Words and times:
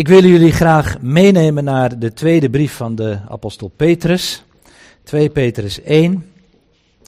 Ik 0.00 0.08
wil 0.08 0.24
jullie 0.24 0.52
graag 0.52 1.00
meenemen 1.00 1.64
naar 1.64 1.98
de 1.98 2.12
tweede 2.12 2.50
brief 2.50 2.72
van 2.72 2.94
de 2.94 3.18
apostel 3.28 3.68
Petrus, 3.68 4.42
2 5.02 5.30
Petrus 5.30 5.82
1. 5.82 6.32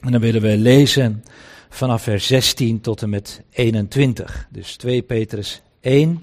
En 0.00 0.12
dan 0.12 0.20
willen 0.20 0.40
we 0.42 0.56
lezen 0.56 1.24
vanaf 1.68 2.02
vers 2.02 2.26
16 2.26 2.80
tot 2.80 3.02
en 3.02 3.10
met 3.10 3.42
21. 3.50 4.46
Dus 4.50 4.76
2 4.76 5.02
Petrus 5.02 5.62
1, 5.80 6.22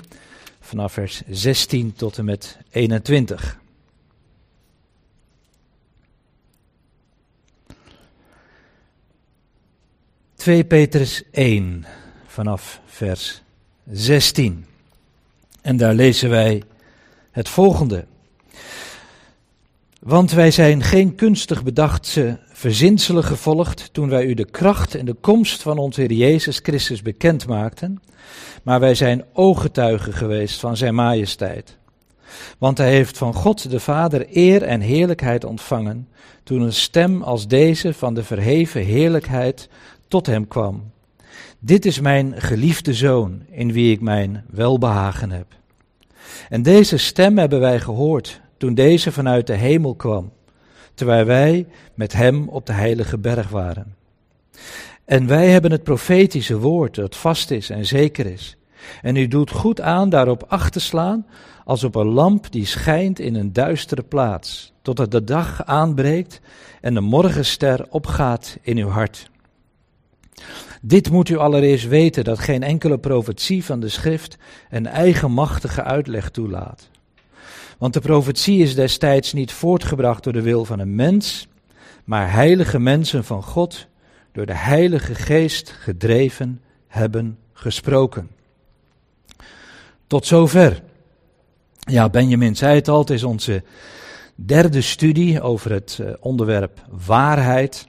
vanaf 0.60 0.94
vers 0.94 1.21
16 1.29 1.94
tot 1.94 2.18
en 2.18 2.26
met 2.26 2.58
21. 2.72 3.60
Twee 10.36 10.65
Petrus 10.65 11.24
1 11.31 11.86
vanaf 12.26 12.81
vers 12.86 13.42
16. 13.92 14.69
En 15.62 15.78
daar 15.78 15.94
lezen 15.94 16.30
wij 16.30 16.63
het 17.31 17.49
volgende. 17.49 18.05
Want 20.00 20.31
wij 20.31 20.52
zijn 20.52 20.84
geen 20.84 21.16
kunstig 21.16 21.63
bedachte 21.63 22.40
verzinselen 22.52 23.23
gevolgd 23.23 23.90
toen 23.94 24.09
wij 24.09 24.26
u 24.26 24.34
de 24.34 24.45
kracht 24.45 24.95
en 24.95 25.05
de 25.05 25.14
komst 25.14 25.62
van 25.62 25.77
onze 25.77 26.02
Heer 26.02 26.12
Jezus 26.12 26.59
Christus 26.64 27.02
bekend 27.02 27.48
maakten, 27.48 28.02
maar 28.64 28.80
wij 28.80 28.95
zijn 28.95 29.26
ooggetuigen 29.34 30.14
geweest 30.14 30.59
van 30.59 30.77
Zijn 30.77 30.95
majesteit. 30.95 31.78
Want 32.58 32.78
hij 32.78 32.91
heeft 32.91 33.17
van 33.17 33.34
God 33.34 33.70
de 33.70 33.80
Vader 33.80 34.28
eer 34.31 34.64
en 34.64 34.81
heerlijkheid 34.81 35.44
ontvangen, 35.44 36.08
toen 36.44 36.62
een 36.62 36.73
stem 36.73 37.22
als 37.23 37.48
deze 37.48 37.94
van 37.94 38.14
de 38.14 38.23
verheven 38.23 38.81
heerlijkheid 38.81 39.70
tot 40.08 40.26
hem 40.26 40.48
kwam. 40.48 40.91
Dit 41.62 41.86
is 41.86 41.99
mijn 41.99 42.41
geliefde 42.41 42.94
zoon, 42.94 43.41
in 43.49 43.72
wie 43.72 43.91
ik 43.91 44.02
mijn 44.02 44.44
welbehagen 44.50 45.31
heb. 45.31 45.45
En 46.50 46.62
deze 46.62 46.98
stem 46.98 47.38
hebben 47.38 47.59
wij 47.59 47.80
gehoord 47.80 48.41
toen 48.58 48.73
deze 48.73 49.12
vanuit 49.12 49.48
de 49.48 49.54
hemel 49.54 49.95
kwam, 49.95 50.31
terwijl 50.94 51.25
wij 51.25 51.67
met 51.94 52.14
hem 52.14 52.50
op 52.50 52.66
de 52.66 52.73
heilige 52.73 53.17
berg 53.17 53.50
waren. 53.50 53.95
En 55.06 55.28
wij 55.28 55.50
hebben 55.50 55.72
het 55.72 55.84
profetische 55.84 56.59
woord 56.59 56.95
dat 56.95 57.16
vast 57.16 57.52
is 57.52 57.69
en 57.69 57.86
zeker 57.86 58.25
is. 58.25 58.58
En 59.02 59.16
u 59.16 59.28
doet 59.28 59.52
goed 59.52 59.81
aan 59.81 60.09
daarop 60.09 60.44
acht 60.47 60.73
te 60.73 60.80
slaan, 60.80 61.25
als 61.66 61.84
op 61.84 61.95
een 61.95 62.08
lamp 62.08 62.52
die 62.52 62.66
schijnt 62.66 63.19
in 63.19 63.36
een 63.36 63.53
duistere 63.53 64.03
plaats, 64.03 64.73
totdat 64.81 65.12
de 65.12 65.23
dag 65.23 65.66
aanbreekt 65.66 66.41
en 66.81 66.94
de 66.94 67.02
morgenster 67.02 67.86
opgaat 67.89 68.58
in 68.62 68.78
uw 68.78 68.89
hart. 68.89 69.30
Dit 70.81 71.09
moet 71.09 71.30
u 71.30 71.38
allereerst 71.38 71.88
weten, 71.88 72.23
dat 72.23 72.39
geen 72.39 72.63
enkele 72.63 72.99
profetie 72.99 73.66
van 73.66 73.80
de 73.80 73.89
schrift 73.89 74.38
een 74.69 74.88
eigenmachtige 74.88 75.83
uitleg 75.83 76.30
toelaat. 76.30 76.89
Want 77.77 77.94
de 77.94 77.99
profetie 77.99 78.61
is 78.61 78.75
destijds 78.75 79.33
niet 79.33 79.52
voortgebracht 79.52 80.23
door 80.23 80.33
de 80.33 80.41
wil 80.41 80.66
van 80.66 80.80
een 80.80 80.95
mens, 80.95 81.47
maar 82.03 82.31
heilige 82.31 82.80
mensen 82.80 83.23
van 83.23 83.44
God, 83.44 83.88
door 84.31 84.45
de 84.45 84.55
Heilige 84.55 85.16
Geest 85.16 85.69
gedreven, 85.69 86.61
hebben 86.88 87.38
gesproken. 87.53 88.30
Tot 90.07 90.25
zover. 90.25 90.83
Ja, 91.80 92.09
Benjamin 92.09 92.55
zei 92.55 92.75
het 92.75 92.88
al, 92.88 93.00
het 93.00 93.09
is 93.09 93.23
onze 93.23 93.63
derde 94.35 94.81
studie 94.81 95.41
over 95.41 95.72
het 95.72 96.00
eh, 96.02 96.13
onderwerp 96.19 96.81
waarheid. 97.05 97.88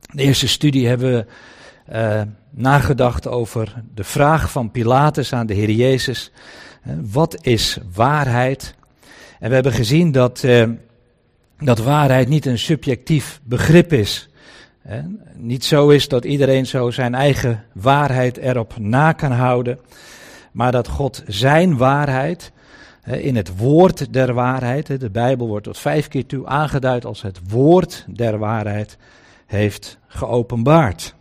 De 0.00 0.22
eerste 0.22 0.48
studie 0.48 0.88
hebben 0.88 1.12
we 1.12 1.26
uh, 1.92 2.22
nagedacht 2.50 3.28
over 3.28 3.82
de 3.94 4.04
vraag 4.04 4.50
van 4.50 4.70
Pilatus 4.70 5.32
aan 5.32 5.46
de 5.46 5.54
Heer 5.54 5.70
Jezus. 5.70 6.30
Uh, 6.86 6.94
wat 7.02 7.36
is 7.40 7.78
waarheid? 7.94 8.74
En 9.40 9.48
we 9.48 9.54
hebben 9.54 9.72
gezien 9.72 10.12
dat, 10.12 10.42
uh, 10.42 10.68
dat 11.58 11.78
waarheid 11.78 12.28
niet 12.28 12.46
een 12.46 12.58
subjectief 12.58 13.40
begrip 13.44 13.92
is. 13.92 14.28
niet 15.36 15.64
zo 15.64 15.88
is 15.88 16.08
dat 16.08 16.24
iedereen 16.24 16.66
zo 16.66 16.90
zijn 16.90 17.14
eigen 17.14 17.64
waarheid 17.72 18.36
erop 18.36 18.78
na 18.78 19.12
kan 19.12 19.32
houden. 19.32 19.78
Maar 20.52 20.72
dat 20.72 20.88
God 20.88 21.22
zijn 21.26 21.76
waarheid 21.76 22.52
in 23.04 23.36
het 23.36 23.56
woord 23.56 24.12
der 24.12 24.34
waarheid, 24.34 25.00
de 25.00 25.10
Bijbel 25.10 25.46
wordt 25.46 25.64
tot 25.64 25.78
vijf 25.78 26.08
keer 26.08 26.26
toe 26.26 26.46
aangeduid 26.46 27.04
als 27.04 27.22
het 27.22 27.40
woord 27.48 28.04
der 28.08 28.38
waarheid, 28.38 28.96
heeft 29.46 29.98
geopenbaard. 30.06 31.14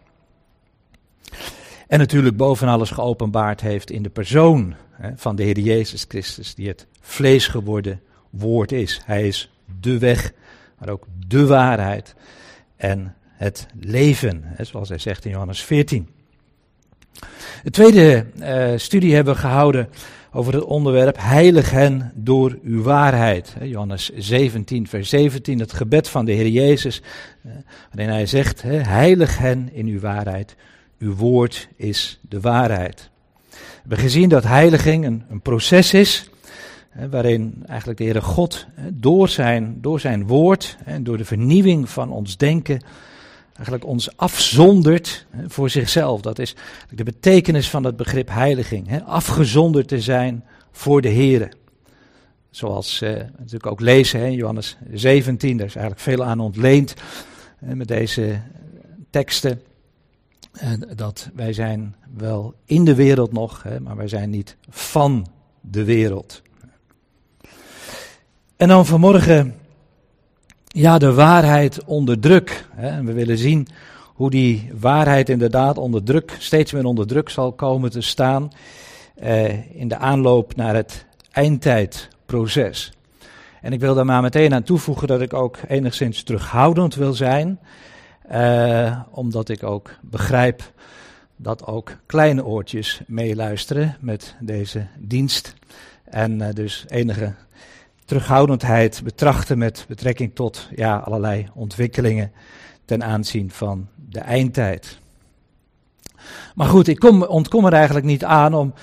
En 1.91 2.00
natuurlijk 2.00 2.38
boven 2.38 2.68
alles 2.68 2.91
geopenbaard 2.91 3.62
heeft 3.62 3.91
in 3.91 4.03
de 4.03 4.09
persoon 4.09 4.75
hè, 4.91 5.09
van 5.16 5.35
de 5.35 5.44
Heer 5.44 5.59
Jezus 5.59 6.06
Christus, 6.07 6.56
die 6.56 6.68
het 6.68 6.88
vlees 7.02 7.47
geworden 7.47 8.02
woord 8.29 8.72
is. 8.72 9.02
Hij 9.06 9.28
is 9.28 9.52
de 9.81 9.97
weg, 9.97 10.34
maar 10.78 10.90
ook 10.90 11.06
de 11.28 11.46
waarheid 11.46 12.16
en 12.75 13.16
het 13.25 13.68
leven, 13.79 14.41
hè, 14.44 14.63
zoals 14.63 14.90
hij 14.90 14.97
zegt 14.97 15.25
in 15.25 15.31
Johannes 15.31 15.62
14. 15.62 16.09
De 17.63 17.72
tweede 17.72 18.25
uh, 18.40 18.72
studie 18.75 19.16
hebben 19.16 19.34
we 19.34 19.40
gehouden 19.40 19.90
over 20.31 20.53
het 20.53 20.63
onderwerp 20.63 21.18
heilig 21.19 21.72
hen 21.72 22.12
door 22.16 22.58
uw 22.63 22.81
waarheid. 22.81 23.56
Johannes 23.62 24.09
17, 24.16 24.88
vers 24.88 25.09
17, 25.09 25.59
het 25.59 25.73
gebed 25.73 26.08
van 26.08 26.25
de 26.25 26.31
Heer 26.31 26.50
Jezus, 26.50 27.02
eh, 27.44 27.52
waarin 27.94 28.13
hij 28.13 28.25
zegt, 28.25 28.62
heilig 28.62 29.38
hen 29.38 29.69
in 29.73 29.85
uw 29.85 30.00
waarheid. 30.00 30.56
Uw 31.02 31.16
woord 31.16 31.68
is 31.76 32.20
de 32.30 32.40
waarheid. 32.40 33.10
We 33.50 33.58
hebben 33.80 33.98
gezien 33.98 34.30
dat 34.30 34.44
heiliging 34.44 35.06
een, 35.06 35.24
een 35.30 35.42
proces 35.42 35.94
is, 35.94 36.30
waarin 37.10 37.64
eigenlijk 37.66 37.98
de 37.98 38.04
Heere 38.04 38.22
God 38.22 38.66
door, 38.90 39.30
zijn, 39.30 39.78
door 39.82 40.00
zijn 40.00 40.28
woord 40.28 40.78
en 40.86 41.04
door 41.04 41.18
de 41.18 41.26
vernieuwing 41.26 41.90
van 41.90 42.12
ons 42.12 42.38
denken 42.38 42.82
eigenlijk 43.54 43.86
ons 43.86 44.18
afzondert 44.18 45.26
voor 45.48 45.70
zichzelf. 45.70 46.22
Dat 46.22 46.40
is 46.40 46.56
de 46.90 47.04
betekenis 47.04 47.70
van 47.70 47.84
het 47.84 47.96
begrip 47.96 48.30
heiliging. 48.30 49.04
Afgezonderd 49.04 49.88
te 49.88 50.02
zijn 50.02 50.44
voor 50.72 51.02
de 51.02 51.12
Heere. 51.12 51.52
Zoals 52.50 53.02
eh, 53.02 53.10
natuurlijk 53.38 53.68
ook 53.68 53.80
lezen 53.80 54.22
in 54.22 54.34
Johannes 54.34 54.78
17, 54.94 55.58
daar 55.58 55.66
is 55.66 55.76
eigenlijk 55.76 56.06
veel 56.06 56.24
aan 56.24 56.40
ontleend 56.40 56.94
met 57.60 57.88
deze 57.88 58.40
teksten 59.10 59.62
dat 60.96 61.30
wij 61.34 61.54
zijn 61.54 61.96
wel 62.18 62.54
in 62.66 62.86
de 62.86 62.96
wereld 62.96 63.32
nog, 63.32 63.64
hè, 63.64 63.80
maar 63.80 63.96
wij 63.96 64.08
zijn 64.08 64.30
niet 64.30 64.58
van 64.70 65.28
de 65.62 65.84
wereld. 65.84 66.42
En 68.56 68.68
dan 68.68 68.86
vanmorgen, 68.86 69.56
ja, 70.68 70.98
de 70.98 71.14
waarheid 71.14 71.84
onder 71.84 72.20
druk. 72.20 72.68
Hè, 72.72 73.04
we 73.04 73.14
willen 73.14 73.38
zien 73.38 73.68
hoe 74.06 74.30
die 74.30 74.72
waarheid 74.80 75.30
inderdaad 75.30 75.78
onder 75.78 76.04
druk, 76.04 76.36
steeds 76.40 76.72
meer 76.72 76.86
onder 76.86 77.08
druk 77.08 77.30
zal 77.30 77.52
komen 77.52 77.92
te 77.92 78.02
staan 78.02 78.52
eh, 79.16 79.76
in 79.80 79.88
de 79.88 79.98
aanloop 79.98 80.56
naar 80.56 80.76
het 80.76 81.06
eindtijdproces. 81.32 82.94
En 83.62 83.74
ik 83.74 83.80
wil 83.80 83.96
daar 83.96 84.06
maar 84.06 84.22
meteen 84.22 84.54
aan 84.54 84.64
toevoegen 84.64 85.08
dat 85.08 85.22
ik 85.22 85.34
ook 85.34 85.58
enigszins 85.68 86.24
terughoudend 86.24 86.96
wil 86.96 87.14
zijn. 87.14 87.60
Uh, 88.31 89.00
omdat 89.09 89.50
ik 89.50 89.64
ook 89.64 89.92
begrijp 90.02 90.72
dat 91.36 91.66
ook 91.66 91.97
kleine 92.06 92.46
oortjes 92.46 93.02
meeluisteren 93.08 93.97
met 94.00 94.36
deze 94.40 94.86
dienst. 94.97 95.53
En 96.03 96.40
uh, 96.40 96.47
dus 96.53 96.86
enige 96.88 97.34
terughoudendheid 98.06 99.02
betrachten 99.03 99.58
met 99.58 99.86
betrekking 99.88 100.36
tot 100.36 100.68
ja, 100.75 100.97
allerlei 100.97 101.47
ontwikkelingen 101.53 102.31
ten 102.86 103.03
aanzien 103.03 103.52
van 103.52 103.88
de 104.09 104.20
eindtijd. 104.20 105.00
Maar 106.56 106.68
goed, 106.68 106.88
ik 106.88 107.00
kom, 107.00 107.24
ontkom 107.24 107.66
er 107.66 107.74
eigenlijk 107.74 108.06
niet 108.06 108.24
aan 108.24 108.53
om 108.53 108.74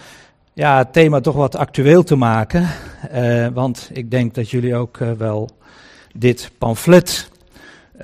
ja, 0.53 0.79
het 0.79 0.93
thema 0.93 1.21
toch 1.21 1.35
wat 1.35 1.57
actueel 1.57 2.03
te 2.03 2.17
maken. 2.17 2.69
Uh, 3.15 3.47
want 3.47 3.91
ik 3.93 4.11
denk 4.11 4.35
dat 4.35 4.51
jullie 4.51 4.75
ook 4.75 4.99
wel 4.99 5.51
dit 6.15 6.51
pamflet 6.59 7.29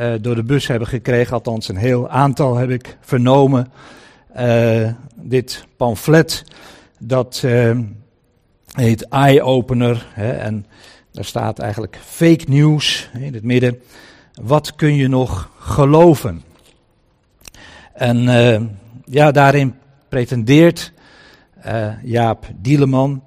uh, 0.01 0.13
door 0.21 0.35
de 0.35 0.43
bus 0.43 0.67
hebben 0.67 0.89
gekregen. 0.89 1.33
Althans, 1.33 1.69
een 1.69 1.77
heel 1.77 2.09
aantal 2.09 2.57
heb 2.57 2.71
ik 2.71 2.97
vernomen. 3.01 3.73
Uh, 4.39 4.89
dit 5.15 5.67
pamflet, 5.77 6.45
dat 6.99 7.43
uh, 7.45 7.79
heet 8.73 9.09
Eye 9.09 9.43
Opener. 9.43 10.07
Hè, 10.13 10.31
en 10.31 10.67
daar 11.13 11.25
staat 11.25 11.59
eigenlijk 11.59 11.99
fake 12.05 12.45
news 12.47 13.11
in 13.19 13.35
het 13.35 13.45
midden. 13.45 13.81
Wat 14.43 14.75
kun 14.75 14.95
je 14.95 15.09
nog 15.09 15.51
geloven? 15.59 16.43
En 17.93 18.19
ja, 19.05 19.31
daarin 19.31 19.75
pretendeert 20.09 20.93
Jaap 22.03 22.47
Dieleman 22.57 23.23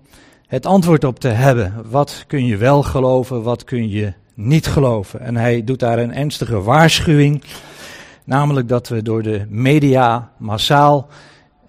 het 0.47 0.65
antwoord 0.65 1.03
op 1.03 1.19
te 1.19 1.27
hebben. 1.27 1.73
Wat 1.89 2.23
kun 2.27 2.45
je 2.45 2.57
wel 2.57 2.83
geloven, 2.83 3.43
wat 3.43 3.63
kun 3.63 3.89
je 3.89 4.13
niet 4.37 4.67
geloven. 4.67 5.19
En 5.19 5.35
hij 5.35 5.63
doet 5.63 5.79
daar 5.79 5.99
een 5.99 6.13
ernstige 6.13 6.61
waarschuwing, 6.61 7.43
namelijk 8.23 8.67
dat 8.67 8.87
we 8.87 9.01
door 9.01 9.23
de 9.23 9.45
media 9.49 10.31
massaal 10.37 11.07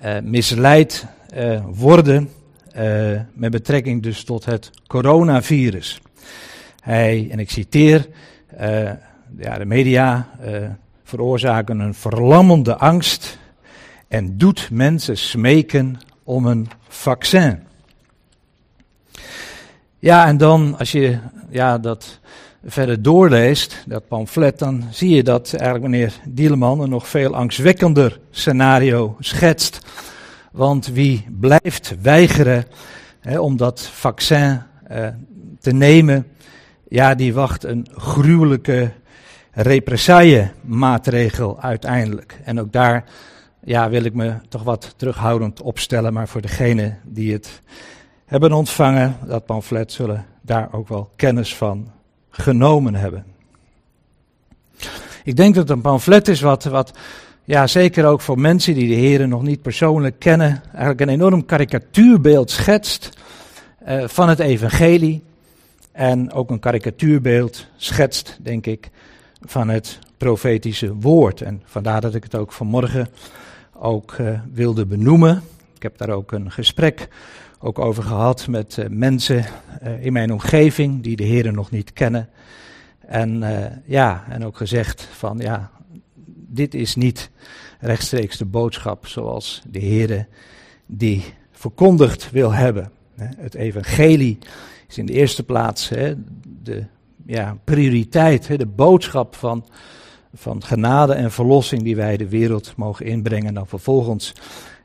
uh, 0.04 0.18
misleid 0.22 1.06
uh, 1.36 1.60
worden 1.66 2.30
uh, 2.76 3.20
met 3.32 3.50
betrekking 3.50 4.02
dus 4.02 4.24
tot 4.24 4.44
het 4.44 4.70
coronavirus. 4.86 6.00
Hij, 6.80 7.28
en 7.30 7.38
ik 7.38 7.50
citeer, 7.50 8.08
ja, 9.38 9.58
de 9.58 9.64
media 9.64 10.28
veroorzaken 11.04 11.78
een 11.78 11.94
verlammende 11.94 12.76
angst 12.76 13.38
en 14.08 14.38
doet 14.38 14.68
mensen 14.70 15.16
smeken 15.16 15.98
om 16.24 16.46
een 16.46 16.68
vaccin. 16.88 17.62
Ja, 19.98 20.26
en 20.26 20.36
dan 20.36 20.78
als 20.78 20.92
je 20.92 21.18
ja, 21.50 21.78
dat 21.78 22.20
verder 22.64 23.02
doorleest, 23.02 23.84
dat 23.86 24.08
pamflet, 24.08 24.58
dan 24.58 24.84
zie 24.90 25.10
je 25.10 25.22
dat 25.22 25.52
eigenlijk 25.52 25.90
meneer 25.90 26.12
Dieleman 26.24 26.80
een 26.80 26.90
nog 26.90 27.08
veel 27.08 27.34
angstwekkender 27.34 28.20
scenario 28.30 29.16
schetst. 29.20 29.80
Want 30.52 30.86
wie 30.86 31.26
blijft 31.40 31.94
weigeren 32.02 32.64
hè, 33.20 33.38
om 33.38 33.56
dat 33.56 33.80
vaccin 33.80 34.62
eh, 34.86 35.06
te 35.60 35.72
nemen, 35.72 36.26
ja, 36.88 37.14
die 37.14 37.34
wacht 37.34 37.64
een 37.64 37.86
gruwelijke 37.92 38.90
represaille-maatregel 39.50 41.60
uiteindelijk. 41.60 42.40
En 42.44 42.60
ook 42.60 42.72
daar 42.72 43.04
ja, 43.64 43.90
wil 43.90 44.04
ik 44.04 44.14
me 44.14 44.34
toch 44.48 44.62
wat 44.62 44.94
terughoudend 44.96 45.62
opstellen, 45.62 46.12
maar 46.12 46.28
voor 46.28 46.40
degenen 46.40 46.98
die 47.04 47.32
het 47.32 47.62
hebben 48.26 48.52
ontvangen, 48.52 49.16
dat 49.26 49.46
pamflet, 49.46 49.92
zullen 49.92 50.26
daar 50.42 50.68
ook 50.72 50.88
wel 50.88 51.10
kennis 51.16 51.56
van 51.56 51.90
genomen 52.30 52.94
hebben. 52.94 53.24
Ik 55.24 55.36
denk 55.36 55.54
dat 55.54 55.68
het 55.68 55.76
een 55.76 55.82
pamflet 55.82 56.28
is 56.28 56.40
wat, 56.40 56.64
wat 56.64 56.92
ja, 57.44 57.66
zeker 57.66 58.06
ook 58.06 58.20
voor 58.20 58.38
mensen 58.38 58.74
die 58.74 58.88
de 58.88 58.94
Heer 58.94 59.28
nog 59.28 59.42
niet 59.42 59.62
persoonlijk 59.62 60.18
kennen, 60.18 60.62
eigenlijk 60.70 61.00
een 61.00 61.08
enorm 61.08 61.44
karikatuurbeeld 61.44 62.50
schetst 62.50 63.10
uh, 63.88 64.08
van 64.08 64.28
het 64.28 64.38
evangelie. 64.38 65.22
En 65.92 66.32
ook 66.32 66.50
een 66.50 66.58
karikatuurbeeld 66.58 67.66
schetst, 67.76 68.38
denk 68.40 68.66
ik, 68.66 68.90
van 69.40 69.68
het 69.68 69.98
profetische 70.16 70.94
woord. 70.94 71.40
En 71.40 71.62
vandaar 71.64 72.00
dat 72.00 72.14
ik 72.14 72.22
het 72.22 72.34
ook 72.34 72.52
vanmorgen 72.52 73.08
ook 73.72 74.16
uh, 74.20 74.40
wilde 74.52 74.86
benoemen. 74.86 75.42
Ik 75.74 75.82
heb 75.82 75.98
daar 75.98 76.10
ook 76.10 76.32
een 76.32 76.50
gesprek 76.50 77.08
ook 77.58 77.78
over 77.78 78.02
gehad 78.02 78.46
met 78.46 78.76
uh, 78.76 78.86
mensen 78.88 79.44
uh, 79.82 80.04
in 80.04 80.12
mijn 80.12 80.32
omgeving 80.32 81.02
die 81.02 81.16
de 81.16 81.24
Heer 81.24 81.52
nog 81.52 81.70
niet 81.70 81.92
kennen. 81.92 82.28
En 83.06 83.42
ja, 83.84 84.24
en 84.28 84.44
ook 84.44 84.56
gezegd 84.56 85.02
van 85.02 85.38
ja, 85.38 85.70
dit 86.46 86.74
is 86.74 86.94
niet 86.94 87.30
rechtstreeks 87.80 88.36
de 88.36 88.44
boodschap 88.44 89.06
zoals 89.06 89.62
de 89.70 89.78
Heer 89.78 90.26
die 90.86 91.24
verkondigd 91.52 92.30
wil 92.30 92.52
hebben. 92.52 92.90
Het 93.36 93.54
evangelie 93.54 94.38
is 94.88 94.98
in 94.98 95.06
de 95.06 95.12
eerste 95.12 95.42
plaats 95.42 95.88
hè, 95.88 96.14
de 96.62 96.84
ja, 97.26 97.58
prioriteit, 97.64 98.48
hè, 98.48 98.56
de 98.56 98.66
boodschap 98.66 99.36
van, 99.36 99.66
van 100.34 100.64
genade 100.64 101.12
en 101.12 101.30
verlossing 101.30 101.82
die 101.82 101.96
wij 101.96 102.16
de 102.16 102.28
wereld 102.28 102.76
mogen 102.76 103.06
inbrengen. 103.06 103.54
Dan 103.54 103.66
vervolgens, 103.66 104.32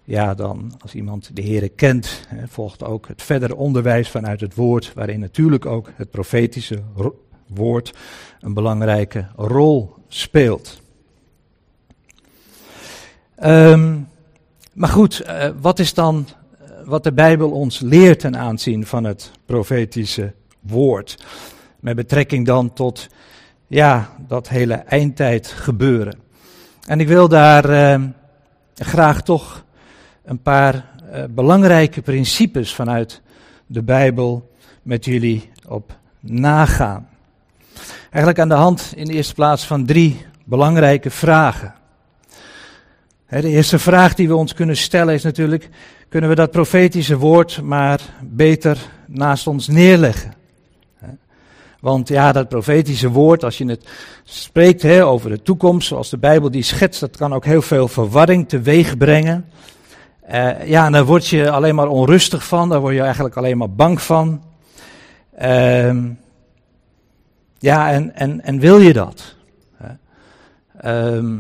ja, 0.04 0.34
dan 0.34 0.74
als 0.80 0.96
iemand 0.96 1.36
de 1.36 1.42
Heer 1.42 1.70
kent, 1.70 2.26
hè, 2.28 2.48
volgt 2.48 2.84
ook 2.84 3.08
het 3.08 3.22
verdere 3.22 3.56
onderwijs 3.56 4.10
vanuit 4.10 4.42
het 4.42 4.56
woord, 4.56 4.94
waarin 4.94 5.20
natuurlijk 5.20 5.66
ook 5.66 5.90
het 5.96 6.10
profetische 6.10 6.82
woord 7.48 7.94
een 8.40 8.54
belangrijke 8.54 9.28
rol 9.36 9.94
speelt. 10.08 10.82
Um, 13.44 14.08
maar 14.74 14.90
goed, 14.90 15.22
uh, 15.26 15.50
wat 15.62 15.80
is 15.80 15.94
dan 15.94 16.28
uh, 16.62 16.68
wat 16.86 17.04
de 17.04 17.14
Bijbel 17.14 17.52
ons 17.52 17.80
leert 17.80 18.20
ten 18.20 18.38
aanzien 18.38 18.86
van 18.86 19.04
het 19.04 19.32
profetische 19.46 20.34
woord? 20.60 21.26
Met 21.80 21.96
betrekking 21.96 22.46
dan 22.46 22.74
tot 22.74 23.08
ja, 23.68 24.16
dat 24.28 24.50
hele 24.50 24.74
eindtijd 24.74 25.48
gebeuren. 25.48 26.20
En 26.88 27.00
ik 27.00 27.08
wil 27.08 27.28
daar 27.28 27.70
uh, 27.70 28.04
graag 28.76 29.22
toch 29.22 29.63
een 30.24 30.42
paar 30.42 30.90
belangrijke 31.30 32.02
principes 32.02 32.74
vanuit 32.74 33.22
de 33.66 33.84
Bijbel 33.84 34.52
met 34.82 35.06
jullie 35.06 35.50
op 35.68 35.98
nagaan. 36.20 37.08
Eigenlijk 38.04 38.40
aan 38.40 38.50
de 38.50 38.54
hand 38.54 38.94
in 38.96 39.06
de 39.06 39.14
eerste 39.14 39.34
plaats 39.34 39.66
van 39.66 39.86
drie 39.86 40.26
belangrijke 40.44 41.10
vragen. 41.10 41.74
De 43.30 43.50
eerste 43.50 43.80
vraag 43.80 44.14
die 44.14 44.28
we 44.28 44.36
ons 44.36 44.54
kunnen 44.54 44.78
stellen 44.78 45.14
is 45.14 45.24
natuurlijk, 45.24 45.70
kunnen 46.10 46.30
we 46.30 46.36
dat 46.36 46.52
profetische 46.52 47.18
woord 47.18 47.62
maar 47.62 48.02
beter 48.22 48.78
naast 49.08 49.48
ons 49.48 49.68
neerleggen? 49.68 50.34
Want 51.80 52.08
ja, 52.08 52.32
dat 52.32 52.50
profetische 52.50 53.10
woord, 53.10 53.44
als 53.44 53.58
je 53.58 53.66
het 53.66 53.88
spreekt 54.24 54.82
hè, 54.82 55.06
over 55.06 55.30
de 55.30 55.42
toekomst, 55.42 55.88
zoals 55.88 56.10
de 56.10 56.18
Bijbel 56.18 56.52
die 56.52 56.64
schetst, 56.64 57.00
dat 57.00 57.18
kan 57.18 57.34
ook 57.34 57.46
heel 57.46 57.62
veel 57.62 57.88
verwarring 57.88 58.50
teweeg 58.50 58.98
brengen. 58.98 59.46
Uh, 60.32 60.68
ja, 60.68 60.86
en 60.86 60.92
daar 60.92 61.06
word 61.06 61.28
je 61.28 61.50
alleen 61.50 61.76
maar 61.76 61.88
onrustig 61.88 62.48
van, 62.48 62.70
daar 62.70 62.80
word 62.80 62.96
je 62.96 63.02
eigenlijk 63.02 63.36
alleen 63.36 63.58
maar 63.58 63.72
bang 63.72 64.02
van. 64.02 64.44
Uh, 65.42 65.96
ja, 67.60 67.92
en, 67.92 68.16
en, 68.16 68.42
en 68.44 68.60
wil 68.60 68.80
je 68.80 68.94
dat? 68.94 69.36
Uh, 70.86 71.40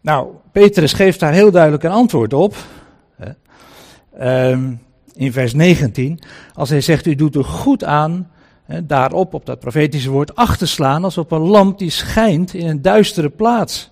nou, 0.00 0.28
Petrus 0.52 0.92
geeft 0.92 1.20
daar 1.20 1.32
heel 1.32 1.50
duidelijk 1.50 1.82
een 1.82 1.90
antwoord 1.90 2.32
op. 2.32 2.56
Um, 4.20 4.80
in 5.14 5.32
vers 5.32 5.54
19. 5.54 6.18
Als 6.54 6.68
hij 6.68 6.80
zegt, 6.80 7.06
u 7.06 7.14
doet 7.14 7.34
er 7.34 7.44
goed 7.44 7.84
aan 7.84 8.30
daarop, 8.82 9.34
op 9.34 9.46
dat 9.46 9.60
profetische 9.60 10.10
woord, 10.10 10.34
acht 10.34 10.58
te 10.58 10.66
slaan 10.66 11.04
als 11.04 11.18
op 11.18 11.32
een 11.32 11.40
lamp 11.40 11.78
die 11.78 11.90
schijnt 11.90 12.54
in 12.54 12.66
een 12.66 12.82
duistere 12.82 13.30
plaats. 13.30 13.90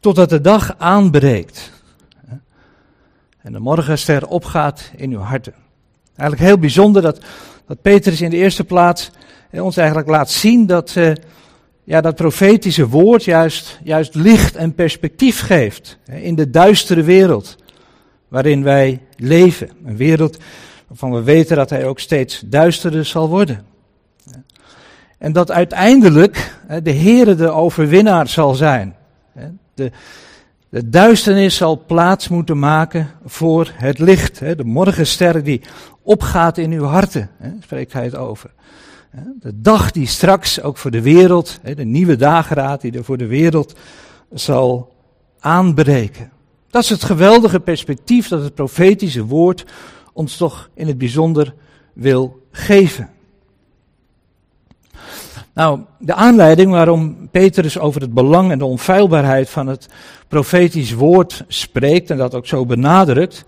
Totdat 0.00 0.30
de 0.30 0.40
dag 0.40 0.74
aanbreekt. 0.78 1.77
En 3.48 3.54
de 3.54 3.60
morgenster 3.60 4.26
opgaat 4.26 4.90
in 4.96 5.12
uw 5.12 5.20
harten. 5.20 5.54
Eigenlijk 6.16 6.48
heel 6.48 6.58
bijzonder 6.58 7.02
dat, 7.02 7.18
dat 7.66 7.82
Petrus 7.82 8.20
in 8.20 8.30
de 8.30 8.36
eerste 8.36 8.64
plaats 8.64 9.10
ons 9.52 9.76
eigenlijk 9.76 10.08
laat 10.08 10.30
zien 10.30 10.66
dat... 10.66 10.94
Uh, 10.94 11.12
ja, 11.84 12.00
dat 12.00 12.14
profetische 12.14 12.88
woord 12.88 13.24
juist, 13.24 13.78
juist 13.82 14.14
licht 14.14 14.56
en 14.56 14.74
perspectief 14.74 15.40
geeft 15.40 15.98
in 16.04 16.34
de 16.34 16.50
duistere 16.50 17.02
wereld 17.02 17.56
waarin 18.28 18.62
wij 18.62 19.00
leven. 19.16 19.70
Een 19.84 19.96
wereld 19.96 20.36
waarvan 20.88 21.12
we 21.12 21.22
weten 21.22 21.56
dat 21.56 21.70
hij 21.70 21.86
ook 21.86 21.98
steeds 21.98 22.42
duisterder 22.46 23.04
zal 23.04 23.28
worden. 23.28 23.66
En 25.18 25.32
dat 25.32 25.50
uiteindelijk 25.50 26.54
de 26.82 26.92
Heere 26.92 27.34
de 27.34 27.50
overwinnaar 27.50 28.28
zal 28.28 28.54
zijn. 28.54 28.96
De, 29.74 29.90
de 30.70 30.88
duisternis 30.88 31.56
zal 31.56 31.82
plaats 31.86 32.28
moeten 32.28 32.58
maken 32.58 33.10
voor 33.24 33.72
het 33.74 33.98
licht. 33.98 34.38
De 34.38 34.64
morgenster 34.64 35.44
die 35.44 35.60
opgaat 36.02 36.58
in 36.58 36.72
uw 36.72 36.84
harten, 36.84 37.30
spreekt 37.60 37.92
hij 37.92 38.04
het 38.04 38.16
over. 38.16 38.50
De 39.40 39.60
dag 39.60 39.90
die 39.90 40.06
straks 40.06 40.62
ook 40.62 40.76
voor 40.76 40.90
de 40.90 41.02
wereld, 41.02 41.60
de 41.62 41.84
nieuwe 41.84 42.16
dageraad 42.16 42.80
die 42.80 42.92
er 42.92 43.04
voor 43.04 43.16
de 43.16 43.26
wereld 43.26 43.74
zal 44.32 44.92
aanbreken. 45.40 46.30
Dat 46.70 46.82
is 46.82 46.88
het 46.88 47.04
geweldige 47.04 47.60
perspectief 47.60 48.28
dat 48.28 48.42
het 48.42 48.54
profetische 48.54 49.24
woord 49.24 49.64
ons 50.12 50.36
toch 50.36 50.70
in 50.74 50.86
het 50.86 50.98
bijzonder 50.98 51.54
wil 51.92 52.42
geven. 52.50 53.10
Nou, 55.58 55.80
de 55.98 56.14
aanleiding 56.14 56.70
waarom 56.70 57.28
Petrus 57.30 57.78
over 57.78 58.00
het 58.00 58.14
belang 58.14 58.50
en 58.50 58.58
de 58.58 58.64
onfeilbaarheid 58.64 59.50
van 59.50 59.66
het 59.66 59.88
profetisch 60.28 60.92
woord 60.92 61.44
spreekt 61.48 62.10
en 62.10 62.16
dat 62.16 62.34
ook 62.34 62.46
zo 62.46 62.66
benadrukt, 62.66 63.44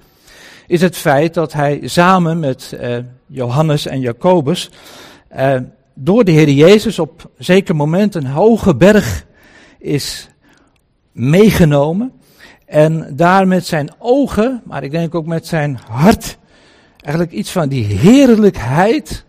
is 0.66 0.80
het 0.80 0.96
feit 0.96 1.34
dat 1.34 1.52
hij 1.52 1.80
samen 1.84 2.38
met 2.38 2.72
eh, 2.72 2.96
Johannes 3.26 3.86
en 3.86 4.00
Jacobus 4.00 4.70
uh, 5.36 5.56
door 5.94 6.24
de 6.24 6.30
Heer 6.30 6.50
Jezus 6.50 6.98
op 6.98 7.30
zeker 7.38 7.76
moment 7.76 8.14
een 8.14 8.26
hoge 8.26 8.74
berg 8.74 9.26
is 9.78 10.28
meegenomen. 11.12 12.12
En 12.66 13.16
daar 13.16 13.46
met 13.46 13.66
zijn 13.66 13.90
ogen, 13.98 14.62
maar 14.64 14.82
ik 14.82 14.90
denk 14.90 15.14
ook 15.14 15.26
met 15.26 15.46
zijn 15.46 15.78
hart, 15.88 16.38
eigenlijk 17.00 17.34
iets 17.34 17.52
van 17.52 17.68
die 17.68 17.84
heerlijkheid 17.84 19.24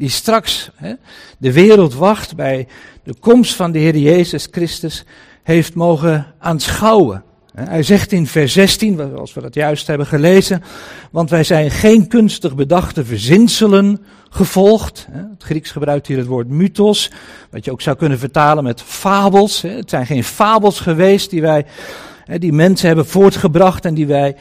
die 0.00 0.08
straks 0.08 0.70
hè, 0.74 0.92
de 1.38 1.52
wereld 1.52 1.94
wacht 1.94 2.36
bij 2.36 2.66
de 3.02 3.14
komst 3.20 3.54
van 3.54 3.72
de 3.72 3.78
Heer 3.78 3.96
Jezus 3.96 4.48
Christus, 4.50 5.04
heeft 5.42 5.74
mogen 5.74 6.26
aanschouwen. 6.38 7.24
Hij 7.54 7.82
zegt 7.82 8.12
in 8.12 8.26
vers 8.26 8.52
16, 8.52 9.16
als 9.16 9.34
we 9.34 9.40
dat 9.40 9.54
juist 9.54 9.86
hebben 9.86 10.06
gelezen, 10.06 10.62
want 11.10 11.30
wij 11.30 11.44
zijn 11.44 11.70
geen 11.70 12.08
kunstig 12.08 12.54
bedachte 12.54 13.04
verzinselen 13.04 14.00
gevolgd. 14.28 15.06
Het 15.10 15.42
Grieks 15.42 15.70
gebruikt 15.70 16.06
hier 16.06 16.18
het 16.18 16.26
woord 16.26 16.48
mythos, 16.48 17.10
wat 17.50 17.64
je 17.64 17.72
ook 17.72 17.80
zou 17.80 17.96
kunnen 17.96 18.18
vertalen 18.18 18.64
met 18.64 18.82
fabels. 18.82 19.62
Het 19.62 19.90
zijn 19.90 20.06
geen 20.06 20.24
fabels 20.24 20.80
geweest 20.80 21.30
die 21.30 21.42
wij, 21.42 21.66
die 22.38 22.52
mensen 22.52 22.86
hebben 22.86 23.06
voortgebracht 23.06 23.84
en 23.84 23.94
die 23.94 24.06
wij 24.06 24.36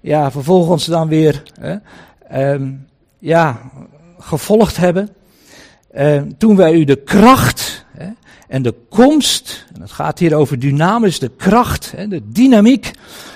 ja, 0.00 0.30
vervolgens 0.30 0.84
dan 0.84 1.08
weer 1.08 1.42
ehm, 2.28 2.72
ja, 3.18 3.70
gevolgd 4.20 4.76
hebben. 4.76 5.08
Ehm, 5.92 6.30
toen 6.38 6.56
wij 6.56 6.72
u 6.72 6.84
de 6.84 6.96
kracht 6.96 7.84
hè, 7.96 8.08
en 8.48 8.62
de 8.62 8.74
komst, 8.88 9.66
en 9.74 9.80
het 9.80 9.90
gaat 9.90 10.18
hier 10.18 10.34
over 10.34 10.58
dynamisch, 10.58 11.18
de 11.18 11.30
kracht, 11.36 11.92
hè, 11.96 12.08
de 12.08 12.22
dynamiek, 12.24 12.90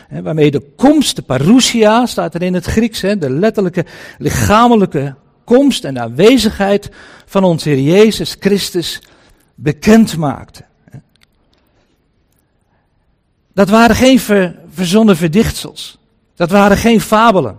hè, 0.09 0.23
waarmee 0.23 0.51
de 0.51 0.63
komst, 0.77 1.17
de 1.17 1.23
parousia, 1.23 2.07
staat 2.07 2.35
er 2.35 2.43
in 2.43 2.55
het 2.55 2.65
Grieks, 2.65 3.01
de 3.01 3.31
letterlijke 3.31 3.85
lichamelijke 4.19 5.15
komst 5.45 5.85
en 5.85 6.01
aanwezigheid 6.01 6.91
van 7.27 7.45
onze 7.45 7.69
Heer 7.69 7.81
Jezus 7.81 8.37
Christus 8.41 9.03
bekend 9.55 10.17
maakte. 10.17 10.65
Dat 13.55 13.69
waren 13.69 13.97
geen 13.97 14.21
ver, 14.21 14.57
verzonnen 14.69 15.17
verdichtsels. 15.17 15.99
Dat 16.35 16.51
waren 16.51 16.77
geen 16.77 17.01
fabelen. 17.01 17.59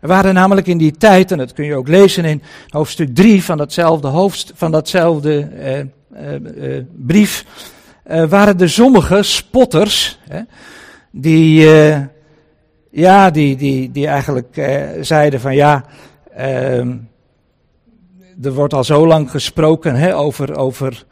Er 0.00 0.08
waren 0.08 0.34
namelijk 0.34 0.66
in 0.66 0.78
die 0.78 0.96
tijd, 0.96 1.32
en 1.32 1.38
dat 1.38 1.52
kun 1.52 1.64
je 1.64 1.74
ook 1.74 1.88
lezen 1.88 2.24
in 2.24 2.42
hoofdstuk 2.68 3.14
3 3.14 3.44
van 3.44 3.56
datzelfde, 3.56 4.08
hoofd, 4.08 4.52
van 4.54 4.70
datzelfde 4.70 5.40
eh, 5.40 5.78
eh, 5.78 5.86
eh, 6.76 6.84
brief, 6.96 7.44
waren 8.28 8.60
er 8.60 8.70
sommige 8.70 9.22
spotters, 9.22 10.18
die, 11.10 11.68
ja, 12.90 13.30
die, 13.30 13.56
die, 13.56 13.90
die 13.90 14.06
eigenlijk 14.06 14.60
zeiden 15.00 15.40
van 15.40 15.54
ja, 15.54 15.84
ehm, 16.34 16.96
er 18.42 18.52
wordt 18.52 18.74
al 18.74 18.84
zo 18.84 19.06
lang 19.06 19.30
gesproken 19.30 19.94
hè, 19.94 20.16
over, 20.16 20.56
over 20.56 21.04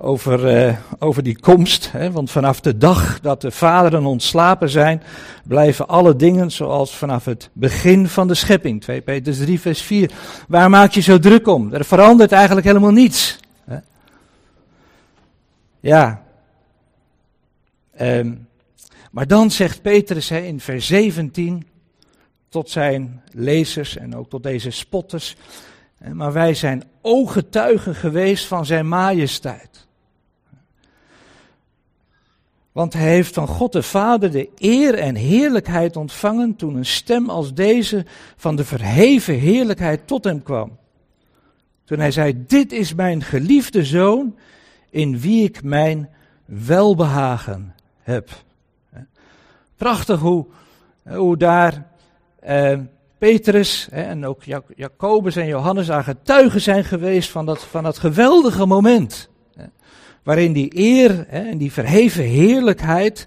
over, 0.00 0.66
uh, 0.66 0.76
over 0.98 1.22
die 1.22 1.38
komst. 1.38 1.92
Hè, 1.92 2.10
want 2.10 2.30
vanaf 2.30 2.60
de 2.60 2.78
dag 2.78 3.20
dat 3.20 3.40
de 3.40 3.50
vaderen 3.50 4.06
ontslapen 4.06 4.68
zijn, 4.68 5.02
blijven 5.44 5.88
alle 5.88 6.16
dingen 6.16 6.50
zoals 6.50 6.96
vanaf 6.96 7.24
het 7.24 7.50
begin 7.52 8.08
van 8.08 8.28
de 8.28 8.34
schepping. 8.34 8.80
2 8.80 9.00
Petrus 9.00 9.38
3, 9.38 9.60
vers 9.60 9.82
4. 9.82 10.10
Waar 10.48 10.70
maak 10.70 10.92
je 10.92 11.00
zo 11.00 11.18
druk 11.18 11.46
om? 11.46 11.72
Er 11.72 11.84
verandert 11.84 12.32
eigenlijk 12.32 12.66
helemaal 12.66 12.90
niets. 12.90 13.40
Hè? 13.64 13.76
Ja. 15.80 16.22
Um, 18.00 18.48
maar 19.10 19.26
dan 19.26 19.50
zegt 19.50 19.82
Petrus 19.82 20.28
hè, 20.28 20.38
in 20.38 20.60
vers 20.60 20.86
17 20.86 21.66
tot 22.48 22.70
zijn 22.70 23.22
lezers 23.32 23.96
en 23.96 24.16
ook 24.16 24.30
tot 24.30 24.42
deze 24.42 24.70
spotters. 24.70 25.36
Maar 26.12 26.32
wij 26.32 26.54
zijn 26.54 26.84
ooggetuigen 27.02 27.94
geweest 27.94 28.46
van 28.46 28.66
zijn 28.66 28.88
majesteit. 28.88 29.83
Want 32.74 32.92
hij 32.92 33.08
heeft 33.08 33.34
van 33.34 33.46
God 33.46 33.72
de 33.72 33.82
Vader 33.82 34.30
de 34.30 34.48
eer 34.56 34.94
en 34.94 35.14
heerlijkheid 35.14 35.96
ontvangen 35.96 36.56
toen 36.56 36.76
een 36.76 36.86
stem 36.86 37.30
als 37.30 37.54
deze 37.54 38.04
van 38.36 38.56
de 38.56 38.64
verheven 38.64 39.34
heerlijkheid 39.34 40.06
tot 40.06 40.24
hem 40.24 40.42
kwam. 40.42 40.78
Toen 41.84 41.98
hij 41.98 42.10
zei, 42.10 42.44
dit 42.46 42.72
is 42.72 42.94
mijn 42.94 43.22
geliefde 43.22 43.84
zoon 43.84 44.36
in 44.90 45.20
wie 45.20 45.44
ik 45.44 45.62
mijn 45.62 46.10
welbehagen 46.44 47.74
heb. 48.00 48.30
Prachtig 49.76 50.20
hoe, 50.20 50.46
hoe 51.02 51.36
daar 51.36 51.86
eh, 52.40 52.78
Petrus 53.18 53.88
en 53.90 54.26
ook 54.26 54.42
Jacobus 54.76 55.36
en 55.36 55.46
Johannes 55.46 55.90
aan 55.90 56.04
getuigen 56.04 56.60
zijn 56.60 56.84
geweest 56.84 57.30
van 57.30 57.46
dat, 57.46 57.64
van 57.64 57.82
dat 57.82 57.98
geweldige 57.98 58.66
moment 58.66 59.28
waarin 60.24 60.52
die 60.52 60.70
eer 60.78 61.24
hè, 61.28 61.48
en 61.50 61.58
die 61.58 61.72
verheven 61.72 62.24
heerlijkheid 62.24 63.26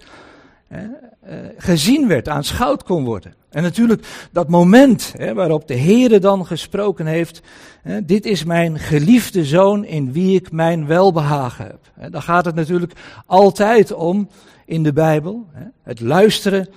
hè, 0.67 0.83
uh, 0.83 1.35
gezien 1.57 2.07
werd, 2.07 2.29
aanschouwd 2.29 2.83
kon 2.83 3.03
worden. 3.03 3.33
En 3.49 3.63
natuurlijk 3.63 4.27
dat 4.31 4.49
moment 4.49 5.13
hè, 5.17 5.33
waarop 5.33 5.67
de 5.67 5.77
Heere 5.77 6.19
dan 6.19 6.45
gesproken 6.45 7.05
heeft, 7.05 7.41
hè, 7.81 8.05
dit 8.05 8.25
is 8.25 8.43
mijn 8.43 8.79
geliefde 8.79 9.45
zoon 9.45 9.85
in 9.85 10.11
wie 10.11 10.35
ik 10.35 10.51
mijn 10.51 10.87
welbehagen 10.87 11.65
heb. 11.65 11.91
Hè, 11.99 12.09
daar 12.09 12.21
gaat 12.21 12.45
het 12.45 12.55
natuurlijk 12.55 12.93
altijd 13.25 13.93
om 13.93 14.29
in 14.65 14.83
de 14.83 14.93
Bijbel. 14.93 15.47
Hè, 15.51 15.63
het 15.83 15.99
luisteren 15.99 16.67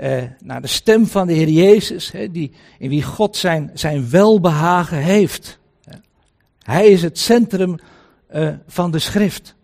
uh, 0.00 0.22
naar 0.42 0.60
de 0.60 0.66
stem 0.66 1.06
van 1.06 1.26
de 1.26 1.32
Heer 1.32 1.48
Jezus, 1.48 2.12
die, 2.30 2.52
in 2.78 2.88
wie 2.88 3.02
God 3.02 3.36
zijn, 3.36 3.70
zijn 3.74 4.10
welbehagen 4.10 4.98
heeft. 4.98 5.58
Hij 6.58 6.86
is 6.86 7.02
het 7.02 7.18
centrum 7.18 7.76
uh, 8.34 8.48
van 8.66 8.90
de 8.90 8.98
schrift. 8.98 9.54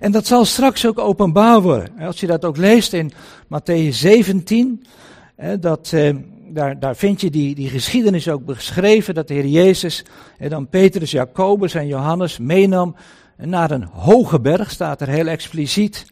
En 0.00 0.12
dat 0.12 0.26
zal 0.26 0.44
straks 0.44 0.86
ook 0.86 0.98
openbaar 0.98 1.62
worden. 1.62 1.98
Als 1.98 2.20
je 2.20 2.26
dat 2.26 2.44
ook 2.44 2.56
leest 2.56 2.92
in 2.92 3.12
Matthäus 3.44 3.88
17, 3.88 4.86
hè, 5.36 5.58
dat, 5.58 5.90
uh, 5.94 6.16
daar, 6.48 6.78
daar 6.78 6.96
vind 6.96 7.20
je 7.20 7.30
die, 7.30 7.54
die 7.54 7.68
geschiedenis 7.68 8.28
ook 8.28 8.44
beschreven, 8.44 9.14
dat 9.14 9.28
de 9.28 9.34
Heer 9.34 9.46
Jezus 9.46 10.04
en 10.38 10.50
dan 10.50 10.68
Petrus, 10.68 11.10
Jacobus 11.10 11.74
en 11.74 11.86
Johannes 11.86 12.38
meenam 12.38 12.96
naar 13.36 13.70
een 13.70 13.84
hoge 13.84 14.40
berg, 14.40 14.70
staat 14.70 15.00
er 15.00 15.08
heel 15.08 15.26
expliciet. 15.26 16.06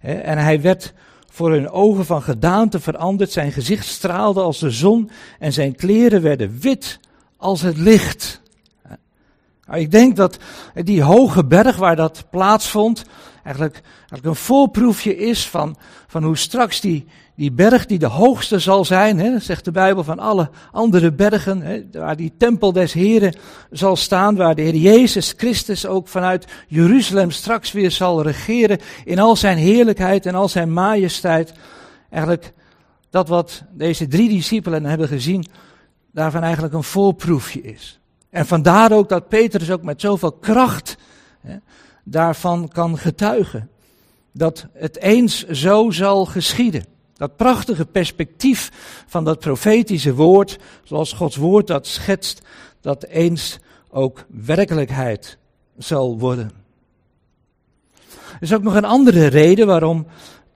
En 0.00 0.38
hij 0.38 0.60
werd 0.60 0.92
voor 1.30 1.50
hun 1.50 1.70
ogen 1.70 2.04
van 2.04 2.22
gedaante 2.22 2.80
veranderd, 2.80 3.32
zijn 3.32 3.52
gezicht 3.52 3.86
straalde 3.86 4.40
als 4.40 4.58
de 4.58 4.70
zon 4.70 5.10
en 5.38 5.52
zijn 5.52 5.74
kleren 5.74 6.22
werden 6.22 6.58
wit 6.60 6.98
als 7.36 7.62
het 7.62 7.76
licht. 7.76 8.42
Nou, 9.66 9.80
ik 9.80 9.90
denk 9.90 10.16
dat 10.16 10.38
die 10.74 11.02
hoge 11.02 11.44
berg 11.44 11.76
waar 11.76 11.96
dat 11.96 12.24
plaatsvond, 12.30 13.04
eigenlijk, 13.44 13.80
eigenlijk 13.98 14.24
een 14.24 14.44
voorproefje 14.44 15.16
is 15.16 15.48
van, 15.48 15.76
van 16.06 16.24
hoe 16.24 16.36
straks 16.36 16.80
die, 16.80 17.06
die 17.36 17.52
berg, 17.52 17.86
die 17.86 17.98
de 17.98 18.06
hoogste 18.06 18.58
zal 18.58 18.84
zijn, 18.84 19.18
hè, 19.18 19.38
zegt 19.38 19.64
de 19.64 19.70
Bijbel 19.70 20.04
van 20.04 20.18
alle 20.18 20.50
andere 20.72 21.12
bergen, 21.12 21.62
hè, 21.62 21.82
waar 21.92 22.16
die 22.16 22.32
tempel 22.38 22.72
des 22.72 22.92
Heren 22.92 23.36
zal 23.70 23.96
staan, 23.96 24.36
waar 24.36 24.54
de 24.54 24.62
Heer 24.62 24.74
Jezus 24.74 25.34
Christus 25.36 25.86
ook 25.86 26.08
vanuit 26.08 26.46
Jeruzalem 26.68 27.30
straks 27.30 27.72
weer 27.72 27.90
zal 27.90 28.22
regeren 28.22 28.78
in 29.04 29.18
al 29.18 29.36
zijn 29.36 29.58
heerlijkheid 29.58 30.26
en 30.26 30.34
al 30.34 30.48
zijn 30.48 30.72
majesteit. 30.72 31.52
Eigenlijk 32.10 32.52
dat 33.10 33.28
wat 33.28 33.62
deze 33.72 34.06
drie 34.06 34.28
discipelen 34.28 34.84
hebben 34.84 35.08
gezien, 35.08 35.46
daarvan 36.12 36.42
eigenlijk 36.42 36.74
een 36.74 36.82
voorproefje 36.82 37.62
is. 37.62 37.98
En 38.34 38.46
vandaar 38.46 38.92
ook 38.92 39.08
dat 39.08 39.28
Petrus 39.28 39.70
ook 39.70 39.82
met 39.82 40.00
zoveel 40.00 40.32
kracht 40.32 40.96
hè, 41.40 41.56
daarvan 42.04 42.68
kan 42.68 42.98
getuigen. 42.98 43.70
Dat 44.32 44.66
het 44.72 44.98
eens 44.98 45.46
zo 45.46 45.90
zal 45.90 46.24
geschieden. 46.24 46.84
Dat 47.16 47.36
prachtige 47.36 47.86
perspectief 47.86 48.70
van 49.06 49.24
dat 49.24 49.38
profetische 49.38 50.14
woord, 50.14 50.58
zoals 50.84 51.12
Gods 51.12 51.36
woord 51.36 51.66
dat 51.66 51.86
schetst, 51.86 52.42
dat 52.80 53.04
eens 53.04 53.58
ook 53.90 54.24
werkelijkheid 54.28 55.38
zal 55.78 56.18
worden. 56.18 56.50
Er 58.10 58.38
is 58.40 58.54
ook 58.54 58.62
nog 58.62 58.74
een 58.74 58.84
andere 58.84 59.26
reden 59.26 59.66
waarom 59.66 60.06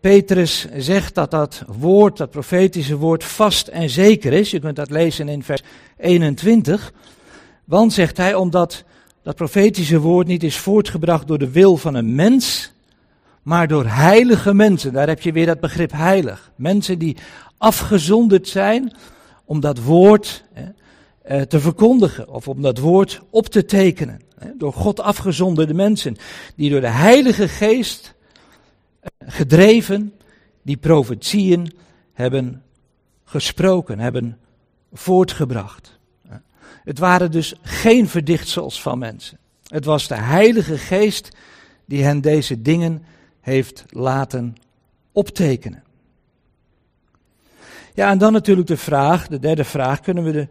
Petrus 0.01 0.67
zegt 0.77 1.15
dat 1.15 1.31
dat 1.31 1.63
woord, 1.67 2.17
dat 2.17 2.31
profetische 2.31 2.97
woord, 2.97 3.25
vast 3.25 3.69
en 3.69 3.91
zeker 3.91 4.33
is. 4.33 4.51
Je 4.51 4.61
kunt 4.61 4.77
dat 4.77 4.91
lezen 4.91 5.29
in 5.29 5.43
vers 5.43 5.63
21. 5.97 6.93
Want, 7.69 7.93
zegt 7.93 8.17
hij, 8.17 8.35
omdat 8.35 8.85
dat 9.23 9.37
profetische 9.37 10.01
woord 10.01 10.27
niet 10.27 10.43
is 10.43 10.57
voortgebracht 10.57 11.27
door 11.27 11.39
de 11.39 11.51
wil 11.51 11.77
van 11.77 11.95
een 11.95 12.15
mens, 12.15 12.73
maar 13.43 13.69
door 13.69 13.87
heilige 13.87 14.55
mensen. 14.55 14.93
Daar 14.93 15.07
heb 15.07 15.21
je 15.21 15.33
weer 15.33 15.47
dat 15.47 15.61
begrip 15.61 15.93
heilig. 15.93 16.53
Mensen 16.57 16.99
die 16.99 17.17
afgezonderd 17.59 18.49
zijn 18.49 18.93
om 19.45 19.61
dat 19.61 19.83
woord 19.83 20.45
eh, 21.23 21.41
te 21.41 21.61
verkondigen 21.61 22.29
of 22.29 22.49
om 22.49 22.63
dat 22.63 22.79
woord 22.79 23.21
op 23.31 23.47
te 23.47 23.65
tekenen. 23.65 24.21
Door 24.55 24.73
God 24.73 25.01
afgezonderde 25.01 25.75
mensen 25.75 26.17
die 26.57 26.71
door 26.71 26.81
de 26.81 26.87
Heilige 26.87 27.49
Geest 27.49 28.15
eh, 29.01 29.11
gedreven 29.27 30.13
die 30.63 30.77
profetieën 30.77 31.73
hebben 32.13 32.63
gesproken, 33.25 33.99
hebben 33.99 34.39
voortgebracht. 34.93 35.98
Het 36.88 36.99
waren 36.99 37.30
dus 37.30 37.54
geen 37.62 38.09
verdichtsels 38.09 38.83
van 38.83 38.99
mensen. 38.99 39.38
Het 39.66 39.85
was 39.85 40.09
de 40.09 40.14
Heilige 40.14 40.78
Geest 40.78 41.28
die 41.85 42.04
hen 42.04 42.21
deze 42.21 42.62
dingen 42.62 43.04
heeft 43.40 43.85
laten 43.88 44.57
optekenen. 45.12 45.83
Ja, 47.95 48.11
en 48.11 48.18
dan 48.18 48.33
natuurlijk 48.33 48.68
de 48.68 48.76
vraag, 48.76 49.26
de 49.26 49.38
derde 49.38 49.64
vraag, 49.64 50.00
kunnen 50.00 50.25
we 50.25 50.33
de, 50.33 50.49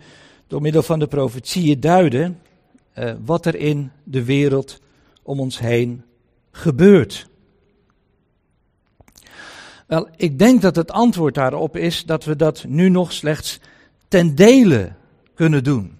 door 0.47 0.61
middel 0.61 0.83
van 0.83 0.99
de 0.99 1.07
profetieën 1.07 1.79
duiden 1.79 2.39
uh, 2.97 3.13
wat 3.25 3.45
er 3.45 3.55
in 3.55 3.91
de 4.03 4.23
wereld 4.23 4.81
om 5.23 5.39
ons 5.39 5.59
heen 5.59 6.03
gebeurt. 6.51 7.29
Wel, 9.87 10.09
ik 10.15 10.39
denk 10.39 10.61
dat 10.61 10.75
het 10.75 10.91
antwoord 10.91 11.35
daarop 11.35 11.77
is 11.77 12.05
dat 12.05 12.25
we 12.25 12.35
dat 12.35 12.65
nu 12.67 12.89
nog 12.89 13.13
slechts 13.13 13.59
ten 14.07 14.35
dele 14.35 14.93
kunnen 15.33 15.63
doen. 15.63 15.96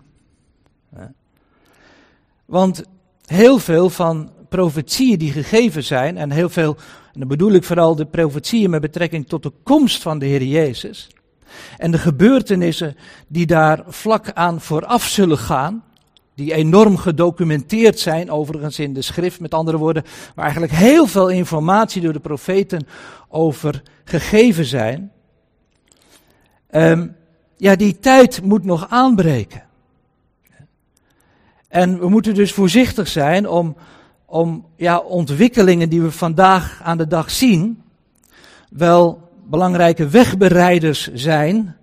Want 2.47 2.83
heel 3.25 3.59
veel 3.59 3.89
van 3.89 4.31
profetieën 4.49 5.17
die 5.17 5.31
gegeven 5.31 5.83
zijn, 5.83 6.17
en 6.17 6.31
heel 6.31 6.49
veel, 6.49 6.75
en 7.13 7.19
dan 7.19 7.27
bedoel 7.27 7.51
ik 7.51 7.63
vooral 7.63 7.95
de 7.95 8.05
profetieën 8.05 8.69
met 8.69 8.81
betrekking 8.81 9.27
tot 9.27 9.43
de 9.43 9.51
komst 9.63 10.01
van 10.01 10.19
de 10.19 10.25
Heer 10.25 10.43
Jezus, 10.43 11.09
en 11.77 11.91
de 11.91 11.97
gebeurtenissen 11.97 12.95
die 13.27 13.45
daar 13.45 13.83
vlak 13.87 14.31
aan 14.31 14.61
vooraf 14.61 15.03
zullen 15.03 15.37
gaan, 15.37 15.83
die 16.35 16.53
enorm 16.53 16.97
gedocumenteerd 16.97 17.99
zijn, 17.99 18.31
overigens 18.31 18.79
in 18.79 18.93
de 18.93 19.01
schrift, 19.01 19.39
met 19.39 19.53
andere 19.53 19.77
woorden, 19.77 20.03
waar 20.35 20.45
eigenlijk 20.45 20.73
heel 20.73 21.07
veel 21.07 21.29
informatie 21.29 22.01
door 22.01 22.13
de 22.13 22.19
profeten 22.19 22.87
over 23.29 23.83
gegeven 24.03 24.65
zijn. 24.65 25.11
Um, 26.71 27.15
ja, 27.55 27.75
die 27.75 27.99
tijd 27.99 28.41
moet 28.43 28.63
nog 28.63 28.89
aanbreken. 28.89 29.66
En 31.67 31.99
we 31.99 32.09
moeten 32.09 32.33
dus 32.33 32.51
voorzichtig 32.51 33.07
zijn 33.07 33.47
om, 33.49 33.75
om 34.25 34.65
ja, 34.75 34.99
ontwikkelingen 34.99 35.89
die 35.89 36.01
we 36.01 36.11
vandaag 36.11 36.81
aan 36.83 36.97
de 36.97 37.07
dag 37.07 37.31
zien, 37.31 37.81
wel 38.69 39.29
belangrijke 39.45 40.07
wegbereiders 40.07 41.13
zijn 41.13 41.75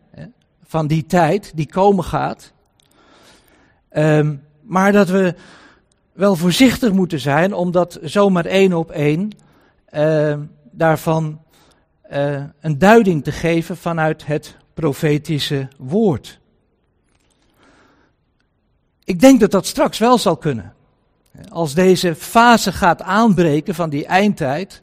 van 0.67 0.87
die 0.87 1.07
tijd 1.07 1.53
die 1.55 1.67
komen 1.67 2.05
gaat. 2.05 2.53
Um, 3.97 4.43
maar 4.62 4.93
dat 4.93 5.09
we 5.09 5.35
wel 6.12 6.37
voorzichtig 6.37 6.93
moeten 6.93 7.21
zijn, 7.21 7.55
omdat 7.55 7.99
zomaar 8.03 8.45
één 8.45 8.73
op 8.73 8.91
één 8.91 9.31
uh, 9.95 10.35
daarvan 10.71 11.41
uh, 12.12 12.43
een 12.61 12.79
duiding 12.79 13.25
te 13.25 13.33
geven 13.33 13.76
vanuit 13.76 14.26
het 14.26 14.57
profetische 14.75 15.69
woord. 15.79 16.41
Ik 19.04 19.20
denk 19.20 19.40
dat 19.40 19.50
dat 19.50 19.66
straks 19.66 19.99
wel 19.99 20.18
zal 20.18 20.37
kunnen. 20.37 20.73
Als 21.49 21.75
deze 21.75 22.14
fase 22.14 22.73
gaat 22.73 23.02
aanbreken 23.02 23.75
van 23.75 23.90
die 23.90 24.06
eindtijd. 24.06 24.82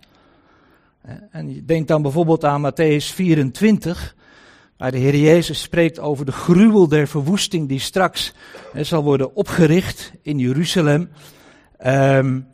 En 1.31 1.53
je 1.53 1.65
denkt 1.65 1.87
dan 1.87 2.01
bijvoorbeeld 2.01 2.45
aan 2.45 2.71
Matthäus 2.71 3.13
24, 3.13 4.15
waar 4.77 4.91
de 4.91 4.97
Heer 4.97 5.15
Jezus 5.15 5.61
spreekt 5.61 5.99
over 5.99 6.25
de 6.25 6.31
gruwel 6.31 6.87
der 6.87 7.07
verwoesting 7.07 7.67
die 7.67 7.79
straks 7.79 8.33
zal 8.75 9.03
worden 9.03 9.35
opgericht 9.35 10.11
in 10.21 10.39
Jeruzalem. 10.39 11.09
Um, 11.85 12.47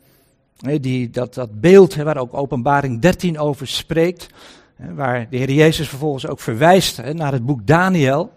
die, 0.80 1.10
dat, 1.10 1.34
dat 1.34 1.60
beeld 1.60 1.94
waar 1.94 2.16
ook 2.16 2.34
Openbaring 2.34 3.00
13 3.00 3.38
over 3.38 3.66
spreekt, 3.66 4.26
waar 4.76 5.26
de 5.30 5.36
Heer 5.36 5.50
Jezus 5.50 5.88
vervolgens 5.88 6.26
ook 6.26 6.40
verwijst 6.40 7.02
naar 7.12 7.32
het 7.32 7.46
boek 7.46 7.66
Daniel. 7.66 8.32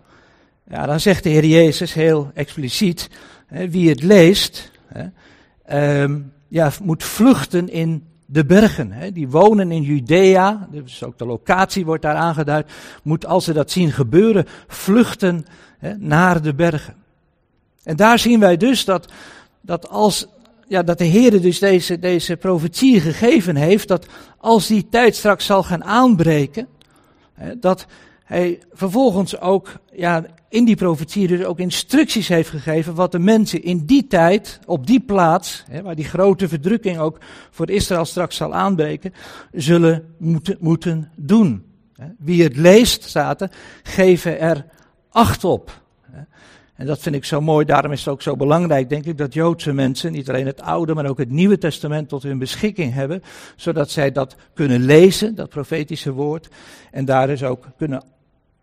Ja, 0.68 0.86
dan 0.86 1.00
zegt 1.00 1.24
de 1.24 1.30
Heer 1.30 1.46
Jezus 1.46 1.94
heel 1.94 2.32
expliciet, 2.34 3.10
wie 3.48 3.89
het 3.89 4.03
leest, 4.03 4.72
um, 5.72 6.34
ja, 6.48 6.72
moet 6.84 7.03
vluchten 7.03 7.70
in 7.70 8.06
de 8.25 8.46
bergen. 8.46 8.91
Hè, 8.91 9.12
die 9.12 9.30
wonen 9.30 9.72
in 9.72 9.82
Judea, 9.82 10.68
dus 10.72 11.03
ook 11.03 11.18
de 11.18 11.25
locatie 11.25 11.86
wordt 11.86 12.01
daar 12.01 12.15
aangeduid, 12.15 12.72
moet 13.03 13.25
als 13.25 13.44
ze 13.44 13.53
dat 13.53 13.72
zien 13.72 13.91
gebeuren, 13.91 14.46
vluchten 14.68 15.46
hè, 15.80 15.98
naar 15.98 16.41
de 16.41 16.53
bergen. 16.53 16.96
En 17.84 17.96
daar 17.96 18.20
zien 18.20 18.39
wij 18.39 18.58
dus 18.58 18.86
dat, 18.86 19.12
dat 19.62 19.89
als 19.89 20.27
ja, 20.68 20.84
dat 20.84 20.98
de 20.98 21.03
Heer 21.03 21.41
dus 21.41 21.60
deze, 21.60 22.00
deze 22.00 22.38
profetie 22.38 23.00
gegeven 23.00 23.56
heeft, 23.56 23.88
dat 23.88 24.06
als 24.38 24.68
die 24.68 24.88
tijd 24.89 25.15
straks 25.15 25.46
zal 25.46 25.63
gaan 25.63 25.84
aanbreken, 25.84 26.68
hè, 27.34 27.60
dat 27.60 27.86
hij 28.31 28.59
vervolgens 28.71 29.39
ook 29.39 29.79
ja, 29.93 30.25
in 30.50 30.65
die 30.65 30.75
profetie 30.75 31.27
dus 31.27 31.43
ook 31.43 31.59
instructies 31.59 32.27
heeft 32.27 32.50
gegeven 32.50 32.95
wat 32.95 33.11
de 33.11 33.19
mensen 33.19 33.63
in 33.63 33.85
die 33.85 34.07
tijd, 34.07 34.59
op 34.65 34.88
die 34.88 35.00
plaats, 35.00 35.63
hè, 35.69 35.81
waar 35.81 35.95
die 35.95 36.05
grote 36.05 36.47
verdrukking 36.47 36.97
ook 36.97 37.17
voor 37.50 37.69
Israël 37.69 38.05
straks 38.05 38.35
zal 38.35 38.53
aanbreken, 38.53 39.13
zullen 39.51 40.15
moeten, 40.17 40.57
moeten 40.59 41.11
doen. 41.15 41.63
Wie 42.17 42.43
het 42.43 42.55
leest, 42.55 43.15
er, 43.15 43.51
geven 43.83 44.39
er 44.39 44.65
acht 45.09 45.43
op. 45.43 45.81
En 46.75 46.85
dat 46.85 47.00
vind 47.00 47.15
ik 47.15 47.25
zo 47.25 47.41
mooi, 47.41 47.65
daarom 47.65 47.91
is 47.91 48.00
het 48.00 48.07
ook 48.07 48.21
zo 48.21 48.35
belangrijk, 48.35 48.89
denk 48.89 49.05
ik, 49.05 49.17
dat 49.17 49.33
Joodse 49.33 49.73
mensen 49.73 50.11
niet 50.11 50.29
alleen 50.29 50.45
het 50.45 50.61
Oude, 50.61 50.94
maar 50.94 51.05
ook 51.05 51.17
het 51.17 51.29
Nieuwe 51.29 51.57
Testament 51.57 52.09
tot 52.09 52.24
hun 52.24 52.37
beschikking 52.37 52.94
hebben, 52.94 53.24
zodat 53.55 53.91
zij 53.91 54.11
dat 54.11 54.35
kunnen 54.53 54.81
lezen, 54.81 55.35
dat 55.35 55.50
profetische 55.50 56.11
woord, 56.11 56.50
en 56.91 57.05
daar 57.05 57.27
dus 57.27 57.44
ook 57.44 57.65
kunnen 57.77 58.03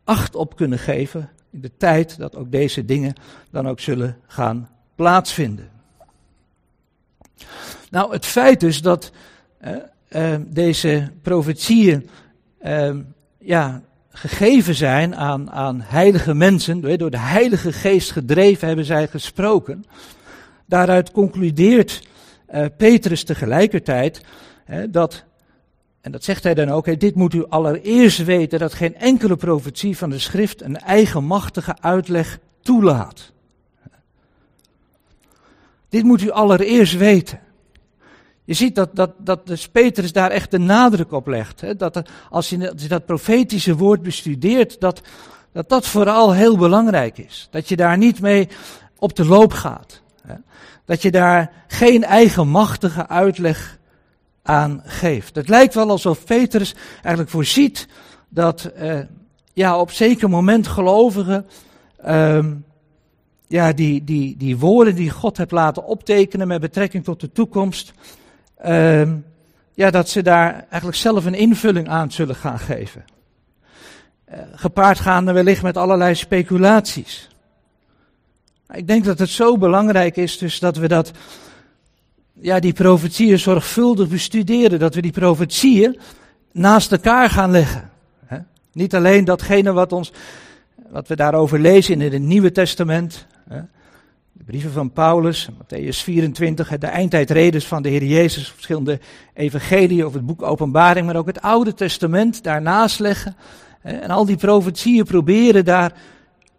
acht 0.08 0.34
op 0.34 0.56
kunnen 0.56 0.78
geven 0.78 1.30
in 1.50 1.60
de 1.60 1.70
tijd 1.76 2.18
dat 2.18 2.36
ook 2.36 2.50
deze 2.50 2.84
dingen 2.84 3.14
dan 3.50 3.68
ook 3.68 3.80
zullen 3.80 4.16
gaan 4.26 4.68
plaatsvinden. 4.94 5.68
Nou, 7.90 8.12
het 8.12 8.26
feit 8.26 8.60
dus 8.60 8.82
dat 8.82 9.12
uh, 9.64 9.76
uh, 10.10 10.34
deze 10.46 11.10
profetieën 11.22 12.08
uh, 12.62 12.96
ja, 13.38 13.82
gegeven 14.10 14.74
zijn 14.74 15.16
aan, 15.16 15.50
aan 15.50 15.80
heilige 15.80 16.34
mensen, 16.34 16.98
door 16.98 17.10
de 17.10 17.18
Heilige 17.18 17.72
Geest 17.72 18.10
gedreven 18.10 18.66
hebben 18.66 18.84
zij 18.84 19.08
gesproken. 19.08 19.84
Daaruit 20.66 21.10
concludeert 21.10 22.06
Petrus 22.76 23.24
tegelijkertijd 23.24 24.20
dat 24.90 25.24
en 26.00 26.12
dat 26.12 26.24
zegt 26.24 26.42
hij 26.42 26.54
dan 26.54 26.68
ook, 26.68 27.00
dit 27.00 27.14
moet 27.14 27.34
u 27.34 27.46
allereerst 27.46 28.24
weten 28.24 28.58
dat 28.58 28.74
geen 28.74 28.96
enkele 28.96 29.36
profetie 29.36 29.96
van 29.96 30.10
de 30.10 30.18
schrift 30.18 30.62
een 30.62 30.78
eigenmachtige 30.78 31.76
uitleg 31.80 32.38
toelaat. 32.62 33.32
Dit 35.88 36.04
moet 36.04 36.22
u 36.22 36.30
allereerst 36.30 36.96
weten. 36.96 37.40
Je 38.44 38.54
ziet 38.54 38.74
dat, 38.74 38.96
dat, 38.96 39.10
dat 39.18 39.46
dus 39.46 39.68
Petrus 39.68 40.12
daar 40.12 40.30
echt 40.30 40.50
de 40.50 40.58
nadruk 40.58 41.12
op 41.12 41.26
legt. 41.26 41.60
Hè? 41.60 41.76
Dat 41.76 42.02
als, 42.30 42.48
je, 42.48 42.70
als 42.72 42.82
je 42.82 42.88
dat 42.88 43.06
profetische 43.06 43.76
woord 43.76 44.02
bestudeert, 44.02 44.80
dat, 44.80 45.02
dat 45.52 45.68
dat 45.68 45.86
vooral 45.86 46.32
heel 46.32 46.56
belangrijk 46.56 47.18
is. 47.18 47.48
Dat 47.50 47.68
je 47.68 47.76
daar 47.76 47.98
niet 47.98 48.20
mee 48.20 48.48
op 48.98 49.16
de 49.16 49.24
loop 49.24 49.52
gaat. 49.52 50.02
Hè? 50.22 50.34
Dat 50.84 51.02
je 51.02 51.10
daar 51.10 51.52
geen 51.66 52.04
eigenmachtige 52.04 53.08
uitleg 53.08 53.78
aan 54.48 54.82
geeft. 54.84 55.34
Het 55.34 55.48
lijkt 55.48 55.74
wel 55.74 55.90
alsof 55.90 56.24
Petrus 56.24 56.74
eigenlijk 56.94 57.30
voorziet 57.30 57.88
dat 58.28 58.70
uh, 58.82 58.98
ja, 59.52 59.80
op 59.80 59.90
zeker 59.90 60.28
moment 60.28 60.66
gelovigen 60.66 61.46
uh, 62.06 62.46
ja, 63.46 63.72
die, 63.72 64.04
die, 64.04 64.36
die 64.36 64.58
woorden 64.58 64.94
die 64.94 65.10
God 65.10 65.36
heeft 65.36 65.50
laten 65.50 65.84
optekenen 65.84 66.48
met 66.48 66.60
betrekking 66.60 67.04
tot 67.04 67.20
de 67.20 67.32
toekomst, 67.32 67.92
uh, 68.66 69.12
ja, 69.74 69.90
dat 69.90 70.08
ze 70.08 70.22
daar 70.22 70.52
eigenlijk 70.52 70.96
zelf 70.96 71.24
een 71.24 71.34
invulling 71.34 71.88
aan 71.88 72.12
zullen 72.12 72.36
gaan 72.36 72.58
geven. 72.58 73.04
Uh, 74.30 74.38
gepaard 74.52 75.00
gaande 75.00 75.32
wellicht 75.32 75.62
met 75.62 75.76
allerlei 75.76 76.14
speculaties. 76.14 77.28
Ik 78.72 78.86
denk 78.86 79.04
dat 79.04 79.18
het 79.18 79.30
zo 79.30 79.58
belangrijk 79.58 80.16
is 80.16 80.38
dus 80.38 80.58
dat 80.58 80.76
we 80.76 80.88
dat 80.88 81.12
ja, 82.40 82.60
die 82.60 82.72
profetieën 82.72 83.38
zorgvuldig 83.38 84.08
bestuderen. 84.08 84.78
Dat 84.78 84.94
we 84.94 85.02
die 85.02 85.12
profetieën 85.12 85.98
naast 86.52 86.92
elkaar 86.92 87.30
gaan 87.30 87.50
leggen. 87.50 87.90
Niet 88.72 88.94
alleen 88.94 89.24
datgene 89.24 89.72
wat, 89.72 89.92
ons, 89.92 90.12
wat 90.90 91.08
we 91.08 91.16
daarover 91.16 91.58
lezen 91.58 92.00
in 92.00 92.12
het 92.12 92.22
Nieuwe 92.22 92.52
Testament. 92.52 93.26
De 94.32 94.44
brieven 94.44 94.72
van 94.72 94.92
Paulus, 94.92 95.48
Matthäus 95.50 96.02
24, 96.02 96.78
de 96.78 96.86
eindtijdredes 96.86 97.66
van 97.66 97.82
de 97.82 97.88
Heer 97.88 98.04
Jezus, 98.04 98.48
verschillende 98.48 99.00
evangelieën 99.34 100.06
of 100.06 100.12
het 100.12 100.26
boek 100.26 100.42
Openbaring, 100.42 101.06
maar 101.06 101.16
ook 101.16 101.26
het 101.26 101.42
Oude 101.42 101.74
Testament 101.74 102.42
daarnaast 102.42 102.98
leggen. 102.98 103.36
En 103.82 104.10
al 104.10 104.24
die 104.24 104.36
profetieën 104.36 105.04
proberen 105.04 105.64
daar 105.64 105.92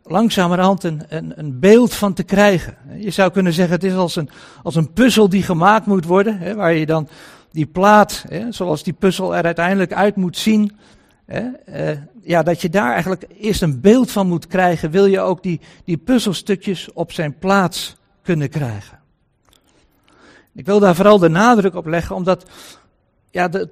langzamerhand 0.10 0.84
een, 0.84 1.02
een, 1.10 1.60
beeld 1.60 1.94
van 1.94 2.14
te 2.14 2.24
krijgen. 2.24 2.78
Je 2.98 3.10
zou 3.10 3.32
kunnen 3.32 3.54
zeggen, 3.54 3.76
het 3.76 3.84
is 3.84 3.94
als 3.94 4.16
een, 4.16 4.30
als 4.64 4.76
een 4.76 4.94
puzzel 4.94 5.30
die 5.30 5.44
gemaakt 5.44 5.86
moet 5.86 6.06
worden, 6.06 6.38
hè, 6.38 6.56
waar 6.56 6.74
je 6.74 6.86
dan 6.86 7.08
die 7.52 7.66
plaat, 7.66 8.26
hè, 8.28 8.52
zoals 8.52 8.84
die 8.84 8.94
puzzel 8.94 9.36
er 9.36 9.44
uiteindelijk 9.44 9.94
uit 9.94 10.16
moet 10.16 10.38
zien, 10.38 10.78
hè, 11.26 11.48
eh, 11.66 11.98
ja, 12.22 12.44
dat 12.44 12.62
je 12.62 12.70
daar 12.70 12.94
eigenlijk 12.94 13.26
eerst 13.38 13.62
een 13.62 13.82
beeld 13.82 14.12
van 14.12 14.28
moet 14.28 14.48
krijgen, 14.48 14.92
wil 14.92 15.06
je 15.06 15.20
ook 15.20 15.44
die, 15.44 15.60
die 15.86 15.98
puzzelstukjes 15.98 16.94
op 16.94 17.12
zijn 17.12 17.38
plaats 17.38 17.96
kunnen 18.22 18.50
krijgen. 18.50 19.00
Ik 20.54 20.66
wil 20.66 20.80
daar 20.80 20.96
vooral 20.96 21.20
de 21.20 21.30
nadruk 21.30 21.76
op 21.76 21.86
leggen, 21.86 22.16
omdat 22.16 22.46
ja, 23.32 23.48
de, 23.48 23.70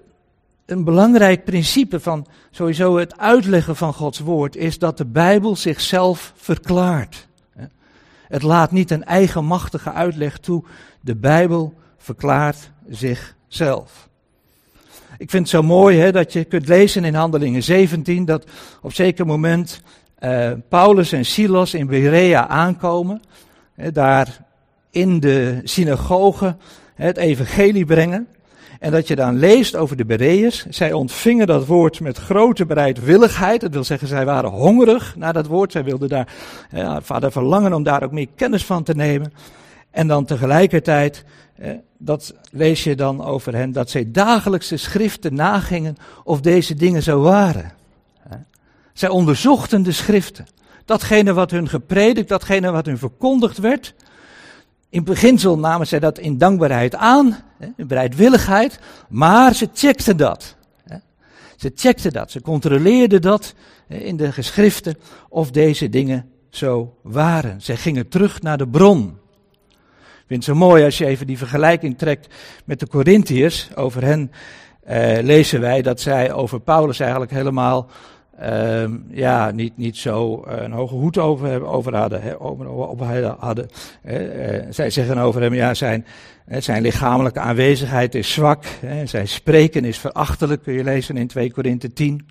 een 0.68 0.84
belangrijk 0.84 1.44
principe 1.44 2.00
van 2.00 2.28
sowieso 2.52 2.98
het 2.98 3.18
uitleggen 3.18 3.76
van 3.76 3.94
Gods 3.94 4.20
woord 4.20 4.56
is 4.56 4.80
dat 4.80 4.98
de 4.98 5.06
Bijbel 5.06 5.56
zichzelf 5.56 6.34
verklaart. 6.36 7.28
Het 8.28 8.42
laat 8.42 8.72
niet 8.72 8.92
een 8.92 9.04
eigenmachtige 9.04 9.92
uitleg 9.92 10.38
toe. 10.38 10.64
De 11.02 11.16
Bijbel 11.16 11.74
verklaart 11.98 12.72
zichzelf. 12.90 14.10
Ik 15.18 15.30
vind 15.30 15.44
het 15.44 15.52
zo 15.52 15.64
mooi 15.64 16.00
hè, 16.00 16.12
dat 16.12 16.34
je 16.34 16.44
kunt 16.44 16.68
lezen 16.68 17.04
in 17.04 17.16
Handelingen 17.16 17.64
17 17.64 18.26
dat 18.26 18.46
op 18.82 18.94
zeker 18.94 19.26
moment 19.26 19.82
uh, 20.20 20.52
Paulus 20.70 21.12
en 21.12 21.26
Silas 21.26 21.74
in 21.74 21.88
Berea 21.88 22.48
aankomen. 22.48 23.22
Hè, 23.74 23.92
daar 23.92 24.46
in 24.92 25.20
de 25.20 25.62
synagoge 25.64 26.56
het 26.96 27.18
evangelie 27.18 27.86
brengen. 27.86 28.28
En 28.80 28.92
dat 28.92 29.08
je 29.08 29.16
dan 29.16 29.38
leest 29.38 29.76
over 29.76 29.98
de 29.98 30.06
Bereërs. 30.06 30.66
Zij 30.70 30.94
ontvingen 30.94 31.48
dat 31.48 31.66
woord 31.66 32.00
met 32.00 32.18
grote 32.18 32.66
bereidwilligheid. 32.66 33.62
Dat 33.62 33.74
wil 33.74 33.84
zeggen, 33.84 34.08
zij 34.08 34.26
waren 34.26 34.50
hongerig 34.50 35.16
naar 35.16 35.34
dat 35.34 35.48
woord. 35.48 35.72
Zij 35.72 35.84
wilden 35.84 36.10
daar, 36.10 36.34
ja, 36.72 37.02
vader 37.02 37.32
verlangen 37.32 37.74
om 37.74 37.84
daar 37.84 38.04
ook 38.04 38.12
meer 38.12 38.28
kennis 38.36 38.66
van 38.66 38.84
te 38.84 38.94
nemen. 38.94 39.34
En 39.92 40.08
dan 40.08 40.26
tegelijkertijd, 40.26 41.24
dat 41.98 42.34
lees 42.52 42.84
je 42.84 42.96
dan 42.96 43.24
over 43.24 43.56
hen, 43.56 43.72
dat 43.72 43.90
zij 43.90 44.12
dagelijks 44.12 44.68
de 44.68 44.78
schriften 44.78 45.34
nagingen 45.34 45.98
of 46.24 46.42
deze 46.42 46.74
dingen 46.74 47.04
zo 47.04 47.22
waren. 47.22 47.72
Zij 48.94 49.10
onderzochten 49.10 49.84
de 49.84 49.92
schriften. 49.92 50.46
Datgene 50.86 51.34
wat 51.34 51.52
hun 51.52 51.70
gepredikt, 51.70 52.30
datgene 52.30 52.72
wat 52.72 52.86
hun 52.86 52.98
verkondigd 52.98 53.58
werd. 53.58 53.94
In 54.90 55.04
beginsel 55.04 55.58
namen 55.58 55.88
zij 55.88 56.00
dat 56.00 56.20
in 56.20 56.38
dankbaarheid 56.38 56.96
aan, 56.96 57.38
in 57.76 57.88
bereidwilligheid, 57.88 58.80
maar 59.10 59.56
ze 59.56 59.70
checkten 59.74 60.18
dat. 60.18 60.56
Ze 61.56 61.72
checkten 61.76 62.14
dat, 62.14 62.32
ze 62.32 62.42
controleerden 62.42 63.22
dat 63.22 63.54
in 63.88 64.18
de 64.18 64.32
geschriften 64.32 64.98
of 65.30 65.52
deze 65.52 65.90
dingen 65.90 66.30
zo 66.50 66.98
waren. 67.02 67.62
Zij 67.62 67.76
gingen 67.76 68.08
terug 68.08 68.42
naar 68.42 68.58
de 68.58 68.68
bron. 68.68 69.18
Ik 70.28 70.34
vind 70.34 70.46
het 70.46 70.58
zo 70.58 70.66
mooi 70.66 70.84
als 70.84 70.98
je 70.98 71.06
even 71.06 71.28
die 71.28 71.38
vergelijking 71.38 71.98
trekt 71.98 72.34
met 72.66 72.80
de 72.80 72.88
Corinthiërs. 72.88 73.70
Over 73.76 74.04
hen 74.04 74.32
eh, 74.84 75.24
lezen 75.24 75.62
wij 75.62 75.82
dat 75.82 76.02
zij 76.02 76.34
over 76.34 76.60
Paulus 76.60 77.00
eigenlijk 77.00 77.32
helemaal 77.32 77.90
uh, 78.42 78.84
ja, 79.10 79.52
niet, 79.52 79.78
niet 79.78 79.98
zo 79.98 80.46
uh, 80.48 80.62
een 80.62 80.72
hoge 80.72 80.94
hoed 80.94 81.18
over, 81.18 81.66
over 81.66 81.96
hadden. 81.96 82.40
Over, 82.40 82.68
over 82.68 83.26
hadden 83.26 83.68
uh, 84.06 84.16
zij 84.70 84.90
zeggen 84.90 85.18
over 85.18 85.42
hem, 85.42 85.54
ja, 85.54 85.74
zijn, 85.74 86.06
zijn 86.48 86.82
lichamelijke 86.82 87.40
aanwezigheid 87.40 88.16
is 88.16 88.32
zwak. 88.32 88.66
Hè, 88.66 89.06
zijn 89.06 89.28
spreken 89.28 89.86
is 89.86 89.98
verachtelijk, 89.98 90.64
kun 90.64 90.74
je 90.74 90.84
lezen 90.84 91.18
in 91.18 91.28
2 91.28 91.52
Korinthe 91.52 91.94
10. 91.94 92.28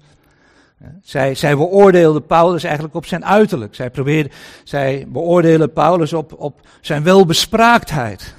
Zij, 1.03 1.35
zij 1.35 1.57
beoordeelden 1.57 2.27
Paulus 2.27 2.64
eigenlijk 2.64 2.95
op 2.95 3.07
zijn 3.07 3.25
uiterlijk. 3.25 3.75
Zij, 3.75 3.90
probeerden, 3.90 4.33
zij 4.64 5.05
beoordeelden 5.09 5.73
Paulus 5.73 6.12
op, 6.12 6.35
op 6.38 6.61
zijn 6.81 7.03
welbespraaktheid. 7.03 8.35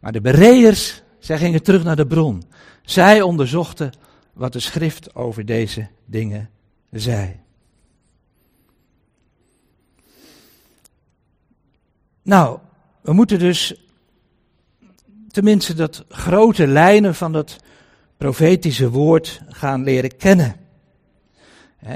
Maar 0.00 0.12
de 0.12 0.20
Bereërs, 0.20 1.02
zij 1.18 1.38
gingen 1.38 1.62
terug 1.62 1.84
naar 1.84 1.96
de 1.96 2.06
bron. 2.06 2.42
Zij 2.82 3.22
onderzochten 3.22 3.92
wat 4.36 4.52
de 4.52 4.60
schrift 4.60 5.14
over 5.14 5.44
deze 5.44 5.88
dingen 6.04 6.50
zei. 6.90 7.40
Nou, 12.22 12.58
we 13.00 13.12
moeten 13.12 13.38
dus 13.38 13.74
tenminste 15.28 15.74
dat 15.74 16.04
grote 16.08 16.66
lijnen 16.66 17.14
van 17.14 17.32
dat 17.32 17.56
profetische 18.16 18.90
woord 18.90 19.42
gaan 19.48 19.82
leren 19.82 20.16
kennen. 20.16 20.56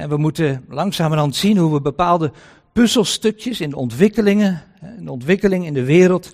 We 0.09 0.17
moeten 0.17 0.65
langzamerhand 0.69 1.37
zien 1.37 1.57
hoe 1.57 1.73
we 1.73 1.81
bepaalde 1.81 2.33
puzzelstukjes 2.73 3.61
in 3.61 3.71
de 3.71 3.77
ontwikkelingen, 3.77 4.63
in 4.97 5.05
de 5.05 5.11
ontwikkeling 5.11 5.67
in 5.67 5.75
de 5.75 5.85
wereld, 5.85 6.31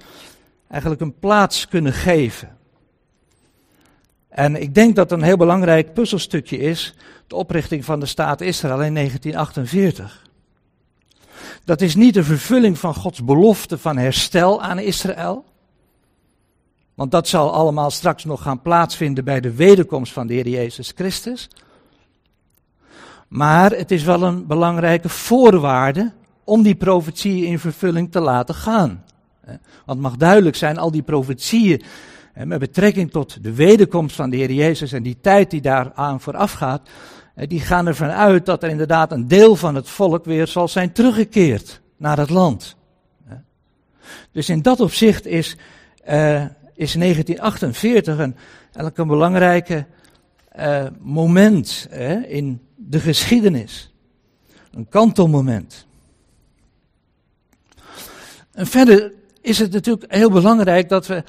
eigenlijk 0.68 1.00
een 1.00 1.18
plaats 1.18 1.68
kunnen 1.68 1.92
geven. 1.92 2.55
En 4.36 4.62
ik 4.62 4.74
denk 4.74 4.96
dat 4.96 5.12
een 5.12 5.22
heel 5.22 5.36
belangrijk 5.36 5.92
puzzelstukje 5.94 6.58
is 6.58 6.94
de 7.26 7.36
oprichting 7.36 7.84
van 7.84 8.00
de 8.00 8.06
staat 8.06 8.40
Israël 8.40 8.82
in 8.82 8.94
1948. 8.94 10.24
Dat 11.64 11.80
is 11.80 11.94
niet 11.94 12.14
de 12.14 12.24
vervulling 12.24 12.78
van 12.78 12.94
Gods 12.94 13.24
belofte 13.24 13.78
van 13.78 13.96
herstel 13.96 14.62
aan 14.62 14.78
Israël. 14.78 15.44
Want 16.94 17.10
dat 17.10 17.28
zal 17.28 17.52
allemaal 17.52 17.90
straks 17.90 18.24
nog 18.24 18.42
gaan 18.42 18.62
plaatsvinden 18.62 19.24
bij 19.24 19.40
de 19.40 19.54
wederkomst 19.54 20.12
van 20.12 20.26
de 20.26 20.34
Heer 20.34 20.48
Jezus 20.48 20.92
Christus. 20.94 21.48
Maar 23.28 23.70
het 23.70 23.90
is 23.90 24.02
wel 24.02 24.22
een 24.22 24.46
belangrijke 24.46 25.08
voorwaarde 25.08 26.12
om 26.44 26.62
die 26.62 26.74
profetieën 26.74 27.46
in 27.46 27.58
vervulling 27.58 28.12
te 28.12 28.20
laten 28.20 28.54
gaan. 28.54 29.04
Want 29.44 29.60
het 29.84 30.00
mag 30.00 30.16
duidelijk 30.16 30.56
zijn, 30.56 30.78
al 30.78 30.90
die 30.90 31.02
profetieën 31.02 31.82
met 32.44 32.58
betrekking 32.58 33.10
tot 33.10 33.42
de 33.42 33.54
wederkomst 33.54 34.16
van 34.16 34.30
de 34.30 34.36
Heer 34.36 34.52
Jezus 34.52 34.92
en 34.92 35.02
die 35.02 35.16
tijd 35.20 35.50
die 35.50 35.60
daaraan 35.60 36.20
vooraf 36.20 36.52
gaat, 36.52 36.88
die 37.34 37.60
gaan 37.60 37.86
ervan 37.86 38.10
uit 38.10 38.46
dat 38.46 38.62
er 38.62 38.68
inderdaad 38.68 39.12
een 39.12 39.28
deel 39.28 39.56
van 39.56 39.74
het 39.74 39.88
volk 39.88 40.24
weer 40.24 40.46
zal 40.46 40.68
zijn 40.68 40.92
teruggekeerd 40.92 41.80
naar 41.96 42.18
het 42.18 42.30
land. 42.30 42.76
Dus 44.32 44.48
in 44.48 44.62
dat 44.62 44.80
opzicht 44.80 45.26
is, 45.26 45.56
uh, 46.08 46.42
is 46.74 46.92
1948 46.92 48.18
een, 48.18 48.36
eigenlijk 48.62 48.98
een 48.98 49.06
belangrijke 49.06 49.86
uh, 50.58 50.86
moment 51.00 51.88
in 52.26 52.60
de 52.74 53.00
geschiedenis. 53.00 53.92
Een 54.70 54.88
kantelmoment. 54.88 55.86
En 58.52 58.66
verder 58.66 59.12
is 59.40 59.58
het 59.58 59.72
natuurlijk 59.72 60.12
heel 60.12 60.30
belangrijk 60.30 60.88
dat 60.88 61.06
we 61.06 61.24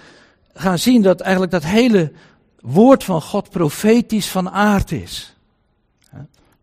gaan 0.58 0.80
zien 0.80 1.02
dat 1.02 1.20
eigenlijk 1.20 1.52
dat 1.52 1.63
hele 1.63 2.12
woord 2.62 3.04
van 3.04 3.22
God 3.22 3.50
profetisch 3.50 4.28
van 4.28 4.50
aard 4.50 4.91
is. 4.91 5.36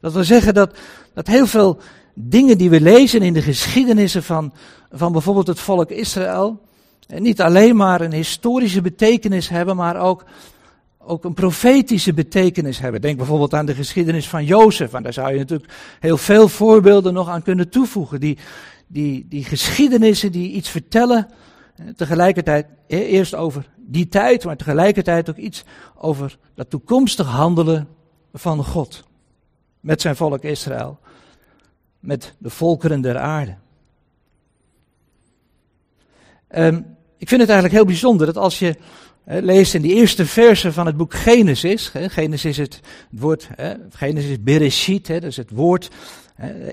Dat 0.01 0.13
wil 0.13 0.25
zeggen 0.25 0.55
dat, 0.55 0.77
dat 1.15 1.27
heel 1.27 1.47
veel 1.47 1.79
dingen 2.15 2.59
die 2.59 2.71
we 2.71 2.81
lezen 2.81 3.23
in 3.23 3.33
de 3.33 3.43
geschiedenissen 3.43 4.23
van, 4.23 4.53
van 4.93 5.13
bijvoorbeeld 5.13 5.47
het 5.47 5.61
volk 5.61 5.91
Israël, 5.91 6.61
niet 7.09 7.41
alleen 7.41 7.77
maar 7.77 8.01
een 8.01 8.13
historische 8.13 8.81
betekenis 8.81 9.49
hebben, 9.49 9.77
maar 9.77 9.97
ook, 9.97 10.25
ook 10.99 11.25
een 11.25 11.35
profetische 11.35 12.13
betekenis 12.13 12.79
hebben. 12.79 13.01
Denk 13.01 13.17
bijvoorbeeld 13.17 13.55
aan 13.55 13.67
de 13.67 13.75
geschiedenis 13.75 14.29
van 14.29 14.45
Jozef. 14.45 14.93
En 14.93 15.03
daar 15.03 15.13
zou 15.13 15.33
je 15.33 15.39
natuurlijk 15.39 15.73
heel 16.01 16.17
veel 16.17 16.49
voorbeelden 16.49 17.15
nog 17.15 17.29
aan 17.29 17.43
kunnen 17.43 17.69
toevoegen. 17.69 18.21
Die, 18.21 18.39
die, 18.87 19.27
die 19.29 19.45
geschiedenissen 19.45 20.33
die 20.33 20.51
iets 20.51 20.69
vertellen, 20.69 21.29
tegelijkertijd 21.97 22.67
eerst 22.87 23.35
over 23.35 23.71
die 23.77 24.09
tijd, 24.09 24.45
maar 24.45 24.57
tegelijkertijd 24.57 25.31
ook 25.31 25.37
iets 25.37 25.65
over 25.95 26.39
dat 26.55 26.71
toekomstig 26.71 27.27
handelen 27.27 27.89
van 28.33 28.65
God. 28.65 29.05
Met 29.81 30.01
zijn 30.01 30.17
volk 30.17 30.43
Israël. 30.43 30.99
Met 32.01 32.35
de 32.39 32.51
volkeren 32.51 33.01
der 33.01 33.19
aarde. 33.19 33.57
Um, 36.57 36.97
ik 37.19 37.29
vind 37.29 37.41
het 37.41 37.51
eigenlijk 37.51 37.79
heel 37.79 37.85
bijzonder 37.85 38.27
dat 38.27 38.37
als 38.37 38.59
je 38.59 38.77
leest 39.25 39.75
in 39.75 39.83
die 39.83 39.95
eerste 39.95 40.27
versen 40.27 40.73
van 40.73 40.87
het 40.87 40.97
boek 40.97 41.15
Genesis. 41.15 41.89
Genesis 41.89 42.45
is 42.45 42.59
het, 42.59 42.81
woord, 43.11 43.49
Genesis 43.91 44.31
is 44.31 44.43
Bereshit, 44.43 45.07
dat 45.07 45.23
is 45.23 45.37
het 45.37 45.51
woord 45.51 45.91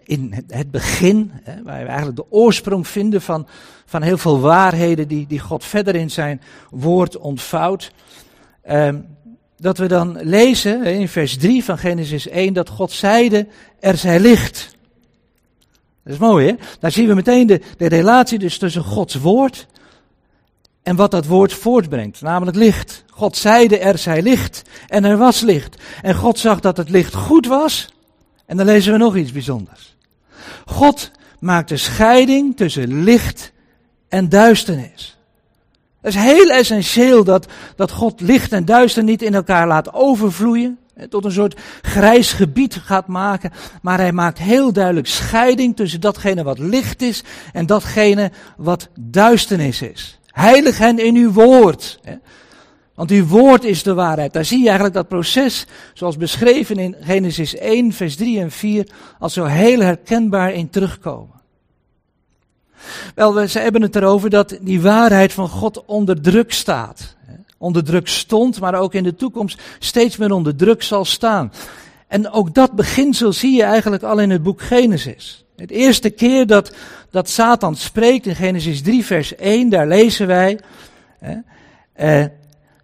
in 0.04 0.44
het 0.48 0.72
begin, 0.72 1.32
waar 1.64 1.82
we 1.82 1.88
eigenlijk 1.88 2.16
de 2.16 2.32
oorsprong 2.32 2.88
vinden 2.88 3.22
van, 3.22 3.48
van 3.86 4.02
heel 4.02 4.18
veel 4.18 4.40
waarheden 4.40 5.08
die, 5.08 5.28
die 5.28 5.40
God 5.40 5.66
verder 5.66 5.96
in 5.96 6.12
zijn 6.12 6.42
woord 6.70 7.18
ontvouwt. 7.18 7.92
Ehm, 8.62 9.00
dat 9.58 9.78
we 9.78 9.88
dan 9.88 10.18
lezen 10.22 10.84
in 10.84 11.08
vers 11.08 11.38
3 11.38 11.64
van 11.64 11.78
Genesis 11.78 12.28
1 12.28 12.54
dat 12.54 12.70
God 12.70 12.92
zeide, 12.92 13.48
er 13.80 13.98
zij 13.98 14.20
licht. 14.20 14.76
Dat 16.04 16.14
is 16.14 16.20
mooi 16.20 16.48
hè? 16.48 16.54
Daar 16.80 16.92
zien 16.92 17.08
we 17.08 17.14
meteen 17.14 17.48
de, 17.48 17.62
de 17.78 17.88
relatie 17.88 18.40
dus 18.40 18.58
tussen 18.58 18.84
Gods 18.84 19.16
woord 19.16 19.68
en 20.84 20.96
wat 20.96 21.12
dat 21.12 21.26
woord 21.26 21.54
voortbrengt, 21.54 22.22
namelijk 22.22 22.58
licht. 22.58 23.04
God 23.10 23.38
zeide 23.38 23.80
er 23.80 23.98
zij 23.98 24.22
licht 24.22 24.62
en 24.88 25.04
er 25.04 25.18
was 25.18 25.42
licht. 25.42 25.82
En 26.02 26.16
God 26.16 26.40
zag 26.40 26.60
dat 26.60 26.78
het 26.78 26.90
licht 26.90 27.14
goed 27.14 27.48
was 27.48 27.90
en 28.52 28.58
dan 28.58 28.66
lezen 28.66 28.92
we 28.92 28.98
nog 28.98 29.16
iets 29.16 29.32
bijzonders. 29.32 29.96
God 30.66 31.12
maakt 31.40 31.70
de 31.70 31.78
scheiding 31.78 32.58
tussen 32.58 33.04
licht 33.04 33.52
en 34.10 34.30
duisternis. 34.30 35.18
Het 36.02 36.14
is 36.16 36.22
heel 36.22 36.50
essentieel 36.50 37.24
dat, 37.24 37.48
dat 37.76 37.92
God 37.92 38.22
licht 38.22 38.52
en 38.52 38.66
duister 38.66 39.04
niet 39.04 39.22
in 39.22 39.34
elkaar 39.34 39.68
laat 39.68 39.94
overvloeien. 39.94 40.78
Tot 41.10 41.26
een 41.26 41.32
soort 41.32 41.60
grijs 41.82 42.34
gebied 42.34 42.76
gaat 42.76 43.08
maken. 43.08 43.52
Maar 43.82 43.98
hij 43.98 44.12
maakt 44.12 44.38
heel 44.38 44.74
duidelijk 44.74 45.08
scheiding 45.08 45.76
tussen 45.76 46.02
datgene 46.02 46.44
wat 46.44 46.60
licht 46.60 47.02
is 47.02 47.24
en 47.54 47.66
datgene 47.66 48.32
wat 48.58 48.90
duisternis 49.00 49.82
is. 49.82 50.20
Heilig 50.26 50.78
hen 50.78 51.00
in 51.00 51.16
uw 51.16 51.32
woord. 51.32 52.00
Want 52.96 53.12
uw 53.12 53.26
woord 53.26 53.64
is 53.64 53.84
de 53.84 53.94
waarheid. 53.94 54.34
Daar 54.34 54.46
zie 54.46 54.60
je 54.60 54.66
eigenlijk 54.66 54.96
dat 54.96 55.08
proces, 55.08 55.66
zoals 55.94 56.18
beschreven 56.18 56.78
in 56.78 56.96
Genesis 57.02 57.56
1, 57.56 57.94
vers 57.94 58.16
3 58.16 58.40
en 58.40 58.52
4, 58.52 58.88
als 59.20 59.34
zo 59.34 59.46
heel 59.46 59.80
herkenbaar 59.80 60.54
in 60.54 60.70
terugkomen. 60.70 61.40
Wel, 63.16 63.34
we 63.34 63.50
hebben 63.52 63.82
het 63.82 63.96
erover 63.96 64.30
dat 64.30 64.58
die 64.62 64.82
waarheid 64.82 65.34
van 65.34 65.50
God 65.50 65.86
onder 65.86 66.22
druk 66.22 66.52
staat. 66.54 67.16
Onder 67.58 67.84
druk 67.84 68.08
stond, 68.08 68.60
maar 68.60 68.76
ook 68.76 68.94
in 68.94 69.04
de 69.04 69.16
toekomst 69.16 69.62
steeds 69.80 70.18
meer 70.18 70.32
onder 70.32 70.56
druk 70.56 70.84
zal 70.84 71.06
staan. 71.06 71.52
En 72.08 72.32
ook 72.32 72.54
dat 72.54 72.72
beginsel 72.72 73.34
zie 73.34 73.56
je 73.56 73.64
eigenlijk 73.64 74.04
al 74.04 74.20
in 74.20 74.30
het 74.30 74.44
boek 74.44 74.62
Genesis. 74.62 75.46
Het 75.56 75.72
eerste 75.72 76.10
keer 76.10 76.48
dat, 76.48 76.76
dat 77.10 77.30
Satan 77.30 77.76
spreekt 77.76 78.26
in 78.26 78.36
Genesis 78.36 78.82
3, 78.82 79.06
vers 79.06 79.36
1, 79.36 79.70
daar 79.70 79.88
lezen 79.88 80.28
wij. 80.28 80.60
Hè, 81.20 81.36
eh, 81.94 82.26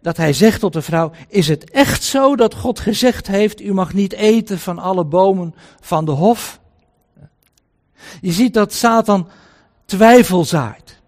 dat 0.08 0.18
hij 0.18 0.34
zegt 0.34 0.60
tot 0.60 0.74
de 0.74 0.82
vrouw, 0.82 1.12
is 1.28 1.48
het 1.48 1.70
echt 1.70 2.04
zo 2.04 2.36
dat 2.36 2.54
God 2.56 2.80
gezegd 2.80 3.28
heeft, 3.28 3.62
u 3.62 3.74
mag 3.74 3.94
niet 3.94 4.14
eten 4.14 4.60
van 4.60 4.80
alle 4.80 5.06
bomen 5.06 5.56
van 5.80 6.06
de 6.06 6.12
hof? 6.12 6.60
Je 8.22 8.32
ziet 8.32 8.54
dat 8.54 8.74
Satan 8.74 9.30
twijfel 9.86 10.46
zaait. 10.46 11.00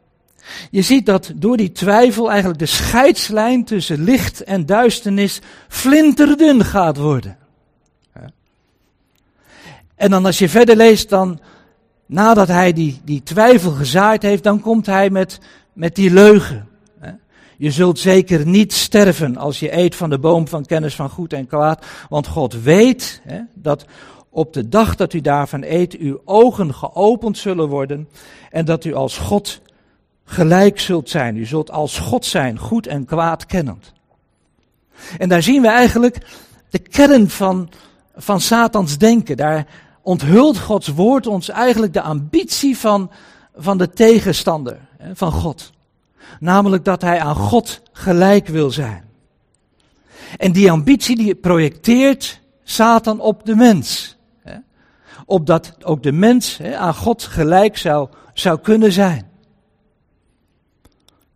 Je 0.72 0.82
ziet 0.82 1.06
dat 1.06 1.32
door 1.36 1.58
die 1.58 1.72
twijfel 1.72 2.30
eigenlijk 2.30 2.60
de 2.60 2.66
scheidslijn 2.66 3.64
tussen 3.64 4.04
licht 4.04 4.44
en 4.44 4.66
duisternis 4.66 5.42
flinterdun 5.68 6.66
gaat 6.66 6.98
worden. 6.98 7.38
En 9.96 10.10
dan 10.10 10.26
als 10.26 10.38
je 10.38 10.50
verder 10.50 10.76
leest, 10.76 11.10
dan 11.10 11.40
nadat 12.06 12.48
hij 12.48 12.74
die, 12.74 13.02
die 13.04 13.24
twijfel 13.24 13.72
gezaaid 13.72 14.22
heeft, 14.22 14.44
dan 14.44 14.62
komt 14.62 14.86
hij 14.86 15.10
met, 15.10 15.40
met 15.74 15.96
die 15.96 16.12
leugen. 16.12 16.69
Je 17.60 17.72
zult 17.72 18.00
zeker 18.00 18.48
niet 18.48 18.74
sterven 18.74 19.38
als 19.38 19.60
je 19.60 19.78
eet 19.78 19.96
van 19.96 20.10
de 20.10 20.20
boom 20.20 20.48
van 20.48 20.66
kennis 20.66 20.96
van 20.96 21.10
goed 21.10 21.34
en 21.34 21.48
kwaad, 21.48 21.86
want 22.10 22.28
God 22.28 22.62
weet 22.62 23.22
hè, 23.24 23.40
dat 23.54 23.86
op 24.30 24.54
de 24.54 24.70
dag 24.70 24.96
dat 24.96 25.14
u 25.14 25.22
daarvan 25.22 25.64
eet, 25.64 25.98
uw 25.98 26.22
ogen 26.26 26.74
geopend 26.74 27.38
zullen 27.38 27.68
worden 27.68 28.10
en 28.50 28.66
dat 28.66 28.86
u 28.86 28.94
als 28.94 29.18
God 29.18 29.62
gelijk 30.26 30.80
zult 30.80 31.10
zijn. 31.10 31.36
U 31.36 31.46
zult 31.46 31.72
als 31.72 32.00
God 32.00 32.26
zijn, 32.26 32.60
goed 32.60 32.88
en 32.88 33.06
kwaad 33.06 33.46
kennend. 33.46 33.94
En 35.18 35.30
daar 35.30 35.44
zien 35.44 35.62
we 35.62 35.68
eigenlijk 35.68 36.18
de 36.70 36.80
kern 36.80 37.30
van, 37.30 37.70
van 38.16 38.42
Satans 38.42 38.98
denken. 38.98 39.38
Daar 39.38 39.68
onthult 40.02 40.60
Gods 40.60 40.88
woord 40.88 41.28
ons 41.28 41.50
eigenlijk 41.50 41.94
de 41.94 42.02
ambitie 42.02 42.78
van, 42.78 43.12
van 43.56 43.78
de 43.78 43.90
tegenstander, 43.90 44.80
van 45.14 45.32
God. 45.32 45.72
Namelijk 46.40 46.86
dat 46.86 47.02
hij 47.02 47.20
aan 47.20 47.36
God 47.36 47.82
gelijk 47.92 48.48
wil 48.48 48.72
zijn. 48.72 49.04
En 50.38 50.52
die 50.52 50.72
ambitie 50.72 51.16
die 51.16 51.36
projecteert 51.36 52.40
Satan 52.64 53.20
op 53.20 53.46
de 53.46 53.56
mens. 53.56 54.18
Opdat 55.26 55.76
ook 55.84 56.04
de 56.04 56.12
mens 56.12 56.62
aan 56.62 56.96
God 56.96 57.24
gelijk 57.24 57.78
zou, 57.78 58.10
zou 58.34 58.60
kunnen 58.60 58.92
zijn. 58.92 59.28